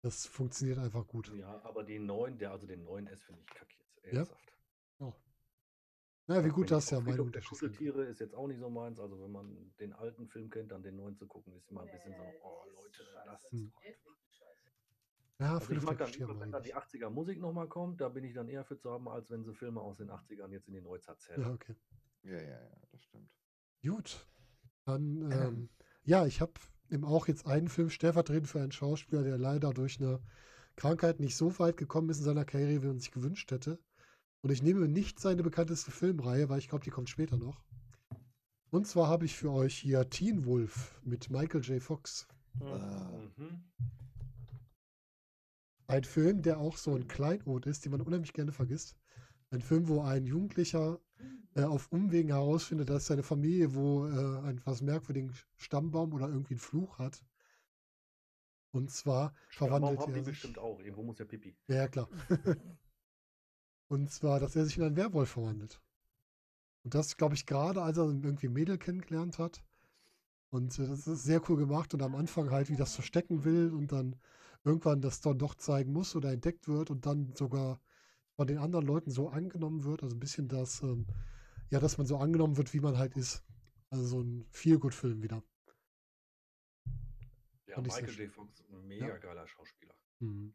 [0.03, 1.32] Das funktioniert einfach gut.
[1.35, 4.12] Ja, aber den neuen, der, also den neuen S finde ich kacke jetzt.
[4.12, 4.19] Ja?
[4.19, 4.53] Ernsthaft.
[6.28, 7.73] Naja, wie gut das ja der Unterschiede sind.
[7.73, 8.99] Kuscheltiere ist jetzt auch nicht so meins.
[9.01, 11.90] Also wenn man den alten Film kennt, dann den neuen zu gucken, ist immer ein
[11.90, 13.73] bisschen so, oh Leute, das ist Hm.
[15.43, 18.23] Ja, Also ich mag dann lieber, wenn da die 80er Musik nochmal kommt, da bin
[18.23, 20.74] ich dann eher für zu haben, als wenn sie Filme aus den 80ern jetzt in
[20.74, 21.40] die Neuzeit zählen.
[21.43, 21.74] Ja, okay.
[22.23, 23.28] Ja, ja, ja, das stimmt.
[23.82, 24.27] Gut.
[24.85, 25.69] Dann, ähm,
[26.05, 26.52] ja, ich habe
[26.90, 30.20] eben auch jetzt einen Film stellvertretend für einen Schauspieler, der leider durch eine
[30.77, 33.81] Krankheit nicht so weit gekommen ist in seiner Karriere, wie man sich gewünscht hätte.
[34.43, 37.64] Und ich nehme nicht seine bekannteste Filmreihe, weil ich glaube, die kommt später noch.
[38.70, 41.82] Und zwar habe ich für euch hier Teen Wolf mit Michael J.
[41.82, 42.28] Fox.
[42.60, 43.64] Ah, Mhm.
[45.93, 48.97] Ein Film, der auch so ein Kleinod ist, den man unheimlich gerne vergisst.
[49.51, 50.98] Ein Film, wo ein Jugendlicher
[51.55, 56.55] äh, auf Umwegen herausfindet, dass seine Familie wo äh, einen etwas merkwürdigen Stammbaum oder irgendwie
[56.55, 57.23] einen Fluch hat.
[58.70, 60.32] Und zwar verwandelt haben die er sich.
[60.32, 60.81] bestimmt auch.
[60.81, 61.55] Irgendwo muss ja Pipi.
[61.69, 62.09] Ja, klar.
[63.89, 65.78] Und zwar, dass er sich in einen Werwolf verwandelt.
[66.85, 69.62] Und das, glaube ich, gerade als er irgendwie Mädel kennengelernt hat.
[70.48, 73.74] Und äh, das ist sehr cool gemacht und am Anfang halt, wie das verstecken will
[73.74, 74.16] und dann
[74.64, 77.80] irgendwann das dann doch zeigen muss oder entdeckt wird und dann sogar
[78.36, 80.02] von den anderen Leuten so angenommen wird.
[80.02, 81.06] Also ein bisschen das, ähm,
[81.70, 83.43] ja, dass man so angenommen wird, wie man halt ist.
[83.90, 85.43] Also so ein Feelgood-Film wieder.
[87.66, 88.10] Ja, Fand Michael.
[88.20, 88.30] J.
[88.30, 89.94] Fox, ein mega geiler Schauspieler.
[90.20, 90.55] Mhm.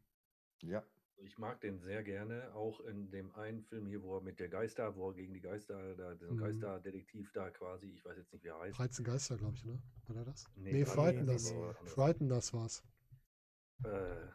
[0.63, 0.83] ja.
[1.19, 4.49] Ich mag den sehr gerne, auch in dem einen Film hier, wo er mit der
[4.49, 6.41] Geister, wo er gegen die Geister, da, diesen Mhm.
[6.41, 8.77] Geisterdetektiv da quasi, ich weiß jetzt nicht, wie er heißt.
[8.77, 9.81] 13 Geister, glaube ich, ne?
[10.09, 10.45] Oder das?
[10.55, 11.55] Nee, Nee, 13 Frighten das.
[11.55, 11.73] war.
[11.85, 12.83] Frighten das war's.
[13.83, 14.27] Äh,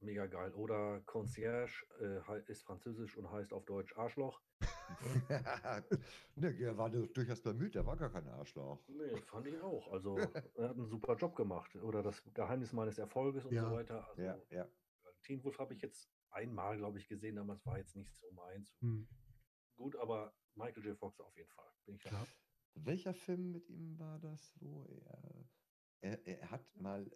[0.00, 0.52] mega geil.
[0.54, 4.40] Oder Concierge äh, ist französisch und heißt auf Deutsch Arschloch.
[6.36, 8.82] ne, er war du- durchaus bemüht, der war gar kein Arschloch.
[8.88, 9.90] Nee, fand ich auch.
[9.92, 10.16] Also,
[10.54, 11.74] er hat einen super Job gemacht.
[11.76, 13.68] Oder das Geheimnis meines Erfolges und Ja.
[13.68, 14.06] so weiter.
[14.08, 14.68] Also, Ja, ja.
[15.22, 17.36] Teen Wolf habe ich jetzt einmal, glaube ich, gesehen.
[17.36, 18.74] Damals war jetzt nicht so meins.
[18.80, 19.06] Hm,
[19.76, 20.98] Gut, aber Michael J.
[20.98, 21.70] Fox auf jeden Fall.
[21.86, 22.26] Bin ich klar.
[22.74, 25.48] Welcher Film mit ihm war das, wo er,
[26.02, 27.10] er, er hat mal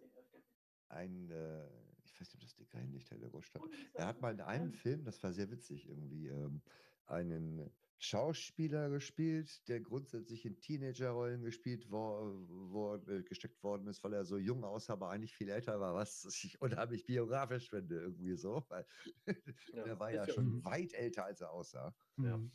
[0.89, 1.67] ein, äh,
[2.03, 3.63] ich weiß nicht, ob das dicke Hinlicht der Großstadt.
[3.93, 6.63] Er hat mal in einem Film, das war sehr witzig irgendwie, ähm,
[7.05, 11.97] einen Schauspieler gespielt, der grundsätzlich in Teenagerrollen gespielt wo,
[12.47, 15.93] wo, äh, gesteckt worden ist, weil er so jung aussah, aber eigentlich viel älter war,
[15.95, 18.65] was ich unheimlich biografisch finde, irgendwie so.
[18.69, 18.85] Weil
[19.85, 20.65] der war ist ja ja- schon Mhm.
[20.65, 21.95] weit älter, als er aussah.
[22.17, 22.35] Ja.
[22.35, 22.51] Hm,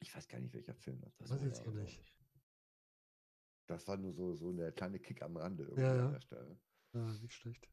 [0.00, 1.36] Ich weiß gar nicht, welcher Film das Weiß war.
[1.40, 2.04] ich jetzt gar Also, nicht.
[3.66, 6.06] Das war nur so, so eine kleine Kick am Rande irgendwie Ja, ja.
[6.06, 6.60] an der Stelle.
[6.98, 7.68] Ja, nicht schlecht.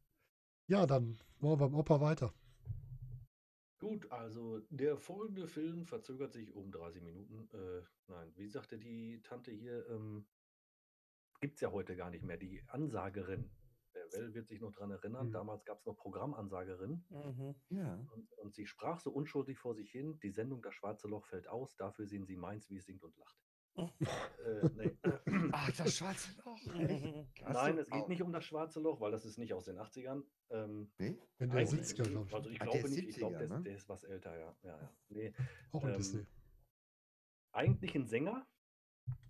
[0.67, 2.33] Ja, dann machen wir beim Opa weiter.
[3.79, 7.49] Gut, also der folgende Film verzögert sich um 30 Minuten.
[7.53, 10.27] Äh, nein, wie sagte die Tante hier, ähm,
[11.41, 12.37] gibt es ja heute gar nicht mehr.
[12.37, 13.49] Die Ansagerin.
[13.93, 15.27] Der Well wird sich noch dran erinnern.
[15.27, 15.33] Mhm.
[15.33, 17.03] Damals gab es noch Programmansagerin.
[17.09, 17.55] Mhm.
[17.69, 17.95] Ja.
[18.13, 21.47] Und, und sie sprach so unschuldig vor sich hin, die Sendung Das Schwarze Loch fällt
[21.47, 23.44] aus, dafür sehen sie meins, wie es singt und lacht.
[23.77, 24.97] Äh, nee.
[25.51, 26.59] Ach, das schwarze Loch.
[26.73, 30.23] Nein, es geht nicht um das Schwarze Loch, weil das ist nicht aus den 80ern.
[30.49, 31.17] Ähm, Nee?
[31.39, 32.33] In der eigentlich 70er, glaube ich.
[32.33, 33.63] Also ich Ah, der glaube nicht, ich glaube, 70er, der, ist- ne?
[33.63, 34.55] der ist was älter, ja.
[34.63, 34.89] ja, ja.
[35.09, 35.33] Nee,
[35.71, 36.25] Auch ein ähm, Disney.
[37.51, 38.47] eigentlich ein Sänger,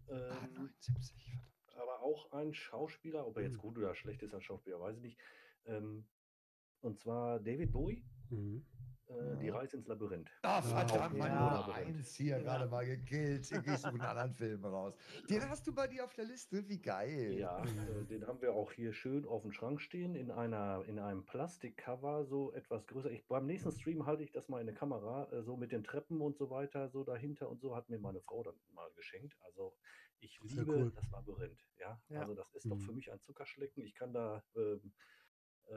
[0.07, 1.81] Ah, ähm, 79, verdammt.
[1.81, 3.61] aber auch ein Schauspieler, ob er jetzt Mhm.
[3.61, 5.19] gut oder schlecht ist als Schauspieler, weiß ich nicht.
[5.65, 6.07] Ähm,
[6.81, 8.65] und zwar David Bowie, Mhm.
[9.07, 9.55] Äh, Die Ja.
[9.57, 10.29] Reise ins Labyrinth.
[10.41, 11.65] Ah, Ja, verdammt, mein ja.
[11.73, 13.51] Eins hier gerade mal gekillt.
[13.51, 13.59] Ich suche
[13.93, 14.95] einen anderen Film raus.
[15.29, 16.67] Den hast du bei dir auf der Liste?
[16.67, 17.37] Wie geil.
[17.37, 20.99] Ja, äh, den haben wir auch hier schön auf dem Schrank stehen, in einer, in
[20.99, 23.11] einem Plastikcover, so etwas größer.
[23.11, 25.83] Ich, beim nächsten Stream halte ich das mal in eine Kamera, äh, so mit den
[25.83, 29.37] Treppen und so weiter, so dahinter und so, hat mir meine Frau dann mal geschenkt.
[29.43, 29.75] Also
[30.19, 30.91] ich Sehr liebe cool.
[30.95, 32.01] das Labyrinth, ja.
[32.09, 32.21] Ja.
[32.21, 32.95] Also das ist doch für Mhm.
[32.97, 33.83] mich ein Zuckerschlecken.
[33.83, 34.93] Ich kann da ähm,
[35.67, 35.73] äh,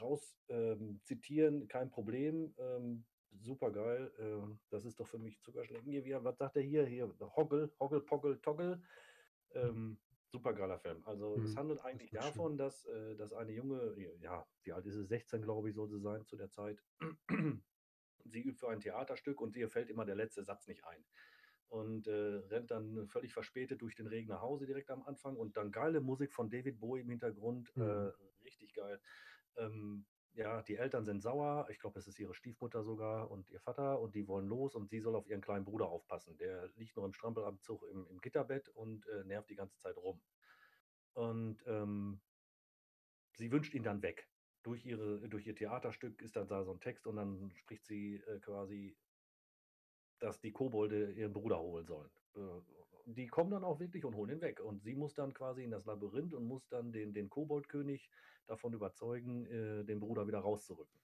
[0.00, 2.54] raus ähm, zitieren, kein Problem.
[2.58, 4.12] Ähm, super geil.
[4.18, 5.90] Ähm, das ist doch für mich Zuckerschlecken.
[5.92, 6.86] Hier, was sagt er hier?
[6.86, 8.82] Hier, Hoggle, Hoggle, Poggle, Toggle.
[9.52, 11.04] Ähm, super geiler Film.
[11.06, 12.16] Also es Mhm, handelt das eigentlich schön.
[12.16, 15.04] davon, dass, äh, dass eine junge, ja, wie alt ist sie?
[15.04, 16.84] 16, glaube ich, soll sie sein zu der Zeit.
[18.24, 21.06] sie übt für ein Theaterstück und ihr fällt immer der letzte Satz nicht ein.
[21.68, 25.56] Und äh, rennt dann völlig verspätet durch den Regen nach Hause direkt am Anfang und
[25.56, 27.74] dann geile Musik von David Bowie im Hintergrund.
[27.76, 27.78] Mhm.
[27.78, 28.10] Äh,
[28.44, 29.00] richtig geil.
[29.56, 31.66] Ähm, ja, die Eltern sind sauer.
[31.68, 34.88] Ich glaube, es ist ihre Stiefmutter sogar und ihr Vater und die wollen los und
[34.88, 36.36] sie soll auf ihren kleinen Bruder aufpassen.
[36.38, 40.20] Der liegt noch im Strampelanzug im, im Gitterbett und äh, nervt die ganze Zeit rum.
[41.14, 42.20] Und ähm,
[43.34, 44.28] sie wünscht ihn dann weg.
[44.62, 48.16] Durch, ihre, durch ihr Theaterstück ist dann da so ein Text und dann spricht sie
[48.28, 48.96] äh, quasi,
[50.20, 52.10] dass die Kobolde ihren Bruder holen sollen.
[52.36, 52.60] Äh,
[53.14, 54.60] die kommen dann auch wirklich und holen ihn weg.
[54.60, 58.10] Und sie muss dann quasi in das Labyrinth und muss dann den, den Koboldkönig
[58.46, 61.00] davon überzeugen, äh, den Bruder wieder rauszurücken.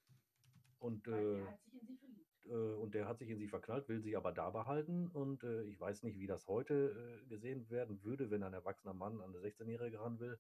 [0.79, 2.27] Und, äh, hat sich in sie verliebt.
[2.47, 5.09] äh, und der hat sich in sie verknallt, will sie aber da behalten.
[5.09, 8.95] Und äh, ich weiß nicht, wie das heute äh, gesehen werden würde, wenn ein erwachsener
[8.95, 10.39] Mann an eine 16-Jährige ran will.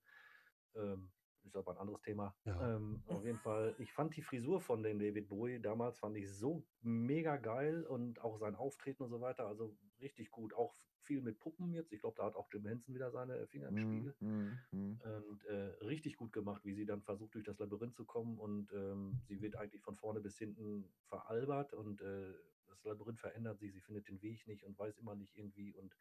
[0.75, 1.11] Ähm,
[1.45, 2.35] ist aber ein anderes Thema.
[2.45, 2.77] Ja.
[2.77, 6.31] Ähm, auf jeden Fall, ich fand die Frisur von dem David Bowie damals, fand ich
[6.31, 10.55] so mega geil und auch sein Auftreten und so weiter, also richtig gut.
[10.55, 11.93] Auch viel mit Puppen jetzt.
[11.93, 14.15] Ich glaube, da hat auch Jim Henson wieder seine Finger im Spiel.
[14.21, 15.01] Mhm, mhm, mhm.
[15.29, 18.39] Und äh, richtig gut gemacht, wie sie dann versucht, durch das Labyrinth zu kommen.
[18.39, 22.33] Und ähm, sie wird eigentlich von vorne bis hinten veralbert und äh,
[22.69, 23.73] das Labyrinth verändert sich.
[23.73, 25.75] Sie findet den Weg nicht und weiß immer nicht irgendwie.
[25.75, 25.95] Und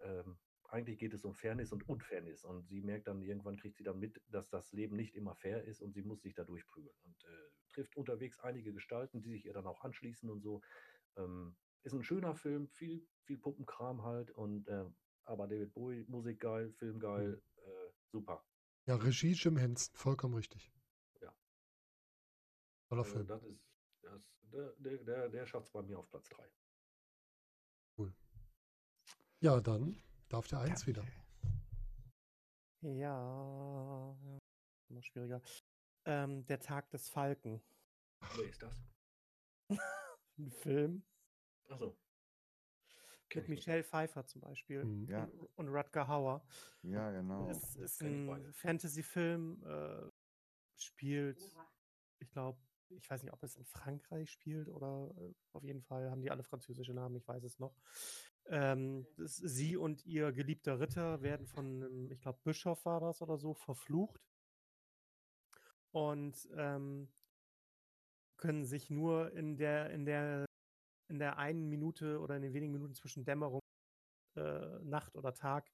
[0.00, 0.38] ähm,
[0.68, 2.44] eigentlich geht es um Fairness und Unfairness.
[2.44, 5.64] Und sie merkt dann, irgendwann kriegt sie dann mit, dass das Leben nicht immer fair
[5.64, 6.94] ist und sie muss sich da durchprügeln.
[7.04, 10.62] Und äh, trifft unterwegs einige Gestalten, die sich ihr dann auch anschließen und so.
[11.16, 14.30] Ähm, ist ein schöner Film, viel, viel Puppenkram halt.
[14.30, 14.84] Und äh,
[15.24, 18.44] aber David Bowie, Musik geil, Film geil, äh, super.
[18.86, 20.72] Ja, Regie Jim Henson, vollkommen richtig.
[21.20, 21.34] Ja.
[22.88, 23.26] Toller Also Film.
[23.26, 23.60] das ist,
[24.02, 24.22] das,
[24.78, 26.50] der, der, der, schafft es bei mir auf Platz 3.
[29.40, 31.04] Ja, dann darf der Eins wieder.
[32.80, 34.40] Ja, ja,
[34.88, 35.42] immer schwieriger.
[36.04, 37.60] Ähm, der Tag des Falken.
[38.36, 38.82] Wer ist das?
[40.38, 41.02] Ein Film
[41.68, 41.96] Achso.
[43.34, 43.48] Mit.
[43.48, 45.06] Michelle Pfeiffer zum Beispiel Mhm.
[45.08, 45.24] Ja.
[45.24, 46.46] und, und Rutger Hauer.
[46.82, 47.48] Ja, genau.
[47.50, 48.52] Es ist ein.
[48.54, 50.10] Fantasy-Film, äh,
[50.76, 51.38] spielt,
[52.20, 56.10] ich glaube, ich weiß nicht, ob es in Frankreich spielt oder äh, auf jeden Fall
[56.10, 57.76] haben die alle französische Namen, ich weiß es noch.
[58.48, 63.36] Ähm, sie und ihr geliebter Ritter werden von einem, ich glaube, Bischof war das oder
[63.38, 64.20] so, verflucht.
[65.92, 67.08] und ähm,
[68.36, 70.46] können sich nur in der, in der,
[71.08, 73.60] in der einen Minute oder in den wenigen Minuten zwischen Dämmerung,
[74.36, 75.70] äh, Nacht oder Tag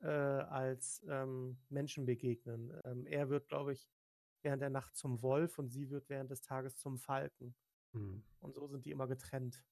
[0.00, 2.78] äh, als ähm, Menschen begegnen.
[2.84, 3.88] Ähm, er wird, glaube ich,
[4.42, 7.54] während der Nacht zum Wolf und sie wird während des Tages zum Falken.
[7.92, 8.24] Hm.
[8.40, 9.64] Und so sind die immer getrennt.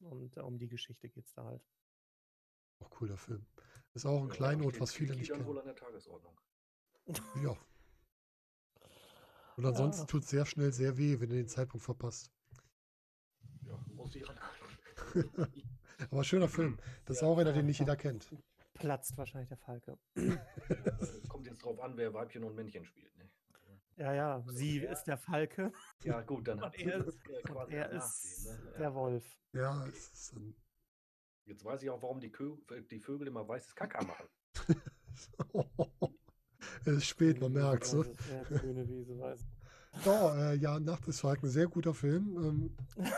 [0.00, 1.62] Und äh, um die Geschichte geht es da halt.
[2.80, 3.46] Auch cooler Film.
[3.94, 5.44] Ist auch ein Ja, Kleinod, was viele nicht kennen.
[5.46, 6.38] wohl an der Tagesordnung.
[7.42, 7.56] Ja.
[9.56, 10.06] Und ansonsten Ja.
[10.06, 12.30] tut es sehr schnell sehr weh, wenn du den Zeitpunkt verpasst.
[13.66, 14.78] Ja, muss ich ranhalten.
[16.10, 16.78] Aber schöner Film.
[17.04, 18.32] Das ist Ja, auch einer, den nicht jeder kennt.
[18.72, 19.98] Platzt wahrscheinlich der Falke.
[20.14, 23.14] Es kommt jetzt drauf an, wer Weibchen und Männchen spielt.
[24.00, 24.06] Ne?
[24.06, 25.72] Ja, ja, sie er- ist der Falke
[26.04, 27.14] Ja, gut, dann hat er, und
[27.44, 28.72] quasi er ist ne?
[28.78, 28.94] der.
[28.94, 29.38] Wolf.
[29.52, 30.54] Ja, es ist dann.
[31.46, 32.56] Jetzt weiß ich auch, warum die, Kö
[32.90, 34.28] die Vögel immer weißes Kacker machen.
[36.84, 38.00] es ist spät, man merkt ne?
[38.00, 39.40] es, Ja, grüne Wiese, weiß.
[40.04, 42.36] Ja, äh, ja, Nacht des Falken, sehr guter Film.
[42.36, 42.76] Ähm,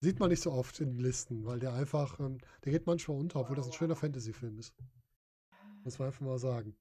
[0.00, 3.16] sieht man nicht so oft in den Listen, weil der einfach, ähm, der geht manchmal
[3.18, 4.74] unter, obwohl das ein schöner Fantasy-Film ist.
[5.82, 6.76] Muss man einfach mal sagen.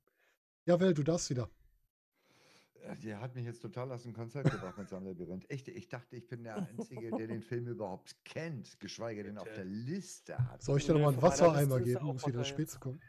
[0.66, 1.50] Ja, Well, du darfst wieder.
[2.84, 5.50] Äh, Der hat mich jetzt total aus dem Konzept gebracht mit seinem Labyrinth.
[5.50, 9.52] Echt, ich dachte, ich bin der Einzige, der den Film überhaupt kennt, geschweige denn auf
[9.52, 10.62] der Liste hat.
[10.62, 13.02] Soll ich dir nochmal einen Wassereimer er geben, um wieder spät zu kommen?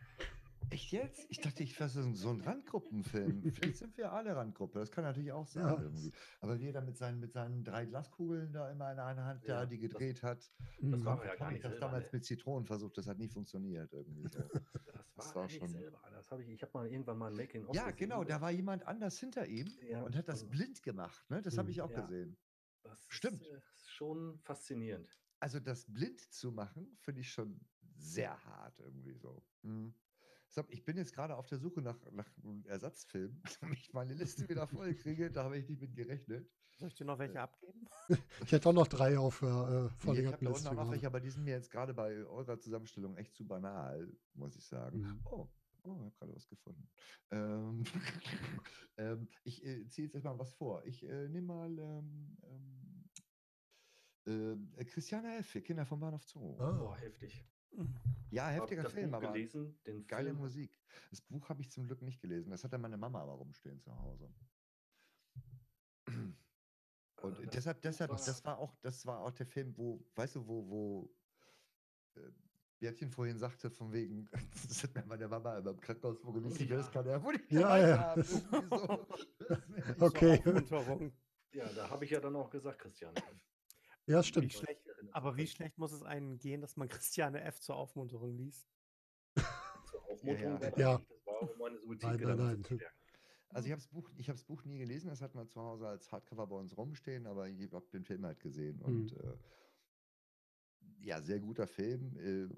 [0.69, 1.27] Echt jetzt?
[1.31, 3.43] Ich dachte, ich wäre so ein- so ein Randgruppenfilm.
[3.75, 5.81] Vielleicht sind wir alle Randgruppe, das kann natürlich auch sein Ja.
[5.83, 6.13] irgendwie.
[6.41, 9.43] Aber wie er da mit seinen, mit seinen drei Glaskugeln da immer in einer Hand
[9.45, 10.53] Ja, da, die das- gedreht hat.
[10.81, 11.05] Das Mhm.
[11.05, 12.11] war ja gar ich nicht das selber, damals ne?
[12.13, 14.39] mit Zitronen versucht, das hat nie funktioniert irgendwie so.
[15.17, 16.01] Das war, Das war schon- selber.
[16.13, 17.97] Das habe ich, ich habe mal irgendwann mal ein Making-of ja, gesehen.
[17.99, 21.29] genau, da war jemand anders hinter ihm Ja, und hat das und- blind gemacht.
[21.29, 21.43] Ne?
[21.43, 21.71] Das habe Mhm.
[21.73, 22.39] ich auch gesehen.
[22.83, 23.43] Das Stimmt.
[23.43, 25.21] Ist, äh, ist schon faszinierend.
[25.41, 27.61] Also das blind zu machen, finde ich schon
[27.99, 29.43] sehr hart irgendwie so.
[29.63, 29.95] Mhm.
[30.69, 34.49] Ich bin jetzt gerade auf der Suche nach, nach einem Ersatzfilm, damit ich meine Liste
[34.49, 35.31] wieder voll kriege.
[35.31, 36.51] Da habe ich nicht mit gerechnet.
[36.77, 37.87] Soll ich dir noch welche abgeben?
[38.45, 40.69] Ich hätte auch noch drei auf der äh, Nee, ich habe verlängerten da Liste.
[40.69, 40.91] unten auch noch gerade.
[40.93, 44.67] welche, aber die sind mir jetzt gerade bei eurer Zusammenstellung echt zu banal, muss ich
[44.67, 44.99] sagen.
[44.99, 45.21] Mhm.
[45.27, 45.49] Oh,
[45.85, 46.89] oh, ich habe gerade was gefunden.
[47.31, 47.85] Ähm,
[48.97, 50.85] ähm, ich äh, ziehe jetzt erstmal was vor.
[50.87, 52.37] Ich äh, nehme mal ähm,
[54.27, 56.57] ähm, äh, Christiane für Kinder vom Bahnhof Zoo.
[56.57, 57.45] Boah, heftig.
[58.31, 60.79] Ja, Hab heftiger das Film, Buch aber gelesen, den geile Film, Musik.
[61.11, 62.51] Das Buch habe ich zum Glück nicht gelesen.
[62.51, 64.33] Das hat dann meine Mama aber rumstehen zu Hause.
[67.23, 70.37] Und äh, deshalb, deshalb, war- das war auch, das war auch der Film, wo, weißt
[70.37, 71.15] du, wo, wo
[72.17, 72.31] äh,
[72.79, 74.29] Bertchen vorhin sagte, von wegen,
[74.69, 76.77] das hat mir meine Mama immer im Krankenhaus vorgelesen, Ja.
[76.77, 78.23] das kann er wohl nicht Ja, ja.
[78.23, 78.41] so.
[80.01, 80.43] Okay.
[81.53, 83.13] Ja, da habe ich ja dann auch gesagt, Christian.
[84.07, 84.53] Ja, Wie stimmt.
[84.53, 84.81] schlecht,
[85.13, 87.61] aber wie schlecht muss es einem gehen, dass man Christiane F.
[87.61, 88.69] zur Aufmunterung liest?
[89.91, 90.79] Zur Aufmunterung ja.
[90.79, 90.99] Ja.
[90.99, 92.63] das war um meine Nein, Suizidgedanken nein, nein.
[92.63, 92.97] bestärken.
[93.53, 95.61] Also ich habe das Buch, ich habe das Buch nie gelesen, das hat man zu
[95.61, 99.37] Hause als Hardcover bei uns rumstehen, aber ich habe den Film halt gesehen und äh,
[101.01, 102.17] ja, sehr guter Film.
[102.17, 102.49] Äh,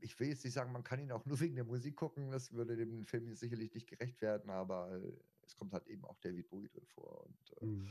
[0.00, 2.52] ich will jetzt nicht sagen, man kann ihn auch nur wegen der Musik gucken, das
[2.52, 5.12] würde dem Film jetzt sicherlich nicht gerecht werden, aber äh,
[5.46, 7.88] es kommt halt eben auch David Bowie drin vor und äh, Mhm.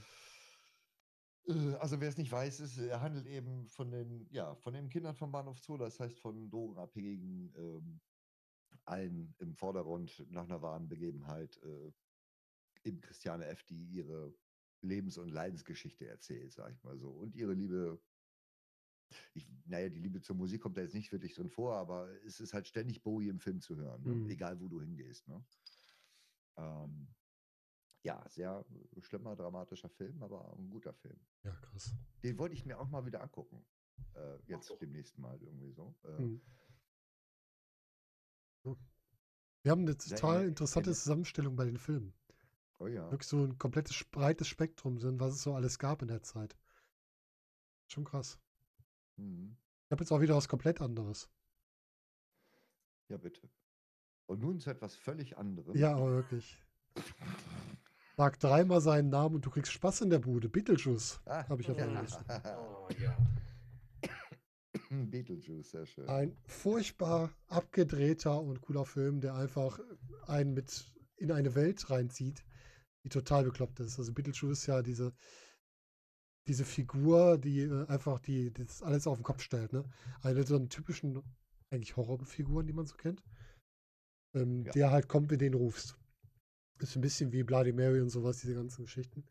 [1.47, 4.89] Äh, Also wer es nicht weiß, ist, er handelt eben von den, ja, von den
[4.89, 8.01] Kindern vom Bahnhof Zoo, das heißt von Drogenabhängigen, ähm,
[8.85, 11.91] allen im Vordergrund nach einer wahren Begebenheit, äh,
[12.83, 14.35] eben Christiane F., die ihre
[14.81, 17.11] Lebens- und Leidensgeschichte erzählt, sag ich mal so.
[17.11, 18.01] Und ihre Liebe,
[19.33, 22.39] ich, naja, die Liebe zur Musik kommt da jetzt nicht wirklich drin vor, aber es
[22.39, 24.15] ist halt ständig Bowie im Film zu hören, ne?
[24.15, 24.29] Mhm.
[24.29, 25.27] egal wo du hingehst.
[25.27, 25.45] Ne?
[26.57, 27.15] Ähm,
[28.07, 28.65] ja, sehr
[29.01, 31.19] schlimmer, dramatischer Film, aber ein guter Film.
[31.43, 31.93] Ja, krass.
[32.23, 33.65] Den wollte ich mir auch mal wieder angucken.
[34.13, 34.77] Äh, jetzt doch.
[34.79, 35.95] demnächst mal irgendwie so.
[36.03, 36.41] Äh, Mhm.
[38.63, 38.77] So.
[39.63, 42.13] Wir haben eine total interessante Zusammenstellung bei den Filmen.
[42.79, 43.09] Oh ja.
[43.11, 46.57] Wirklich so ein komplettes breites Spektrum sind, was es so alles gab in der Zeit.
[47.87, 48.39] Schon krass.
[49.17, 49.57] Mhm.
[49.85, 51.29] Ich habe jetzt auch wieder was komplett anderes.
[53.09, 53.49] Ja, bitte.
[54.25, 55.75] Und nun zu etwas völlig anderem.
[55.75, 56.61] Ja, aber wirklich.
[58.17, 60.49] Sag dreimal seinen Namen und du kriegst Spaß in der Bude.
[60.49, 61.21] Beetlejuice.
[61.25, 62.25] Ah, Hab ich auf meiner Liste.
[62.57, 63.15] Oh ja.
[64.89, 66.09] Beetlejuice, sehr schön.
[66.09, 69.79] Ein furchtbar abgedrehter und cooler Film, der einfach
[70.25, 72.43] einen mit in eine Welt reinzieht,
[73.03, 73.99] die total bekloppt ist.
[73.99, 75.13] Also Beetlejuice ist ja diese,
[76.47, 79.73] diese Figur, die äh, einfach die, das alles auf den Kopf stellt.
[79.73, 79.83] Ne?
[80.23, 81.21] Eine so einen typischen,
[81.69, 83.23] eigentlich Horrorfiguren, die man so kennt.
[84.33, 84.71] Ähm, Ja.
[84.71, 85.99] Der halt kommt, wenn du den rufst.
[86.79, 89.25] Ist ein bisschen wie Bloody Mary und sowas, diese ganzen Geschichten.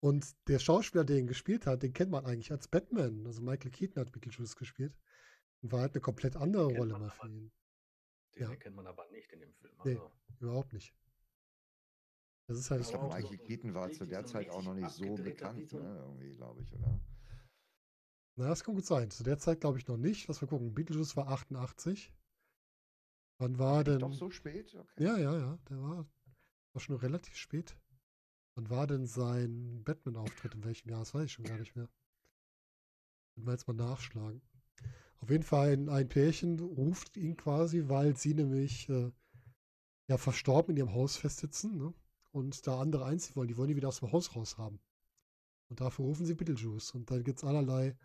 [0.00, 3.26] Und der Schauspieler, der ihn gespielt hat, den kennt man eigentlich als Batman.
[3.26, 4.94] Also Michael Keaton hat Beetlejuice gespielt.
[5.62, 7.50] Und war halt eine komplett andere Kennt Rolle mal für ihn.
[8.34, 8.50] Den Ja.
[8.50, 9.74] erkennt man aber nicht in dem Film.
[9.84, 9.92] Nee.
[9.92, 10.94] Also, Überhaupt nicht.
[12.46, 15.14] Das ist halt Ich glaube, Michael Keaton war zu der Zeit auch noch nicht so
[15.14, 15.96] bekannt, ne?
[16.02, 17.00] Irgendwie, glaube ich, oder?
[18.36, 19.10] Na, das kann gut sein.
[19.10, 20.28] Zu der Zeit glaube ich noch nicht.
[20.28, 20.74] Lass mal gucken.
[20.74, 22.12] Beetlejuice war 88.
[23.38, 24.00] Wann war denn.
[24.00, 24.74] Doch so spät?
[24.74, 25.04] Okay.
[25.04, 25.58] Ja, ja, ja.
[25.70, 26.06] Der war,
[26.74, 27.76] war schon relativ spät.
[28.54, 30.54] Wann war denn sein Batman-Auftritt?
[30.54, 31.00] In welchem Jahr?
[31.00, 31.88] Das weiß ich schon gar nicht mehr.
[33.34, 34.42] Können wir jetzt mal nachschlagen.
[35.18, 39.10] Auf jeden Fall ein, ein Pärchen ruft ihn quasi, weil sie nämlich äh,
[40.08, 41.94] ja verstorben in ihrem Haus festsitzen ne?
[42.30, 43.48] und da andere einziehen wollen.
[43.48, 44.80] Die wollen die wieder aus dem Haus raus haben.
[45.68, 46.92] Und dafür rufen sie Beetlejuice.
[46.92, 47.96] Und dann gibt es allerlei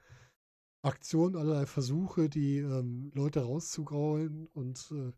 [0.81, 4.47] Aktionen, allerlei Versuche, die ähm, Leute rauszugraulen.
[4.47, 5.11] Und äh,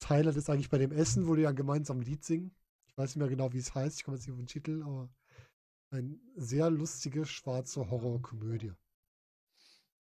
[0.00, 2.54] Tyler ist eigentlich bei dem Essen, wo die dann gemeinsam ein Lied singen.
[2.86, 3.98] Ich weiß nicht mehr genau, wie es heißt.
[3.98, 5.08] Ich komme jetzt nicht auf den Titel, aber
[5.90, 8.72] eine sehr lustige schwarze Horrorkomödie.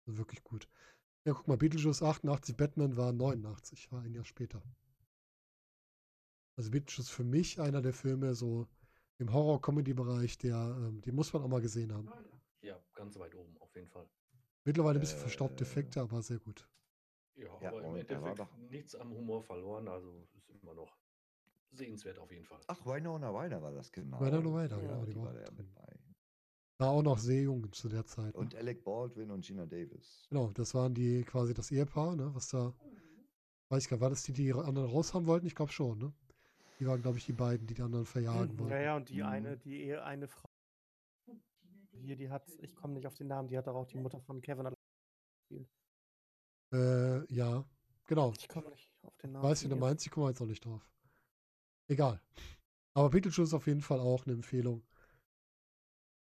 [0.05, 0.67] Also wirklich gut.
[1.25, 4.61] Ja, guck mal, Beetlejuice 88, Batman war 89, war ein Jahr später.
[6.55, 8.67] Also Beetlejuice für mich einer der Filme so
[9.19, 12.09] im Horror-Comedy-Bereich, der, ähm, den muss man auch mal gesehen haben.
[12.61, 14.07] Ja, ganz weit oben, auf jeden Fall.
[14.63, 15.67] Mittlerweile ein bisschen verstaubte Äh.
[15.67, 16.67] Effekte, aber sehr gut.
[17.37, 20.97] Ja, Ja, aber im Endeffekt doch- nichts am Humor verloren, also ist immer noch
[21.71, 22.59] sehenswert auf jeden Fall.
[22.67, 24.19] Ach, Winona Ryder war das genau.
[24.19, 25.99] Winona Ryder, ja, genau, die die war war auch da ja mit bei.
[26.79, 28.33] War auch noch sehr jung zu der Zeit.
[28.33, 28.39] Ne?
[28.39, 30.25] Und Alec Baldwin und Gina Davis.
[30.29, 32.73] Genau, das waren die quasi das Ehepaar, ne, was da,
[33.69, 35.45] weiß ich gar nicht, war das die, die die anderen raus haben wollten?
[35.47, 36.13] Ich glaube schon, ne?
[36.79, 38.71] Die waren, glaube ich, die beiden, die die anderen verjagen wollten.
[38.71, 39.29] Ja, ja, und die Mhm.
[39.29, 40.47] eine, die Ehe, eine Frau
[41.93, 44.39] hier, die hat, ich komme nicht auf den Namen, die hat auch die Mutter von
[44.41, 44.67] Kevin.
[44.67, 45.67] allein-
[46.71, 47.63] Äh, ja,
[48.05, 48.33] genau.
[48.37, 49.43] Ich komme nicht auf den Namen.
[49.43, 50.87] Weiß, wie du meinst, ich komme jetzt auch nicht drauf.
[51.87, 52.21] Egal.
[52.93, 54.83] Aber Beetlejuice ist auf jeden Fall auch eine Empfehlung.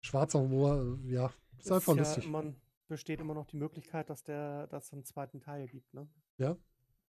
[0.02, 1.27] Schwarzer Humor, äh, ja,
[1.59, 2.27] ist Es einfach ja lustig.
[2.27, 2.55] Immer,
[2.86, 6.09] besteht immer noch die Möglichkeit, dass der, dass es einen zweiten Teil gibt, ne?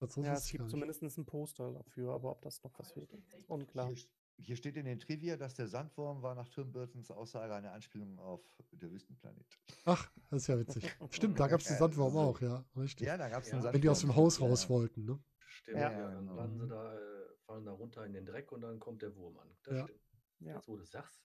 [0.02, 3.14] Das wusste Ja, es gibt zumindest ein Poster dafür, aber ob das noch was wird,
[3.14, 3.94] ist unklar.
[4.42, 8.18] Hier, steht in den Trivia, dass der Sandwurm war nach Tim Burtons Aussage eine Anspielung
[8.20, 8.42] auf
[8.72, 9.46] der Wüstenplanet.
[9.86, 10.86] Ach, das ist ja witzig.
[11.10, 12.20] Stimmt, da gab es den Sandwurm so.
[12.20, 13.08] auch, ja, richtig.
[13.08, 13.56] Ja, da gab es Ja.
[13.56, 14.46] einen Wenn Wenn die aus dem Haus ja.
[14.48, 15.20] raus wollten, ne?
[15.48, 15.92] Stimmt, Ja.
[15.92, 16.36] ja, Ja, dann genau.
[16.36, 17.00] landen sie da, äh,
[17.46, 19.50] fallen da runter in den Dreck und dann kommt der Wurm an.
[19.64, 19.84] Das Ja.
[19.84, 20.02] stimmt.
[20.40, 20.56] Ja.
[20.56, 21.22] Jetzt, wo du sagst,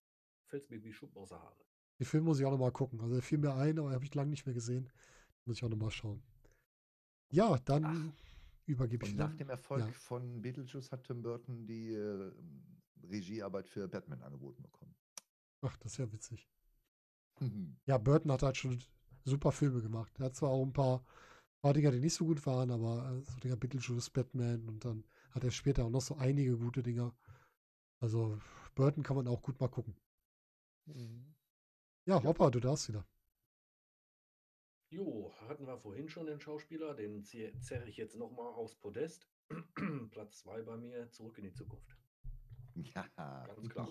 [0.47, 1.65] fällt es mir wie Schuppen aus der Haare.
[1.99, 3.01] Den Film muss ich auch nochmal gucken.
[3.01, 4.91] Also der fiel mir ein, aber habe ich lange nicht mehr gesehen.
[5.47, 6.23] Muss ich auch nochmal schauen.
[7.31, 8.13] Ja, dann
[8.67, 9.93] übergebe ich nach dem Erfolg ja.
[9.93, 12.33] von Beetlejuice hat Tim Burton die äh,
[13.03, 14.95] Regiearbeit für Batman angeboten bekommen.
[15.63, 16.49] Ach, das ist ja witzig.
[17.85, 18.83] Ja, Burton hat halt schon
[19.25, 20.13] super Filme gemacht.
[20.19, 21.05] Er hat zwar auch ein paar,
[21.61, 25.05] paar Dinger, die nicht so gut waren, aber äh, so Dinger Beetlejuice, Batman und dann
[25.33, 27.15] hat er später auch noch so einige gute Dinger.
[28.01, 28.39] Also
[28.75, 29.97] Burton kann man auch gut mal gucken.
[30.87, 31.35] Mhm.
[32.07, 33.05] Ja, Hopper, du darfst wieder.
[34.89, 39.29] Jo, hatten wir vorhin schon den Schauspieler, den zerre ich jetzt nochmal aufs Podest.
[40.11, 41.96] Platz 2 bei mir, zurück in die Zukunft.
[42.95, 43.89] Ja, Ganz klar.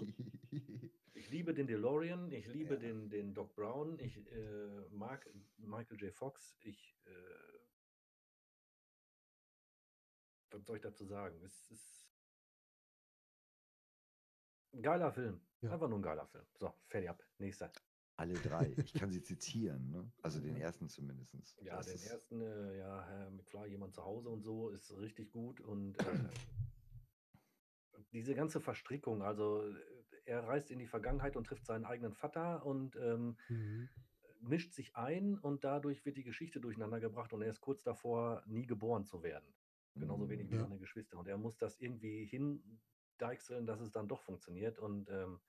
[1.14, 2.80] Ich liebe den DeLorean, ich liebe Ja.
[2.80, 6.14] den, den Doc Brown, ich äh, mag Michael J.
[6.14, 6.96] Fox, ich.
[7.06, 7.12] Äh,
[10.52, 11.42] was soll ich dazu sagen?
[11.44, 12.08] Es ist
[14.74, 15.42] ein geiler Film.
[15.62, 15.72] Ja.
[15.72, 16.46] Einfach nur ein geiler Film.
[16.58, 17.24] So, fertig ab.
[17.40, 17.72] Nächster.
[18.18, 18.74] Alle drei.
[18.78, 20.10] Ich kann sie zitieren, ne?
[20.22, 21.36] Also den ersten zumindest.
[21.62, 25.32] Ja, Das den ersten, äh, ja, Herr McFly, jemand zu Hause und so, ist richtig
[25.32, 25.60] gut.
[25.60, 26.04] Und äh,
[28.16, 29.64] diese ganze Verstrickung, also
[30.26, 33.90] er reist in die Vergangenheit und trifft seinen eigenen Vater und ähm, Mhm.
[34.40, 38.44] mischt sich ein und dadurch wird die Geschichte durcheinander gebracht und er ist kurz davor,
[38.46, 39.54] nie geboren zu werden.
[39.96, 40.64] Genauso wenig wie Ja.
[40.64, 41.18] seine Geschwister.
[41.18, 44.78] Und er muss das irgendwie hindeichseln, dass es dann doch funktioniert.
[44.80, 45.42] Und ähm,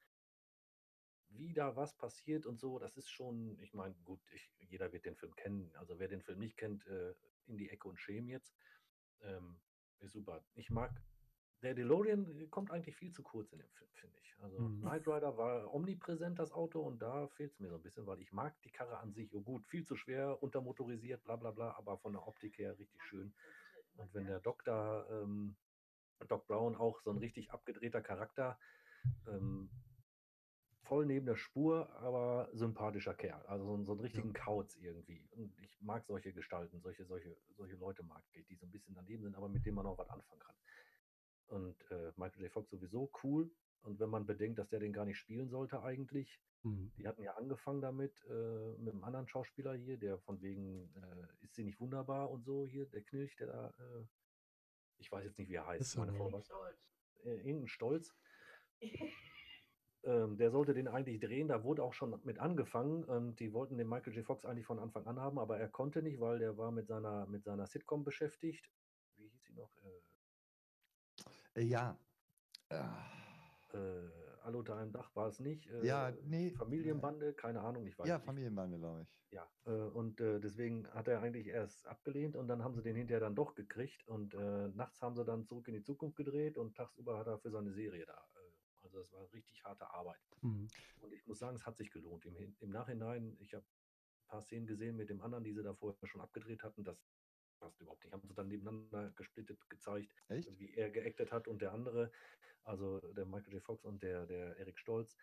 [1.29, 5.05] wie da was passiert und so, das ist schon, ich meine, gut, ich, jeder wird
[5.05, 5.73] den Film kennen.
[5.77, 7.15] Also wer den Film nicht kennt, äh,
[7.47, 8.55] in die Ecke und schämen jetzt.
[9.23, 9.61] Ähm,
[9.99, 10.45] ist super.
[10.55, 11.03] Ich mag,
[11.63, 14.35] der DeLorean äh, kommt eigentlich viel zu kurz in dem Film, finde ich.
[14.41, 14.81] Also Mhm.
[14.81, 18.21] Knight Rider war omnipräsent, das Auto, und da fehlt es mir so ein bisschen, weil
[18.21, 19.35] ich mag die Karre an sich.
[19.35, 23.03] Oh gut, viel zu schwer, untermotorisiert, bla bla bla, aber von der Optik her richtig
[23.03, 23.35] schön.
[23.97, 25.57] Und wenn der Doktor, ähm,
[26.29, 28.59] Doc Brown auch so ein richtig abgedrehter Charakter,
[29.27, 29.71] ähm,
[30.83, 33.45] voll neben der Spur, aber sympathischer Kerl.
[33.47, 35.29] Also so, einen- so einen richtigen Kauz irgendwie.
[35.33, 38.95] Und ich mag solche Gestalten, solche, solche, solche Leute mag ich, die so ein bisschen
[38.95, 40.55] daneben sind, aber mit denen man auch was anfangen kann.
[41.49, 42.53] Und äh, Michael J.
[42.53, 43.51] Fox sowieso cool.
[43.83, 46.91] Und wenn man bedenkt, dass der den gar nicht spielen sollte eigentlich, Mhm.
[46.99, 51.45] die hatten ja angefangen damit, äh, mit einem anderen Schauspieler hier, der von wegen, äh,
[51.45, 54.05] ist sie nicht wunderbar und so hier, der Knilch, der da, äh,
[54.99, 56.51] ich weiß jetzt nicht, wie er heißt, Ist er meine Frau weiß,
[57.25, 58.17] äh, irgendein Stolz.
[60.03, 63.77] Ähm, der sollte den eigentlich drehen, da wurde auch schon mit angefangen und die wollten
[63.79, 64.25] den Michael J.
[64.25, 67.27] Fox eigentlich von Anfang an haben, aber er konnte nicht, weil der war mit seiner,
[67.27, 68.71] mit seiner Sitcom beschäftigt.
[69.17, 69.71] Wie hieß sie noch?
[69.85, 70.01] Äh,
[71.65, 71.99] ja.
[72.71, 73.07] Ah,
[73.73, 73.77] äh,
[74.43, 75.67] Alle unter einem Dach war es nicht.
[75.71, 76.51] Äh, Ja, nee.
[76.53, 78.27] Familienbande, keine Ahnung, ich weiß Ja, nicht.
[78.27, 79.09] Familienbande, glaube ich.
[79.33, 82.95] Ja, äh, und äh, deswegen hat er eigentlich erst abgelehnt und dann haben sie den
[82.95, 86.59] hinterher dann doch gekriegt und äh, nachts haben sie dann zurück in die Zukunft gedreht
[86.59, 88.15] und tagsüber hat er für seine Serie da.
[88.37, 90.21] Äh, also es war richtig harte Arbeit.
[90.43, 90.69] Mhm.
[91.01, 92.25] Und ich muss sagen, es hat sich gelohnt.
[92.25, 95.75] Im, im Nachhinein, ich habe ein paar Szenen gesehen mit dem anderen, die sie da
[95.75, 97.05] vorher schon abgedreht hatten, das
[97.59, 98.13] passt überhaupt nicht.
[98.13, 100.49] Haben sie dann nebeneinander gesplittet gezeigt, Echt?
[100.59, 102.11] wie er geactet hat und der andere,
[102.65, 103.63] also der Michael J.
[103.63, 105.17] Fox und der, der Eric Stolz.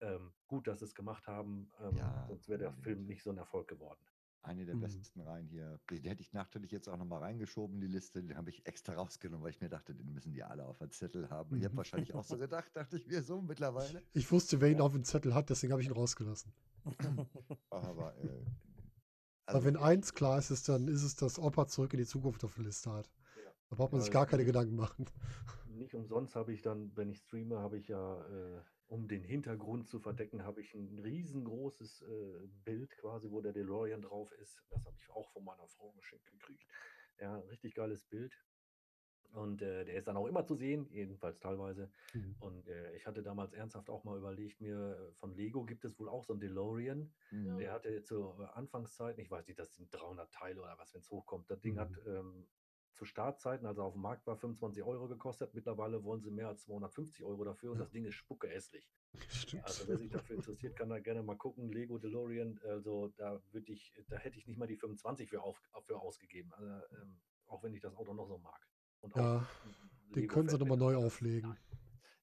[0.00, 2.84] Ähm, gut, dass sie es gemacht haben, ähm, Ja, sonst wäre der unbedingt.
[2.96, 4.04] Film nicht so ein Erfolg geworden.
[4.42, 4.82] Eine der Mhm.
[4.82, 5.80] besten Reihen hier.
[5.90, 8.22] Die hätte ich natürlich jetzt auch nochmal reingeschoben, die Liste.
[8.22, 10.90] Die habe ich extra rausgenommen, weil ich mir dachte, den müssen die alle auf der
[10.90, 11.56] Zettel haben.
[11.56, 11.76] Ich habe Mhm.
[11.76, 14.02] wahrscheinlich auch so gedacht, dachte ich mir so mittlerweile.
[14.12, 16.52] Ich wusste, wer ihn auf dem Zettel hat, deswegen habe ich ihn rausgelassen.
[17.70, 18.46] Aber äh,
[19.46, 22.44] Aber wenn eins klar ist, ist, dann ist es, dass Opa zurück in die Zukunft
[22.44, 23.08] auf der Liste hat.
[23.36, 23.50] Ja.
[23.70, 25.06] Da braucht man sich gar keine Gedanken machen.
[25.68, 29.88] Nicht umsonst habe ich dann, wenn ich streame, habe ich ja, äh, um den Hintergrund
[29.88, 34.62] zu verdecken, habe ich ein riesengroßes äh, Bild quasi, wo der DeLorean drauf ist.
[34.70, 36.66] Das habe ich auch von meiner Frau geschenkt gekriegt.
[37.20, 38.32] Ja, richtig geiles Bild.
[39.36, 41.90] Und äh, der ist dann auch immer zu sehen, jedenfalls teilweise.
[42.14, 42.36] Mhm.
[42.40, 45.98] Und äh, ich hatte damals ernsthaft auch mal überlegt, mir äh, von Lego gibt es
[45.98, 47.12] wohl auch so einen DeLorean.
[47.30, 47.58] Mhm.
[47.58, 51.00] Der hatte zu äh, Anfangszeiten, ich weiß nicht, das sind 300 Teile oder was, wenn
[51.02, 51.50] es hochkommt.
[51.50, 51.78] Das Ding Mhm.
[51.80, 52.48] hat ähm,
[52.94, 55.52] zu Startzeiten, als er auf dem Markt war, 25 Euro gekostet.
[55.52, 57.84] Mittlerweile wollen sie mehr als 250 Euro dafür und Ja.
[57.84, 58.90] das Ding ist spucke hässlich.
[59.28, 59.64] Stimmt.
[59.64, 61.70] Also wer sich dafür interessiert, kann da gerne mal gucken.
[61.70, 65.62] Lego DeLorean, also da würde ich, da hätte ich nicht mal die 25 für, auf,
[65.82, 66.54] für ausgegeben.
[66.54, 68.66] Also, ähm, auch wenn ich das Auto noch so mag.
[69.00, 69.46] Und auch Ja,
[70.14, 71.56] Den können sie nochmal neu auflegen.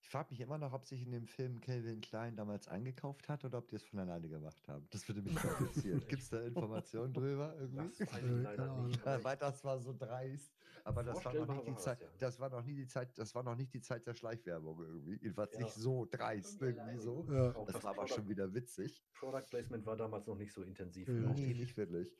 [0.01, 3.45] Ich frage mich immer noch, ob sich in dem Film Calvin Klein damals eingekauft hat
[3.45, 4.85] oder ob die es von alleine gemacht haben.
[4.91, 6.03] Das würde mich interessieren.
[6.07, 7.87] Gibt es da Informationen drüber irgendwie?
[7.99, 9.05] Das weiß ich Äh, leider nicht.
[9.05, 10.53] Weil das war so dreist.
[10.83, 11.99] Aber das war noch nicht die Zeit.
[12.19, 13.17] Das war noch nie die Zeit.
[13.17, 15.13] Das war noch nicht die Zeit der Schleichwerbung irgendwie.
[15.21, 15.61] Jedenfalls Ja.
[15.61, 17.25] nicht so dreist irgendwie so.
[17.31, 17.53] Ja.
[17.65, 19.01] Das war aber schon wieder witzig.
[19.13, 21.07] Product Placement war damals noch nicht so intensiv.
[21.07, 21.13] Ja.
[21.13, 22.13] Nee, nicht wirklich.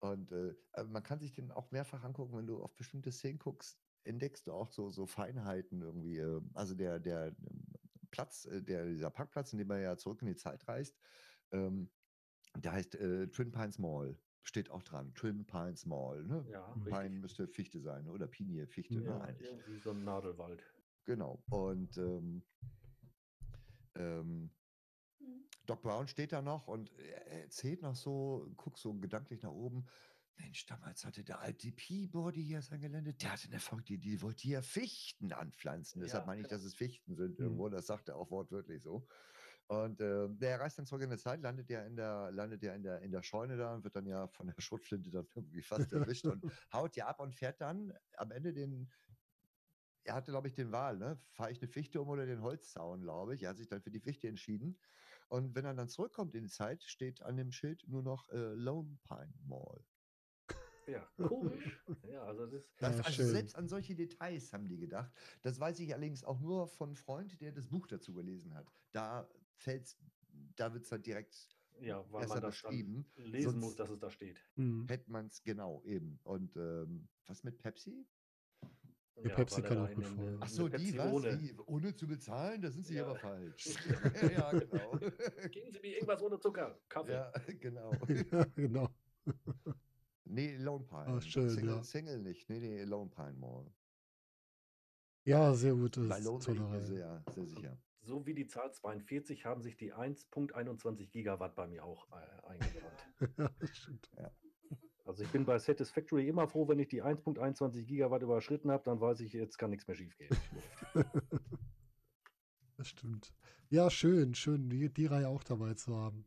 [0.00, 3.38] Und äh, aber man kann sich den auch mehrfach angucken, wenn du auf bestimmte Szenen
[3.38, 6.18] guckst, entdeckst du auch so, so Feinheiten irgendwie.
[6.18, 7.64] Äh, also der, der ähm,
[8.10, 10.96] Platz, äh, der, dieser Parkplatz, in dem er ja zurück in die Zeit reist,
[11.50, 11.90] ähm,
[12.56, 14.16] der heißt äh, Twin Pines Mall.
[14.42, 15.12] Steht auch dran.
[15.14, 16.24] Twin Pines Mall.
[16.24, 16.46] Ne?
[16.50, 16.72] Ja.
[16.84, 17.20] Pine richtig.
[17.20, 18.12] müsste Fichte sein ne?
[18.12, 19.50] oder Pinie, Fichte, Ja, ne, Ja, eigentlich.
[19.50, 20.62] irgendwie so ein Nadelwald.
[21.04, 21.42] Genau.
[21.50, 22.42] Und ähm,
[23.96, 24.50] ähm.
[25.68, 29.84] Doc Brown steht da noch und er erzählt noch so, guckt so gedanklich nach oben.
[30.38, 34.22] Mensch, damals hatte der alte Peabody hier sein Gelände, der hatte eine verrückte Idee, die
[34.22, 36.00] wollte hier Fichten anpflanzen.
[36.00, 37.44] Deshalb Ja, meine ich, dass es Fichten sind Mhm.
[37.44, 37.68] irgendwo.
[37.68, 39.08] Das sagt er auch wortwörtlich so.
[39.66, 42.74] Und äh, der reist dann zurück in der Zeit, landet ja in der, landet ja
[42.74, 45.62] in der, in der Scheune da und wird dann ja von der Schrotflinte dann irgendwie
[45.62, 48.90] fast erwischt und haut ja ab und fährt dann am Ende den,
[50.04, 51.22] er hatte, glaube ich, den Wahl, ne?
[51.28, 53.42] Fahre ich eine Fichte um oder den Holzzaun, glaube ich.
[53.42, 54.80] Er hat sich dann für die Fichte entschieden.
[55.28, 58.54] Und wenn er dann zurückkommt in die Zeit, steht an dem Schild nur noch äh,
[58.54, 59.84] Lone Pine Mall.
[60.86, 61.84] Ja, komisch.
[62.10, 62.62] ja, also das.
[62.80, 65.12] Ja, Das, also selbst an solche Details haben die gedacht.
[65.42, 68.66] Das weiß ich allerdings auch nur von Freund, der das Buch dazu gelesen hat.
[68.92, 69.98] Da fällt's,
[70.56, 73.04] da wird es halt direkt Ja, weil man das lesen
[73.60, 74.40] muss, sonst- dass es da steht.
[74.56, 74.86] Mhm.
[74.88, 76.18] Hätte man es genau eben.
[76.22, 78.06] Und ähm, was mit Pepsi?
[79.22, 80.38] Ja, Pepsi kann auch gut folgen.
[80.40, 81.12] Ach so, die was?
[81.12, 81.40] ohne.
[81.40, 82.62] Wie, ohne zu bezahlen?
[82.62, 83.04] Da sind sie Ja.
[83.06, 83.66] aber falsch.
[84.32, 84.90] ja, genau.
[85.50, 86.78] Geben Sie mir irgendwas ohne Zucker.
[86.88, 87.12] Kaffee.
[87.12, 87.92] ja, genau.
[88.32, 88.88] ja, genau.
[90.24, 91.06] Nee, Lone Pine.
[91.06, 91.82] Ah, schön, Single, ja.
[91.82, 92.48] Single nicht.
[92.48, 93.72] Nee, nee, Lone Pine Mall.
[95.24, 95.96] Ja, sehr gut.
[95.96, 96.82] Das Bei Lone Reihe.
[96.82, 97.78] sehr, sehr sicher.
[98.00, 103.36] So wie die Zahl 42 haben sich die 1.21 Gigawatt bei mir auch äh, eingebrannt.
[103.36, 104.10] ja, das stimmt.
[105.08, 109.00] Also ich bin bei Satisfactory immer froh, wenn ich die 1.21 Gigawatt überschritten habe, dann
[109.00, 110.36] weiß ich, jetzt kann nichts mehr schief gehen.
[112.76, 113.34] Das stimmt.
[113.70, 116.24] Ja, schön, schön, die, die Reihe auch dabei zu haben.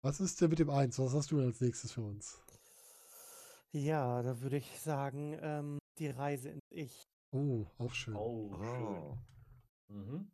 [0.00, 0.98] Was ist denn mit dem Eins?
[0.98, 2.42] Was hast du denn als nächstes für uns?
[3.70, 7.04] Ja, da würde ich sagen, ähm, die Reise ins Ich.
[7.30, 8.16] Oh, auch schön.
[8.16, 8.64] Oh, Oh.
[8.64, 9.96] schön.
[9.96, 10.30] Mhm.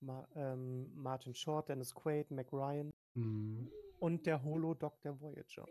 [0.00, 3.70] Ma ähm, Martin Short, Dennis Quaid, Mac Ryan Mhm.
[3.98, 5.66] und der Holo-Doc der Voyager.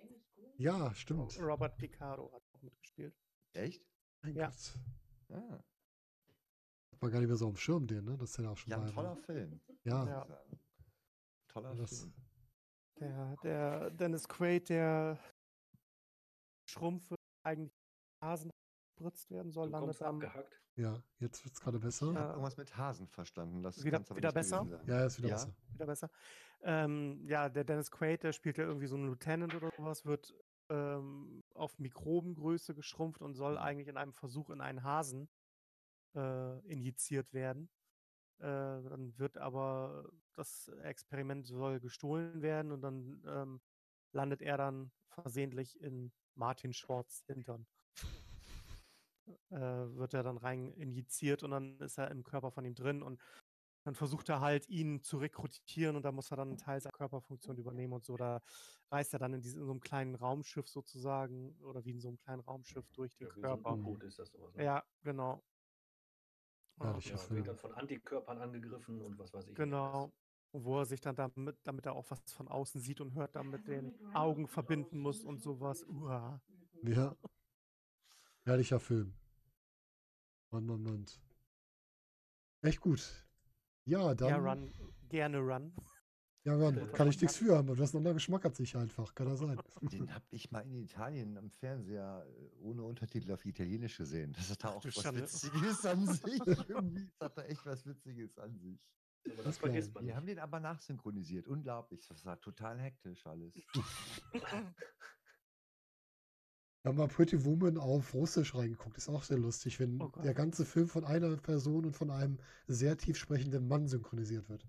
[0.57, 1.39] Ja, stimmt.
[1.39, 3.15] Robert Picardo hat auch mitgespielt.
[3.53, 3.85] Echt?
[4.21, 4.47] Mein Ja.
[4.47, 4.79] Gott.
[5.29, 5.63] Ah,
[6.91, 8.17] Hat man gar nicht mehr so auf dem Schirm, den, ne?
[8.17, 9.17] Das ist ja auch schon ja, ein toller war.
[9.17, 9.61] Film.
[9.83, 10.27] Ja, Ja.
[10.51, 10.59] ich.
[11.47, 12.13] Toller das, Film.
[12.99, 15.19] Der, der Dennis Quaid, der
[16.69, 17.71] Schrumpfe eigentlich
[18.23, 18.49] Hasen
[18.97, 20.15] spritzt werden soll, Du landet am.
[20.15, 20.59] abgehackt.
[20.75, 22.07] ja, jetzt wird es gerade Ich besser.
[22.07, 22.29] habe Ja.
[22.31, 23.61] irgendwas mit Hasen verstanden.
[23.61, 24.81] Das Wieder- wieder besser?
[24.87, 25.35] Ja, ist wieder Ja?
[25.35, 25.55] besser.
[25.73, 26.09] wieder besser.
[26.61, 30.33] Ähm, ja, der Dennis Quaid, der spielt ja irgendwie so einen Lieutenant oder sowas, wird
[30.69, 33.57] ähm, auf Mikrobengröße geschrumpft und soll Mhm.
[33.57, 35.29] eigentlich in einem Versuch in einen Hasen
[36.15, 37.69] äh, injiziert werden.
[38.39, 43.61] Äh, dann wird aber das Experiment soll gestohlen werden und dann ähm,
[44.13, 47.67] landet er dann versehentlich in Martin Schwartz Hintern.
[49.49, 53.03] Äh, wird er dann rein injiziert und dann ist er im Körper von ihm drin
[53.03, 53.19] und
[53.87, 56.91] dann versucht er halt, ihn zu rekrutieren und da muss er dann einen Teil seiner
[56.91, 58.17] Körperfunktion übernehmen und so.
[58.17, 58.41] Da
[58.91, 62.09] reist er dann in, diesem, in so einem kleinen Raumschiff sozusagen oder wie in so
[62.09, 63.73] einem kleinen Raumschiff durch den Ja, wie so ein Körper.
[63.75, 64.53] U-Boot ist das sowas.
[64.55, 64.65] Ne?
[64.65, 65.41] Ja, genau.
[66.81, 67.37] Ja, Film.
[67.37, 69.55] wird dann von Antikörpern angegriffen und was weiß ich.
[69.55, 70.11] Genau.
[70.51, 73.37] Und wo er sich dann damit, damit er auch was von außen sieht und hört,
[73.37, 75.85] dann mit den Augen verbinden muss und sowas.
[75.85, 76.41] Uah.
[76.83, 77.15] Ja.
[78.43, 79.13] Herrlicher Film.
[80.51, 81.05] Mann, Mann, Mann.
[82.63, 83.26] Echt gut.
[83.87, 84.29] Ja, dann.
[84.29, 84.69] Ja, Run,
[85.09, 85.73] gerne Run.
[86.43, 86.91] Ja, Run.
[86.91, 89.13] Kann ich nichts für, aber das ist ein anderer Geschmack hat sich einfach.
[89.15, 89.59] Kann das sein?
[89.81, 94.33] Den habe ich mal in Italien am Fernseher äh, ohne Untertitel auf Italienisch gesehen.
[94.33, 95.21] Das hat da auch du was Schande.
[95.21, 96.39] Witziges an sich.
[96.67, 98.79] Irgendwie das hat da echt was Witziges an sich.
[99.25, 101.47] Aber Das das vergisst man Wir haben den aber nachsynchronisiert.
[101.47, 102.05] Unglaublich.
[102.07, 103.53] Das war total hektisch alles.
[106.87, 108.95] Wir haben mal Pretty Woman auf Russisch reingeguckt.
[108.95, 112.39] Ist auch sehr lustig, wenn Oh der ganze Film von einer Person und von einem
[112.65, 114.65] sehr tief sprechenden Mann synchronisiert wird.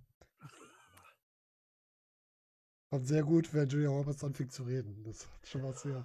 [2.90, 5.04] Fand sehr gut, wenn Julia Roberts anfängt zu reden.
[5.04, 6.04] Das hat schon was sehr,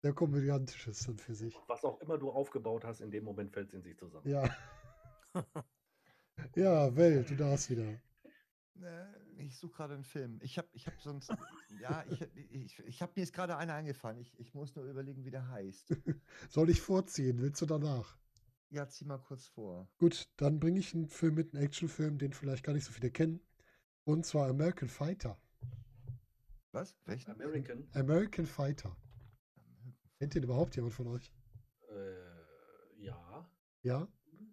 [0.00, 1.54] sehr komödiantisches dann für sich.
[1.66, 4.26] Was auch immer du aufgebaut hast, in dem Moment fällt es in sich zusammen.
[4.26, 4.48] Ja.
[6.56, 8.00] Ja, Welt, du darfst wieder.
[9.46, 10.38] Ich suche gerade einen Film.
[10.42, 11.30] Ich habe ich hab sonst.
[11.80, 12.20] ja, ich,
[12.50, 14.18] ich, ich habe mir jetzt gerade einer eingefallen.
[14.18, 15.88] Ich, ich muss nur überlegen, wie der heißt.
[16.50, 17.40] Soll ich vorziehen?
[17.40, 18.16] Willst du danach?
[18.70, 19.88] Ja, zieh mal kurz vor.
[19.98, 23.10] Gut, dann bringe ich einen Film mit, einen Actionfilm, den vielleicht gar nicht so viele
[23.10, 23.40] kennen.
[24.04, 25.38] Und zwar American Fighter.
[26.72, 26.96] Was?
[27.04, 27.30] Welchen?
[27.32, 28.96] American, American Fighter.
[30.18, 31.30] Kennt den überhaupt jemand von euch?
[31.90, 33.46] äh, ja.
[33.82, 34.08] Ja?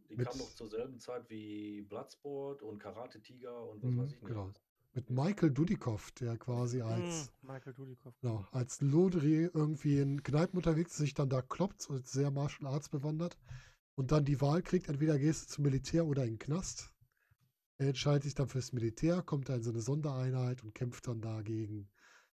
[0.10, 4.00] Die Mit- kam noch zur selben Zeit wie Bloodsport und Karate Tiger und was Mhm,
[4.00, 4.28] weiß ich nicht.
[4.28, 4.52] genau.
[4.94, 8.14] Mit Michael Dudikoff, der quasi als, Michael Dudikoff.
[8.22, 12.72] genau, als Lodri irgendwie in Kneipen unterwegs ist, sich dann da kloppt und sehr Martial
[12.72, 13.38] Arts bewandert
[13.96, 16.92] und dann die Wahl kriegt, entweder gehst du zum Militär oder in den Knast.
[17.78, 21.22] Er entscheidet sich dann fürs Militär, kommt da in so eine Sondereinheit und kämpft dann
[21.22, 21.88] da gegen,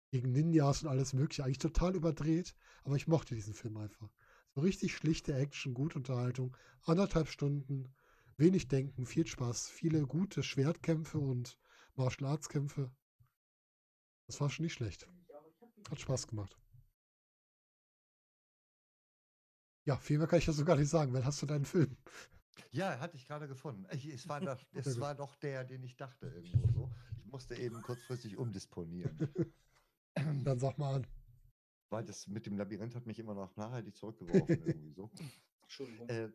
[0.10, 1.44] gegen Ninjas und alles mögliche.
[1.44, 4.10] Eigentlich total überdreht, aber ich mochte diesen Film einfach.
[4.56, 7.94] So richtig schlichte Action, gute Unterhaltung, anderthalb Stunden,
[8.38, 11.58] wenig Denken, viel Spaß, viele gute Schwertkämpfe und
[12.00, 12.90] Martial Arts Kämpfe.
[14.26, 15.08] Das war schon nicht schlecht.
[15.90, 16.58] Hat Spaß gemacht.
[19.86, 21.14] Ja, viel mehr kann ich dazu gar nicht sagen.
[21.14, 21.98] Wann hast du deinen Film?
[22.72, 23.86] Ja, hatte ich gerade gefunden.
[23.92, 26.92] Ich, es war, doch, Sehr es war doch der, den ich dachte irgendwo so.
[27.18, 29.18] Ich musste eben kurzfristig umdisponieren.
[30.44, 31.08] Dann sag mal an.
[31.90, 35.10] Weil das mit dem Labyrinth hat mich immer noch nachhaltig zurückgeworfen irgendwie so.
[35.64, 36.08] Entschuldigung.
[36.08, 36.30] Äh,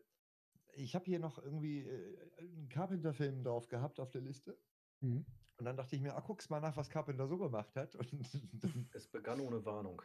[0.73, 4.59] ich habe hier noch irgendwie äh, einen Carpenter-Film drauf gehabt auf der Liste.
[4.99, 5.25] Mhm.
[5.57, 7.95] Und dann dachte ich mir, ah, guck's mal nach, was Carpenter so gemacht hat.
[8.93, 10.01] Es begann ohne Warnung.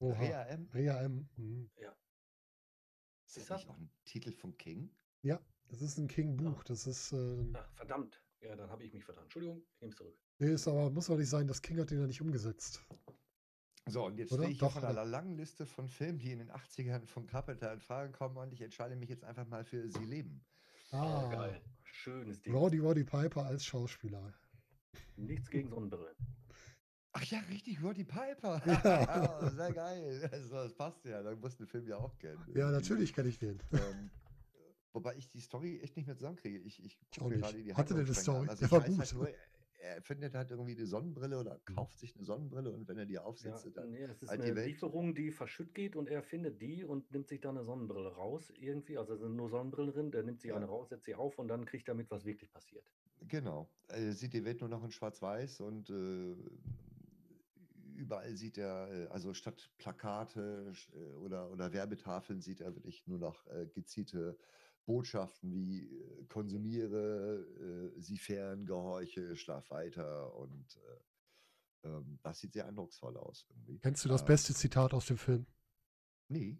[0.00, 0.18] Oha.
[0.18, 0.68] Rea M.
[0.74, 1.28] Rea M.
[1.36, 1.70] Mhm.
[3.26, 4.90] Ist Ist das das- nicht auch ein Titel von King?
[5.22, 6.64] Ja, das ist ein King-Buch.
[6.64, 8.22] Das ist, äh, Ach, verdammt.
[8.40, 9.22] Ja, dann habe ich mich vertan.
[9.24, 10.18] Entschuldigung, ich nehme es zurück.
[10.38, 12.82] nee, ist aber, muss auch nicht sein, das King hat den ja nicht umgesetzt.
[13.86, 14.42] So, und jetzt Oder?
[14.42, 14.88] stehe ich Doch, auf oder?
[14.88, 18.52] einer langen Liste von Filmen, die in den 80ern von Carpenter in Frage kommen und
[18.52, 20.44] ich entscheide mich jetzt einfach mal für Sie leben.
[20.90, 21.62] Ah, Oh, geil.
[21.92, 22.54] Schönes Ding.
[22.54, 24.32] Roddy Roddy Piper als Schauspieler.
[25.16, 26.16] Nichts gegen Sonnenbrillen.
[27.12, 28.62] Ach ja, richtig, Roddy Piper.
[28.66, 29.50] Ja.
[29.50, 30.28] Sehr geil.
[30.32, 32.42] Also, das passt ja, dann musst du den Film ja auch kennen.
[32.54, 33.62] Ja, natürlich kenne ich den.
[33.72, 34.10] Ähm,
[34.94, 36.58] wobei ich die Story echt nicht mehr zusammenkriege.
[36.60, 37.42] Ich, ich Ich auch nicht.
[37.42, 38.46] gerade die Hatte der eine Handlungsstränge an.
[38.46, 38.48] Story?
[38.48, 39.18] Also Der ich war weiß halt gut.
[39.20, 39.28] nur,
[39.82, 43.18] er findet halt irgendwie eine Sonnenbrille oder kauft sich eine Sonnenbrille und wenn er die
[43.40, 46.22] Ja, aufsetzt, dann nee, es ist halt die eine Lieferung, die verschütt geht und er
[46.22, 48.96] findet die und nimmt sich dann eine Sonnenbrille raus irgendwie.
[48.98, 50.56] Also es sind nur Sonnenbrillen drin, der nimmt sich Ja.
[50.56, 52.92] eine raus, setzt sie auf und dann kriegt er mit, was wirklich passiert.
[53.20, 53.72] Genau.
[53.88, 56.34] Er sieht die Welt nur noch in Schwarz-Weiß und äh,
[57.94, 63.18] überall sieht er, äh, also statt Plakate äh, oder, oder Werbetafeln sieht er wirklich nur
[63.18, 64.38] noch äh, gezielte
[64.84, 67.46] Botschaften wie äh, konsumiere,
[67.96, 73.78] äh, sie fern, gehorche, schlaf weiter und äh, ähm, das sieht sehr eindrucksvoll aus irgendwie.
[73.78, 75.46] Kennst du das Ähm, beste Zitat aus dem Film?
[76.28, 76.58] Nee.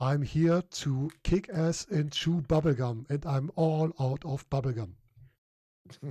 [0.00, 4.96] I'm here to kick ass and chew bubblegum and I'm all out of bubblegum.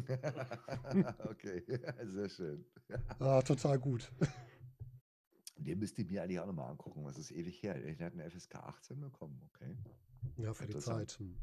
[1.29, 1.63] okay,
[2.05, 2.65] sehr schön.
[3.19, 4.11] Ah, total gut.
[5.57, 7.03] Den müsste ich mir eigentlich auch nochmal angucken.
[7.03, 7.73] Was ist ewig her?
[7.79, 9.75] Der hat eine FSK 18 bekommen, okay.
[10.37, 10.77] Ja, für die.
[10.77, 11.19] Zeit.
[11.19, 11.37] Hm.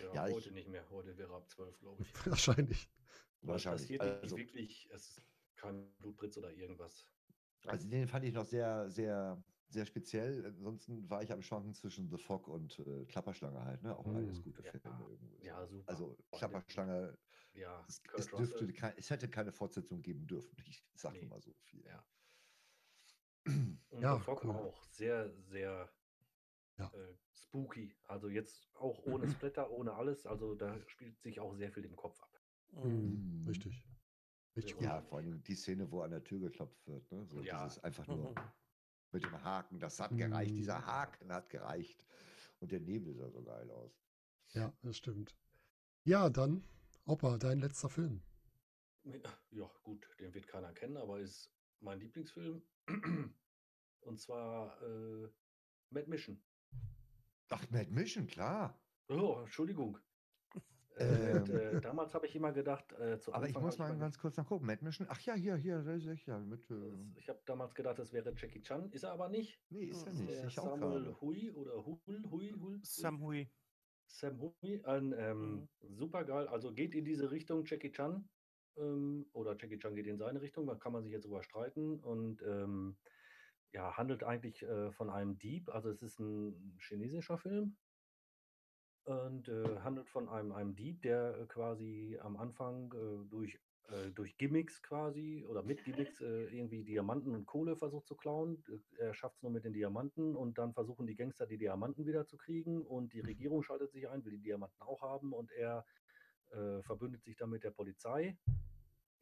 [0.00, 0.88] Ja, Ja, ich- heute nicht mehr.
[0.90, 2.08] Heute wäre ab 12, glaube ich.
[2.26, 2.88] Wahrscheinlich.
[3.42, 3.82] Wahrscheinlich.
[3.82, 5.22] passiert Also, nicht wirklich, es ist
[5.56, 7.06] kein Blutpritz oder irgendwas.
[7.66, 10.44] also den fand ich noch sehr, sehr, sehr speziell.
[10.46, 13.96] Ansonsten war ich am Schwanken zwischen The Fog und äh, Klapperschlange halt, ne?
[13.96, 14.42] Auch alles Mm.
[14.42, 15.44] gute Ja, Filme irgendwie.
[15.44, 15.88] ja, super.
[15.90, 17.18] Also Klapperschlange,
[17.54, 20.56] Ja, es, dürfte kein, es hätte keine Fortsetzung geben dürfen.
[20.66, 21.26] Ich sage Nee.
[21.26, 21.84] mal so viel.
[21.86, 22.04] Ja.
[23.90, 24.50] Und Ja, The Fog cool.
[24.50, 25.90] auch sehr, sehr
[26.78, 26.90] Ja.
[26.92, 27.14] äh,
[27.48, 27.94] spooky.
[28.08, 30.26] Also jetzt auch ohne Splatter, ohne alles.
[30.26, 32.40] Also da spielt sich auch sehr viel im Kopf ab.
[32.72, 33.42] Mhm.
[33.42, 33.44] Mhm.
[33.48, 33.86] Richtig.
[34.56, 35.08] Richtig Ja, gut.
[35.08, 37.10] Vor allem die Szene, wo an der Tür geklopft wird.
[37.10, 37.26] Ne?
[37.26, 37.64] So Ja.
[37.64, 38.34] dieses einfach nur Mhm.
[39.12, 39.80] mit dem Haken.
[39.80, 40.52] Das hat gereicht.
[40.52, 40.56] Mm.
[40.56, 42.04] Dieser Haken hat gereicht.
[42.60, 44.00] Und der Nebel sah so geil aus.
[44.52, 45.36] Ja, das stimmt.
[46.04, 46.64] Ja, dann,
[47.06, 48.22] Opa, dein letzter Film.
[49.50, 52.62] Ja, gut, den wird keiner kennen, aber ist mein Lieblingsfilm.
[54.00, 55.28] Und zwar äh,
[55.90, 56.42] Mad Mission.
[57.50, 58.78] Ach, Mad Mission, klar.
[59.08, 59.98] Oh, Entschuldigung.
[60.96, 61.42] Äh, Ähm.
[61.42, 64.36] und, äh, damals habe ich immer gedacht, äh, zu Aber ich muss mal ganz kurz
[64.36, 64.64] nachgucken.
[64.66, 65.06] Mad Mission.
[65.10, 66.70] Ach ja, hier, hier, da ist er, ja, mit.
[66.70, 66.74] Äh,
[67.16, 69.60] ich habe damals gedacht, das wäre Jackie Chan, ist er aber nicht.
[69.70, 70.18] nee, ist er Mhm.
[70.20, 70.30] nicht.
[70.30, 71.16] Der Ich auch Samuel.
[71.20, 71.98] Hui oder Hul,
[72.30, 73.50] Hui, Hul, Sam Hui.
[74.06, 78.28] Sam Hui, ein ähm, super geil, also geht in diese Richtung Jackie Chan
[78.76, 81.98] ähm, oder Jackie Chan geht in seine Richtung, da kann man sich jetzt drüber streiten
[82.00, 82.96] und ähm,
[83.74, 87.76] ja, handelt eigentlich äh, von einem Dieb, also es ist ein chinesischer Film
[89.04, 94.10] und äh, handelt von einem, einem Dieb, der äh, quasi am Anfang äh, durch, äh,
[94.12, 98.64] durch Gimmicks quasi oder mit Gimmicks äh, irgendwie Diamanten und Kohle versucht zu klauen.
[98.98, 102.26] Er schafft es nur mit den Diamanten und dann versuchen die Gangster die Diamanten wieder
[102.26, 105.84] zu kriegen und die Regierung schaltet sich ein, will die Diamanten auch haben und er
[106.82, 108.36] verbündet sich dann mit der Polizei.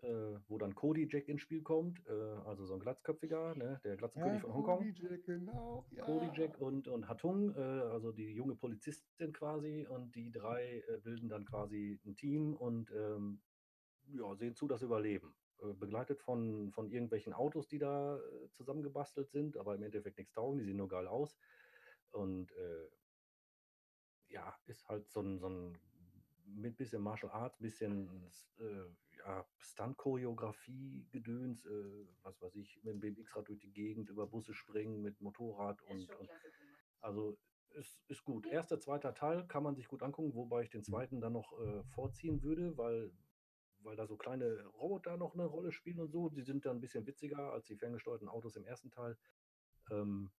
[0.03, 2.13] Äh, wo dann Cody Jack ins Spiel kommt, äh,
[2.45, 4.79] also so ein Glatzköpfiger, ne, der Glatzenkönig von Hongkong.
[4.79, 5.87] Cody Jack, genau.
[5.93, 6.05] Ja.
[6.05, 10.99] Cody Jack und, und Hatung, äh, also die junge Polizistin quasi, und die drei äh,
[10.99, 13.43] bilden dann quasi ein Team und ähm,
[14.09, 15.37] ja, sehen zu, dass sie überleben.
[15.61, 20.33] Äh, begleitet von, von irgendwelchen Autos, die da äh, zusammengebastelt sind, aber im Endeffekt nichts
[20.33, 21.39] taugen, die sehen nur geil aus.
[22.11, 22.53] Und
[24.29, 25.79] ja, ist halt so ein, so ein
[26.47, 28.09] mit bisschen Martial Arts, bisschen
[28.59, 34.27] äh, ja, Stunt-Choreografie, Gedöns, äh, was weiß ich, mit dem BMX-Rad durch die Gegend, über
[34.27, 36.31] Busse springen, mit Motorrad und, und
[37.01, 37.37] also
[37.75, 38.47] ist, ist gut.
[38.47, 41.83] Erster, zweiter Teil kann man sich gut angucken, wobei ich den zweiten dann noch äh,
[41.85, 43.13] vorziehen würde, weil,
[43.81, 46.29] weil da so kleine Roboter noch eine Rolle spielen und so.
[46.29, 49.17] Die sind dann ein bisschen witziger als die ferngesteuerten Autos im ersten Teil.
[49.91, 50.31] Ähm,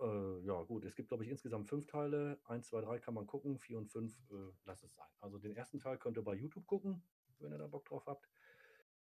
[0.00, 2.40] äh, ja, gut, es gibt, glaube ich, insgesamt fünf Teile.
[2.44, 5.08] Eins, zwei, drei kann man gucken, vier und fünf, äh, lass es sein.
[5.20, 7.02] Also den ersten Teil könnt ihr bei YouTube gucken,
[7.38, 8.28] wenn ihr da Bock drauf habt.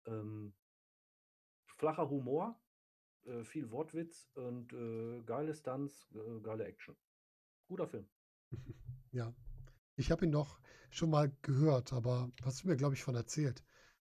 [0.05, 0.53] Ähm,
[1.77, 2.59] flacher Humor,
[3.25, 6.95] äh, viel Wortwitz und äh, geile Stunts, äh, geile Action.
[7.67, 8.07] Guter Film.
[9.11, 9.33] Ja.
[9.95, 10.59] Ich habe ihn noch
[10.89, 13.63] schon mal gehört, aber hast du mir, glaube ich, von erzählt.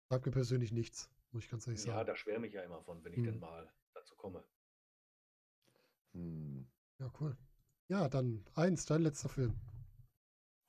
[0.09, 2.07] Sagt mir persönlich nichts, muss ich ganz ehrlich Ja, sagen.
[2.07, 3.25] da schwärme ich ja immer von, wenn ich Hm.
[3.25, 4.43] denn mal dazu komme.
[6.15, 6.67] Hm.
[7.05, 7.37] Ja, cool.
[7.89, 9.55] Ja, dann eins, dein letzter Film.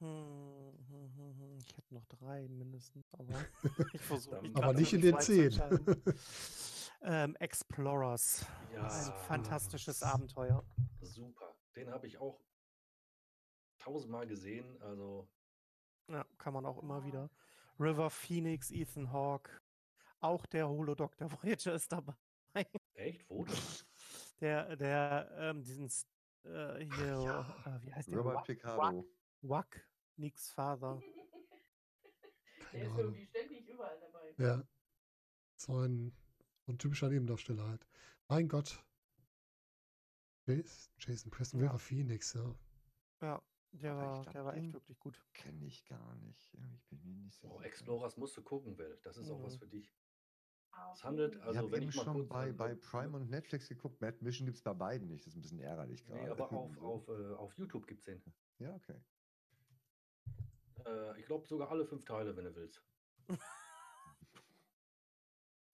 [0.02, 1.58] Hm, hm, hm.
[1.60, 3.34] Ich hätte noch drei mindestens, aber
[3.94, 5.54] ich versuche mich Aber nicht in den zehn.
[7.04, 8.46] ähm, Explorers.
[8.74, 10.04] Ja, Ein fantastisches.
[10.04, 10.62] Abenteuer.
[11.02, 11.56] super.
[11.78, 12.42] Den habe ich auch
[13.80, 14.82] tausendmal gesehen.
[14.82, 15.30] Also,
[16.10, 17.30] Ja, kann man auch immer wieder.
[17.80, 19.52] River Phoenix, Ethan Hawke.
[20.20, 22.16] Auch der Holodoktor Voyager ist dabei.
[22.94, 23.56] echt, wo denn?
[24.42, 25.90] Der, der, ähm, diesen,
[26.46, 27.42] äh, hier, Ja.
[27.66, 28.18] äh, wie heißt der?
[28.20, 29.06] Robert Wack, Picardo.
[29.42, 31.02] Wack, Nicks Vater.
[32.74, 34.34] Der ist irgendwie ständig überall dabei.
[34.38, 34.64] Ja.
[35.58, 36.14] So ein,
[36.66, 37.88] so ein typischer Nebendarsteller halt.
[38.28, 38.84] Mein Gott.
[40.46, 41.68] Jason, Jason Preston Ja.
[41.68, 42.56] River Phoenix, ja.
[43.22, 43.42] Ja,
[43.72, 45.24] der war, glaub, der war echt wirklich gut.
[45.34, 46.54] Kenne ich gar nicht.
[46.76, 47.66] Ich bin mir nicht so Oh, sicher.
[47.66, 49.00] Explorers musst du gucken, Will.
[49.04, 49.60] Das ist auch was Mhm.
[49.60, 49.96] für dich.
[50.94, 53.16] Es handelt Ich also habe wenn eben ich mal schon kurz bei, an- bei Prime
[53.18, 54.00] und Netflix geguckt.
[54.02, 55.26] Mad Mission gibt es bei beiden nicht.
[55.26, 56.22] Das ist ein bisschen ärgerlich gerade.
[56.24, 58.22] Nee, aber auf, auf, äh, auf YouTube gibt es den.
[58.60, 59.00] Ja, okay.
[60.86, 62.82] Äh, ich glaube sogar alle fünf Teile, wenn du willst.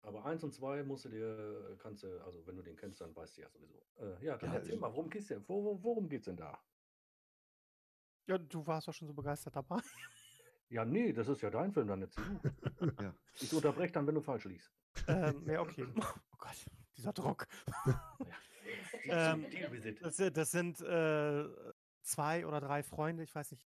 [0.04, 3.16] Aber eins und zwei musst du dir, kannst du, also wenn du den kennst, dann
[3.16, 3.86] weißt du ja sowieso.
[3.98, 5.48] Äh, ja, dann Ja, erzähl ich- mal, worum geht's denn?
[5.48, 6.60] Wo, wo, worum geht's denn da?
[8.26, 9.80] Ja, du warst doch schon so begeistert dabei.
[10.70, 12.08] Ja, nee, das ist ja dein Film, dann du.
[13.00, 13.14] Ja.
[13.42, 14.72] Ich unterbreche dann, wenn du falsch liegst.
[15.08, 15.86] Ähm, ja, okay.
[15.96, 16.66] Oh Gott,
[16.98, 17.48] dieser Druck.
[19.06, 19.34] Ja.
[19.34, 19.46] Ähm.
[20.02, 21.46] Das, si- das sind äh,
[22.04, 23.68] zwei oder drei Freunde, ich weiß nicht.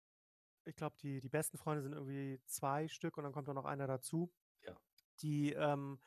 [0.66, 3.64] Ich glaube, die, die besten Freunde sind irgendwie zwei Stück und dann kommt da noch
[3.64, 4.30] einer dazu.
[4.66, 4.76] Ja.
[5.22, 6.00] Die ähm,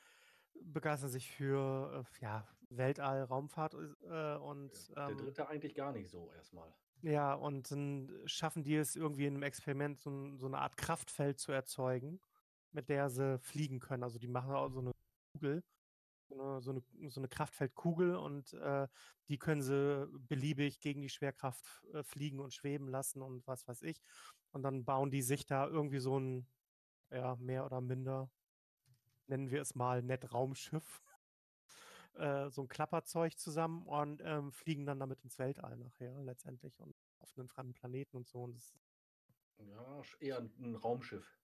[0.62, 6.10] begeistern sich für äh, ja, Weltall, Raumfahrt äh, und Der ähm, dritte eigentlich gar nicht
[6.10, 6.72] so erstmal.
[7.02, 11.40] ja, und dann schaffen die es irgendwie in einem Experiment so, so eine Art Kraftfeld
[11.40, 12.20] zu erzeugen,
[12.72, 14.04] mit der sie fliegen können.
[14.04, 14.93] Also die machen auch so eine
[15.34, 15.64] Kugel
[16.30, 18.88] so eine, so eine, so eine Kraftfeldkugel und äh,
[19.28, 23.82] die können sie beliebig gegen die Schwerkraft äh, fliegen und schweben lassen und was weiß
[23.84, 24.02] ich.
[24.52, 26.48] Und dann bauen die sich da irgendwie so ein,
[27.12, 28.32] ja, mehr oder minder,
[29.28, 31.02] nennen wir es mal nett Raumschiff,
[32.16, 36.96] äh, so ein Klapperzeug zusammen und ähm, fliegen dann damit ins Weltall nachher letztendlich und
[37.20, 38.44] auf einen fremden Planeten und so.
[38.44, 38.62] Und
[39.60, 41.43] Ja, eher ein Raumschiff,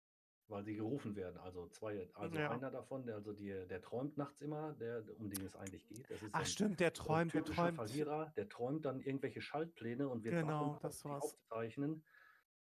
[0.49, 1.37] weil sie gerufen werden.
[1.37, 2.51] Also zwei, also Ja.
[2.51, 6.09] einer davon, der, also die, der träumt nachts immer, der, um den es eigentlich geht.
[6.09, 7.75] Das ist ach ein, stimmt, der so träumt, der träumt.
[7.75, 11.23] Verlierer, der träumt dann irgendwelche Schaltpläne und wird Genau, das die war's.
[11.23, 12.03] aufzeichnen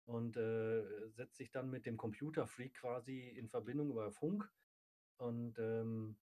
[0.05, 4.51] und äh, setzt sich dann mit dem Computerfreak quasi in Verbindung über Funk
[5.17, 6.17] und ähm,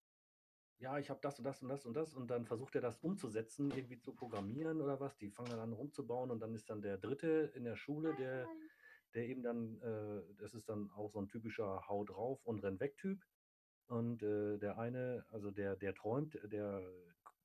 [0.79, 2.97] ja, ich habe das und das und das und das und dann versucht er das
[2.97, 5.15] umzusetzen, irgendwie zu programmieren oder was.
[5.17, 8.49] Die fangen dann an rumzubauen und dann ist dann der Dritte in der Schule, der,
[9.15, 12.79] der eben dann, äh, das ist dann auch so ein typischer Hau drauf und renn
[12.79, 13.21] weg Typ.
[13.87, 16.81] Und äh, der eine, also der, der träumt, der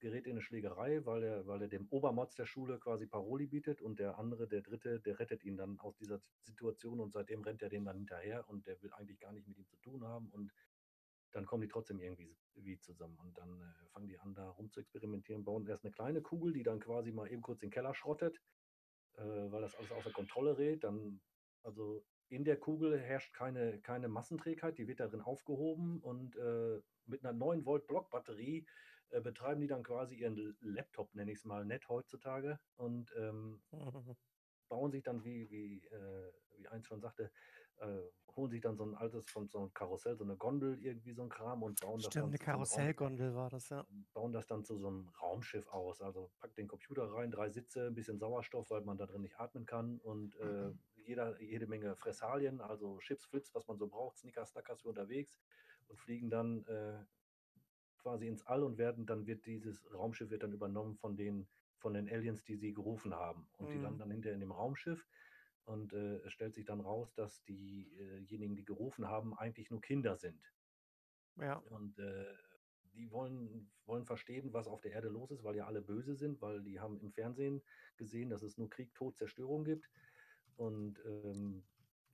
[0.01, 3.83] gerät in eine Schlägerei, weil er, weil er dem Obermotz der Schule quasi Paroli bietet
[3.83, 7.63] und der andere, der Dritte, der rettet ihn dann aus dieser Situation und seitdem rennt
[7.63, 10.29] er dem dann hinterher und der will eigentlich gar nicht mit ihm zu tun haben
[10.31, 10.53] und
[11.33, 14.71] dann kommen die trotzdem irgendwie wie zusammen und dann äh, fangen die an, da rum
[14.71, 17.95] zu experimentieren, bauen erst eine kleine Kugel, die dann quasi mal eben kurz den Keller
[17.95, 18.41] schrottet,
[19.17, 20.85] äh, weil das alles außer Kontrolle rät.
[20.85, 21.21] Dann,
[21.63, 27.25] also in der Kugel herrscht keine, keine Massenträgheit, die wird darin aufgehoben und äh, mit
[27.25, 28.67] einer 9 Volt Blockbatterie
[29.11, 33.63] äh, betreiben die dann quasi ihren Laptop, nenne ich es mal nett heutzutage und ähm,
[34.69, 37.31] bauen sich dann, wie, wie, äh, wie eins schon sagte,
[37.79, 38.03] äh,
[38.37, 41.23] holen sich dann so ein altes, von so einem Karussell, so eine Gondel, irgendwie so
[41.23, 43.69] ein Kram und bauen das Stimmt, dann eine zu so einem Raum, Karussellgondel war das,
[43.69, 43.87] ja.
[44.13, 46.01] bauen das dann zu so einem Raumschiff aus.
[46.01, 49.39] Also packt den Computer rein, drei Sitze, ein bisschen Sauerstoff, weil man da drin nicht
[49.41, 50.73] atmen kann und äh,
[51.09, 55.41] jeder, jede Menge Fressalien, also Chips, Flips, was man so braucht, Snickers, Snackers für unterwegs
[55.89, 57.05] und fliegen dann äh,
[57.99, 61.49] quasi ins All und werden, dann wird dieses Raumschiff wird dann übernommen von den,
[61.79, 63.49] von den Aliens, die sie gerufen haben.
[63.57, 63.83] Und die Mhm.
[63.83, 65.07] landen dann hinterher in dem Raumschiff.
[65.65, 70.17] Und äh, es stellt sich dann raus, dass diejenigen, die gerufen haben, eigentlich nur Kinder
[70.17, 70.55] sind.
[71.37, 72.35] Ja, Und äh,
[72.95, 76.41] die wollen, wollen verstehen, was auf der Erde los ist, weil ja alle böse sind,
[76.41, 77.63] weil die haben im Fernsehen
[77.97, 79.91] gesehen, dass es nur Krieg, Tod, Zerstörung gibt.
[80.59, 81.65] Und ähm,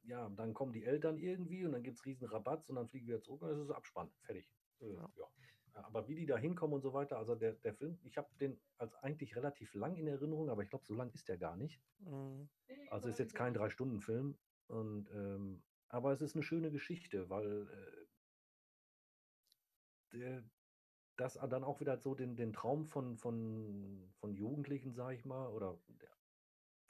[0.05, 3.09] ja, dann kommen die Eltern irgendwie und dann gibt es riesen Rabatz und dann fliegen
[3.09, 4.11] wir zurück und es ist Abspann.
[4.21, 4.51] Fertig.
[4.81, 5.11] Äh, Ja.
[5.17, 5.27] ja.
[5.73, 8.61] Aber wie die da hinkommen und so weiter, also der, der Film, ich habe den
[8.79, 11.83] als eigentlich relativ lang in Erinnerung, aber ich glaube, so lang ist der gar nicht.
[11.99, 12.49] mhm.
[12.91, 14.39] Also ist jetzt kein Drei-Stunden-Film.
[14.69, 18.07] Und ähm, aber es ist eine schöne Geschichte, weil äh,
[20.17, 20.45] der,
[21.17, 25.49] das dann auch wieder so den, den Traum von, von, von Jugendlichen, sage ich mal,
[25.49, 26.11] oder der,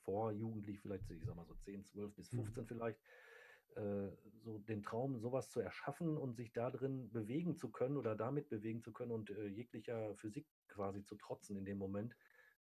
[0.04, 2.44] vorjugendlich vielleicht, ich sag mal so 10, 12 bis Mhm.
[2.44, 3.00] 15 vielleicht,
[3.76, 4.08] äh,
[4.44, 8.48] so den Traum, sowas zu erschaffen und sich da drin bewegen zu können oder damit
[8.48, 12.14] bewegen zu können und äh, jeglicher Physik quasi zu trotzen in dem Moment.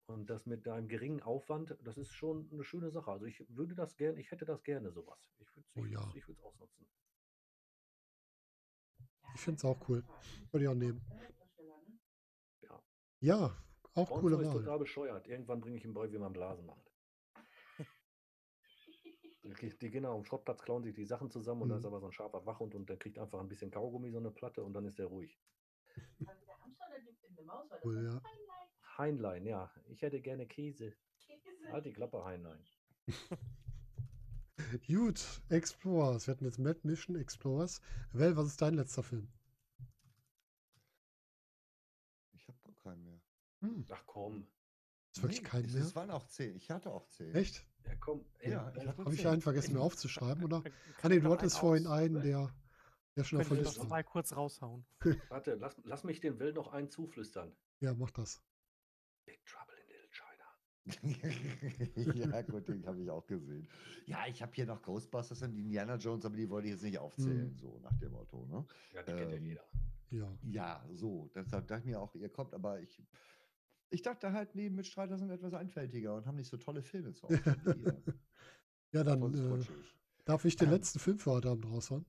[0.07, 3.11] Und das mit einem geringen Aufwand, das ist schon eine schöne Sache.
[3.11, 5.19] Also ich würde das gerne, ich hätte das gerne sowas.
[5.37, 6.11] Ich würde es Oh ich ja.
[6.15, 6.87] ich würd's ausnutzen.
[9.35, 10.03] Ich finde es auch cool.
[10.51, 11.01] Würde ich auch nehmen.
[12.61, 12.81] Ja.
[13.19, 13.57] Ja,
[13.95, 14.61] auch coole ist Wahl.
[14.61, 15.27] total bescheuert.
[15.27, 16.86] Irgendwann bringe ich ihm bei, wie man Blasen macht.
[19.61, 21.87] Die, die gehen auf dem Schrottplatz, klauen sich die Sachen zusammen und da ist Mhm.
[21.87, 24.63] aber so ein scharfer Wachhund und der kriegt einfach ein bisschen Kaugummi, so eine Platte
[24.63, 25.39] und dann ist der ruhig.
[26.25, 27.85] Also der Hamster oder die eine Maus war das?
[27.85, 28.21] Ein ja.
[28.23, 29.71] Heinlein, Heinlein, ja.
[29.87, 30.93] Ich hätte gerne Käse.
[31.19, 31.71] Käse.
[31.71, 32.63] Halt die Klappe, Heinlein.
[34.87, 36.27] Gut, Explorers.
[36.27, 37.79] Wir hatten jetzt Mad Mission Explorers.
[38.11, 39.29] Well, was ist dein letzter Film?
[42.33, 43.21] Ich habe gar keinen mehr.
[43.61, 44.47] Hm, Ach komm.
[45.15, 45.83] ist wirklich Nee, kein es, mehr?
[45.83, 46.55] es waren auch zehn.
[46.55, 47.33] Ich hatte auch zehn.
[47.35, 47.65] Echt?
[47.87, 48.25] Ja, komm.
[48.39, 50.61] Ey, Ja, Habe ich einen vergessen, mir aufzuschreiben, oder?
[50.61, 52.53] Kann- Ah, nee, ich du hattest einen vorhin einen, der,
[53.15, 54.85] der schon auf der Liste mal kurz raushauen.
[55.29, 57.55] Warte, lass, lass mich den Will noch einen zuflüstern.
[57.79, 58.41] Ja, mach das.
[59.25, 60.47] Big Trouble in Little China.
[62.35, 63.67] ja, gut, den habe ich auch gesehen.
[64.05, 66.97] Ja, ich habe hier noch Ghostbusters und Indiana Jones, aber die wollte ich jetzt nicht
[66.97, 67.57] aufzählen, Mhm.
[67.57, 68.45] so nach dem Motto.
[68.45, 68.65] Ne?
[68.93, 69.63] Ja, die kennt ja Ähm, jeder.
[70.09, 70.37] Ja.
[70.43, 71.29] Ja, so.
[71.35, 73.01] Deshalb dachte ich mir auch, ihr kommt, aber ich,
[73.89, 78.03] ich dachte halt, nee, Mitstreiter sind etwas einfältiger und haben nicht so tolle Filme ihr.
[78.93, 79.69] Ja, dann äh, ich.
[80.23, 80.73] darf ich den Ähm.
[80.75, 82.05] letzten Film für heute Abend raushauen.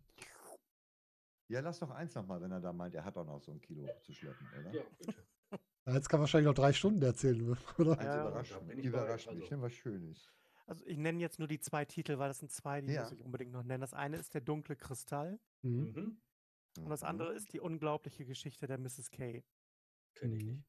[1.48, 3.60] Ja, lass doch eins nochmal, wenn er da meint, er hat auch noch so ein
[3.60, 4.72] Kilo zu schleppen, oder?
[4.72, 5.14] Ja, bitte.
[5.86, 7.40] Ja, jetzt kann wahrscheinlich noch drei Stunden erzählen,
[7.78, 7.96] oder?
[7.96, 8.20] Ja, ja.
[8.28, 8.78] überrascht bin mich.
[8.78, 9.56] ich Überrascht mich, also.
[9.56, 10.28] ne, was Schönes.
[10.66, 13.02] Also ich nenne jetzt nur die zwei Titel, weil das sind zwei, die Ja.
[13.02, 13.80] muss ich unbedingt noch nennen.
[13.80, 15.80] Das eine ist der dunkle Kristall Mhm.
[15.80, 16.20] Mhm.
[16.84, 17.09] und das Mhm.
[17.09, 19.10] andere ist die unglaubliche Geschichte der Mrs.
[19.10, 19.42] K.
[20.14, 20.62] Kenn ich nicht.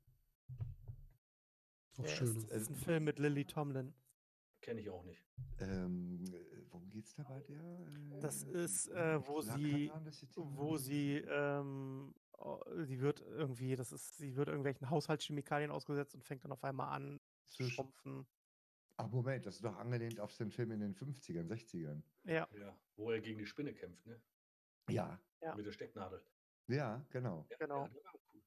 [1.98, 2.28] Auch schön.
[2.38, 3.94] ist, ist ein Film mit Lily Tomlin.
[4.62, 5.24] Kenn ich auch nicht.
[5.60, 7.88] Ähm, äh, wo worum geht's da bei der?
[8.20, 9.92] Das äh, ist, äh, wo sie-
[10.36, 16.24] wo sie, ähm, oh, sie wird irgendwie, das ist, sie wird irgendwelchen Haushaltschemikalien ausgesetzt und
[16.24, 18.28] fängt dann auf einmal an zu Zu sch- schrumpfen.
[18.98, 22.02] Ach, Moment, das ist doch angelehnt auf den Film in den 50ern, 60ern.
[22.26, 24.22] Ja, Ja, wo er gegen die Spinne kämpft, ne?
[24.90, 25.56] Ja, Ja.
[25.56, 26.22] Mit der Stecknadel.
[26.68, 27.46] ja, genau.
[27.50, 27.84] Ja, Genau.
[27.84, 28.42] Ja, der war auch cool.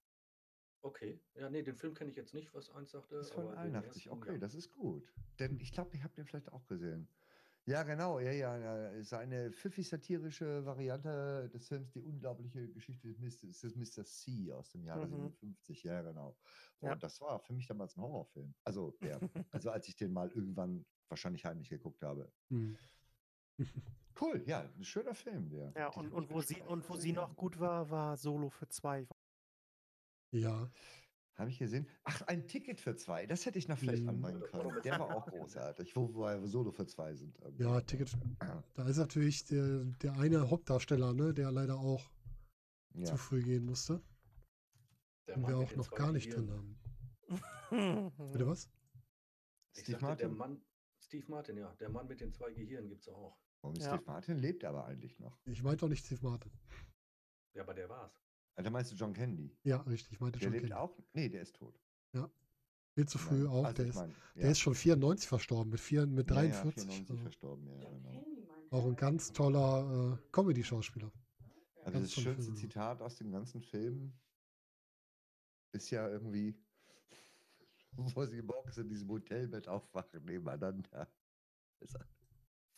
[0.82, 1.20] Okay.
[1.34, 3.16] Ja, nee, den Film kenne ich jetzt nicht, was eins sagte.
[3.16, 4.06] Das ist von aber den 81.
[4.06, 4.38] ersten, Okay, ja.
[4.38, 5.12] das ist gut.
[5.38, 7.08] Denn ich glaube, ich habe den vielleicht auch gesehen.
[7.64, 8.88] Ja, genau, ja, ja, ja.
[8.88, 14.04] Ist eine pfiffig-satirische Variante des Films Die unglaubliche Geschichte des Mr.
[14.04, 15.10] C aus dem Jahre Mhm.
[15.12, 15.84] 57.
[15.84, 16.36] Ja, genau.
[16.80, 16.96] Und Ja.
[16.96, 18.52] das war für mich damals ein Horrorfilm.
[18.64, 19.20] Also, ja,
[19.52, 22.32] also als ich den mal irgendwann wahrscheinlich heimlich geguckt habe.
[22.48, 22.76] Hm.
[24.20, 25.72] Cool, ja, ein schöner Film, der.
[25.76, 29.06] ja, und, und wo sie, und wo sie noch gut war, war Solo für zwei.
[30.32, 30.70] Ja,
[31.34, 31.86] Habe ich gesehen?
[32.04, 33.26] Ach, ein Ticket für zwei.
[33.26, 34.08] Das hätte ich noch vielleicht Mhm.
[34.10, 34.80] anbringen können.
[34.82, 35.96] Der war auch großartig.
[35.96, 37.38] Wo, wo wir solo für zwei sind.
[37.58, 38.16] ja, Ticket.
[38.74, 42.10] Da ist natürlich der, der eine Hauptdarsteller, ne, der leider auch
[42.94, 43.06] Ja.
[43.06, 44.02] zu früh gehen musste.
[45.26, 46.78] Der Den wir auch noch gar nicht drin haben.
[48.32, 48.68] Bitte was?
[49.74, 50.36] Ich Steve sagte, der Martin.
[50.36, 50.62] Mann,
[51.00, 51.74] Steve Martin, ja.
[51.76, 53.38] Der Mann mit den zwei Gehirnen gibt es auch.
[53.62, 53.96] Und Ja.
[53.96, 55.40] Steve Martin lebt aber eigentlich noch.
[55.46, 56.52] Ich meinte doch nicht Steve Martin.
[57.54, 58.21] Ja, aber der war's.
[58.56, 59.56] Also meinst du John Candy?
[59.64, 60.12] Ja, richtig.
[60.12, 60.74] Ich meinte Der schon lebt Kenny.
[60.74, 60.98] auch?
[61.12, 61.78] Nee, der ist tot.
[62.94, 63.64] Viel zu früh Nein, auch.
[63.64, 66.82] also der, ist, mein, der ist schon 94 verstorben, mit, vier, mit ja, ja, 43.
[66.84, 68.10] 94 also verstorben, ja, Ja, genau.
[68.10, 68.42] Candy
[68.72, 71.10] auch ein ganz toller äh, Comedy-Schauspieler.
[71.84, 72.58] Also Ganz das schönste Filme.
[72.58, 74.12] Zitat aus dem ganzen Film
[75.72, 76.54] ist ja irgendwie,
[77.92, 81.08] wo sie morgens in diesem Hotelbett aufwachen nebeneinander.
[81.80, 81.88] Er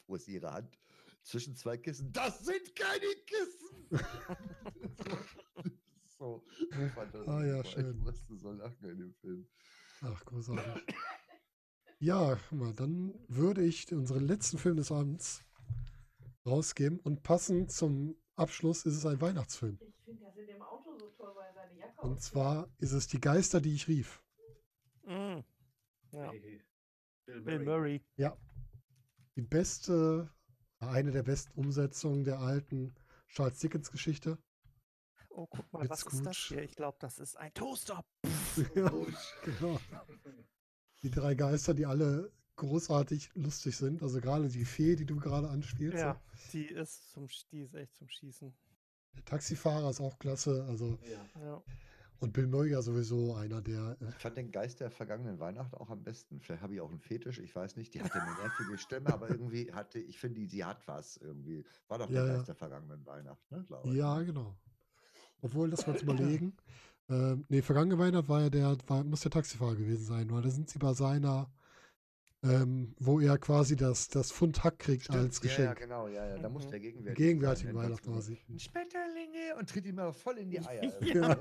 [0.07, 0.79] Wo ist ihre Hand?
[1.25, 2.13] Zwischen zwei Kissen.
[2.13, 3.65] Das sind keine Kissen!
[6.19, 7.91] so, ich fand das Ah ja, schön.
[7.91, 9.49] Ich musste so lachen in dem Film.
[10.03, 10.95] Ach, großartig.
[11.99, 15.43] Ja, guck mal, dann würde ich unseren letzten Film des Abends
[16.45, 19.79] rausgeben und passend zum Abschluss ist es ein Weihnachtsfilm.
[19.81, 22.93] Ich finde das in dem Auto so toll, weil er seine Jacke Und zwar ist
[22.93, 24.23] es Die Geister, die ich rief.
[25.05, 25.41] Mm.
[26.11, 26.31] Ja.
[26.31, 26.63] Hey,
[27.25, 28.03] Bill Bill Murray.
[28.17, 28.37] Murray.
[29.37, 30.31] Die beste,
[30.81, 32.95] eine der besten Umsetzungen der alten
[33.29, 34.39] Charles Dickens Geschichte.
[35.31, 36.63] Oh, guck mal, Mit was ist das hier?
[36.63, 38.05] Ich glaube, das ist ein Toaster.
[38.75, 38.91] ja,
[39.45, 39.81] genau.
[41.03, 44.03] Die drei Geister, die alle großartig lustig sind.
[44.03, 45.99] Also gerade die Fee, die du gerade anspielst.
[45.99, 46.21] Ja,
[46.53, 48.55] die ist zum, die ist echt zum Schießen.
[49.17, 50.65] Der Taxifahrer ist auch klasse.
[50.69, 50.99] Also,
[51.35, 51.63] Ja.
[52.25, 53.97] Und Bill Murray ja sowieso einer der.
[54.01, 56.41] Äh, Ich fand den Geist der vergangenen Weihnacht auch am besten.
[56.41, 57.95] Vielleicht habe ich auch einen Fetisch, ich weiß nicht.
[57.95, 61.65] Die hatte eine nervige Stimme, aber irgendwie hatte, ich finde, sie hat was irgendwie.
[61.89, 62.35] War doch der Ja.
[62.35, 63.95] Geist der vergangenen Weihnacht, ne, glaube ich.
[63.95, 64.57] ja, genau.
[65.43, 66.57] Obwohl, das mal zu überlegen.
[67.11, 70.49] Ähm, nee, vergangene Weihnacht war ja der, war, muss der Taxifahrer gewesen sein, weil da
[70.49, 71.53] sind sie bei seiner,
[72.45, 75.79] ähm, wo er quasi das, das Pfund Hack kriegt Stimmt, als Ja, ja, Geschenk.
[75.79, 76.39] genau, ja, ja.
[76.39, 77.15] Da muss der Gegenwärtige.
[77.27, 78.39] Gegenwärtige sein, Weihnacht etwas quasi.
[78.49, 80.93] Ein Schmetterlinge und tritt ihm aber voll in die Eier.
[81.03, 81.37] Ja.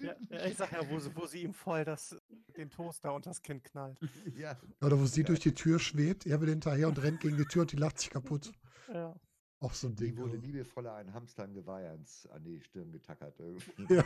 [0.00, 2.16] Ja, ja, ich sag ja, wo sie, wo sie ihm voll das,
[2.56, 4.00] den Toaster und das Kind knallt.
[4.02, 4.08] ne?
[4.36, 4.58] ja.
[4.82, 7.62] Oder wo sie durch die Tür schwebt, er will hinterher und rennt gegen die Tür
[7.62, 8.50] und die lacht sich kaputt.
[8.92, 9.14] Ja.
[9.60, 10.16] Auch so ein Die Ding.
[10.18, 10.46] wurde also.
[10.46, 13.38] liebevoller ein Hamster im Geweih ans, an die Stirn getackert.
[13.40, 13.94] Irgendwie.
[13.94, 14.04] Ja.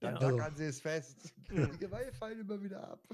[0.00, 0.20] Dann Ja.
[0.20, 0.36] Also.
[0.38, 1.32] tackern sie es fest.
[1.50, 3.06] Die Geweihe fallen immer wieder ab.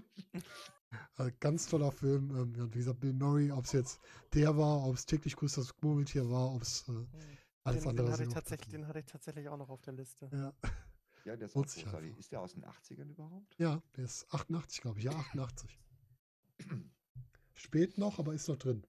[1.19, 2.31] Äh, ganz toller Film.
[2.37, 4.01] Ähm, wie gesagt, Bill Murray, ob es jetzt
[4.35, 6.93] der war, ob es täglich grüßt das Murmeltier war, ob es äh,
[7.65, 9.95] alles den, andere den, hatte ich tatsächlich, den hatte ich tatsächlich auch noch auf der
[9.95, 10.29] Liste.
[10.33, 10.53] Ja.
[11.25, 12.17] Ja, der ist auch großartig.
[12.17, 13.55] Ist der aus den 80ern überhaupt?
[13.59, 15.05] ja, der ist 88, glaube ich.
[15.05, 15.79] Ja, 88.
[17.55, 18.87] Spät noch, aber ist noch drin.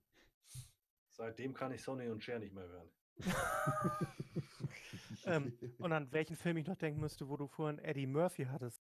[1.10, 2.90] Seitdem kann ich Sonny und Cher nicht mehr hören.
[5.26, 8.82] Ähm, Und an welchen Film ich noch denken müsste, wo du vorhin Eddie Murphy hattest.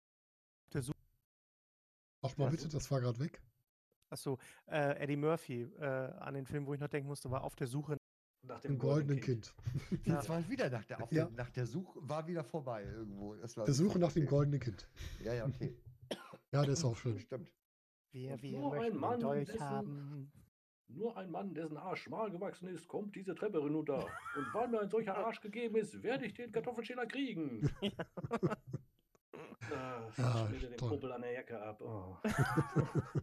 [2.25, 3.41] Der Su Ach mal bitte, das war gerade weg.
[4.11, 4.37] Achso,
[4.67, 5.63] äh, Eddie Murphy.
[5.77, 7.97] Äh, an den Film, wo ich noch denken musste, war Auf der Suche.
[8.47, 9.55] Nach dem goldenen Kind.
[10.05, 11.25] Jetzt war wieder nach der, auf Ja.
[11.25, 13.35] der, nach der Suche, war wieder vorbei irgendwo.
[13.35, 14.87] Das war Der Suche nach dem goldenen Kind.
[15.23, 15.75] Ja, ja, okay.
[16.51, 17.19] Ja, der ist auch schön.
[17.19, 17.51] Stimmt.
[18.11, 20.31] Wir, wir nur ein Mann, den Dolch dessen- haben.
[20.87, 24.05] Nur ein Mann, dessen Arsch schmal gewachsen ist, kommt diese Treppe hinunter.
[24.37, 27.67] Und weil mir ein solcher Arsch gegeben ist, werde ich den Kartoffelschäler kriegen.
[30.17, 30.89] Ja, er den toll.
[30.89, 31.81] Kumpel an der Jacke ab.
[31.81, 32.17] Oh.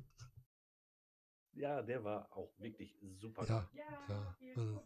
[1.54, 3.44] ja, der war auch wirklich super.
[3.46, 4.80] Ja, Ja, also-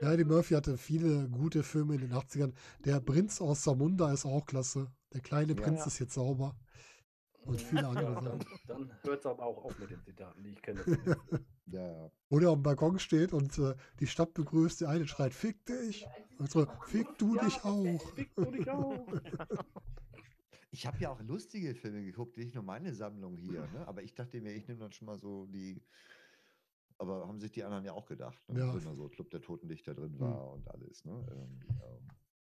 [0.00, 0.24] Ja, Eddie.
[0.24, 2.52] Murphy hatte viele gute Filme in den 80ern.
[2.84, 4.90] Der Prinz aus Samunda ist auch klasse.
[5.12, 5.54] Der kleine.
[5.54, 5.86] Prinz Ja.
[5.86, 6.56] ist jetzt sauber.
[7.44, 8.58] Und viele andere Ja, dann, Sachen.
[8.66, 10.80] dann hört es aber auch auf mit den Zitaten, die ich kenne.
[11.66, 12.10] Ja, ja.
[12.28, 16.06] Wo der am Balkon steht und äh, die Stadt begrüßt, der eine schreit, fick dich.
[16.38, 18.02] Und so, fick du dich auch.
[18.14, 19.06] Fick du dich auch.
[20.74, 23.86] Ich habe ja auch lustige Filme geguckt, nicht nur meine Sammlung hier, ne?
[23.86, 25.80] aber ich dachte mir, ich nehme dann schon mal so die
[26.98, 28.58] aber haben sich die anderen ja auch gedacht, ne?
[28.58, 28.74] Ja.
[28.74, 30.20] Wenn da so Club der Totendichter drin Hm.
[30.20, 31.24] war und alles, ne?
[31.30, 32.08] Ähm, ähm,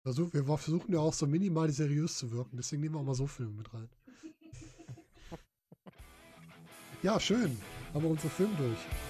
[0.02, 3.14] Versuch, wir versuchen ja auch so minimal seriös zu wirken, deswegen nehmen wir auch mal
[3.14, 3.88] so Filme mit rein.
[7.00, 7.56] Ja, schön.
[7.94, 9.07] Haben wir unsere Filme durch.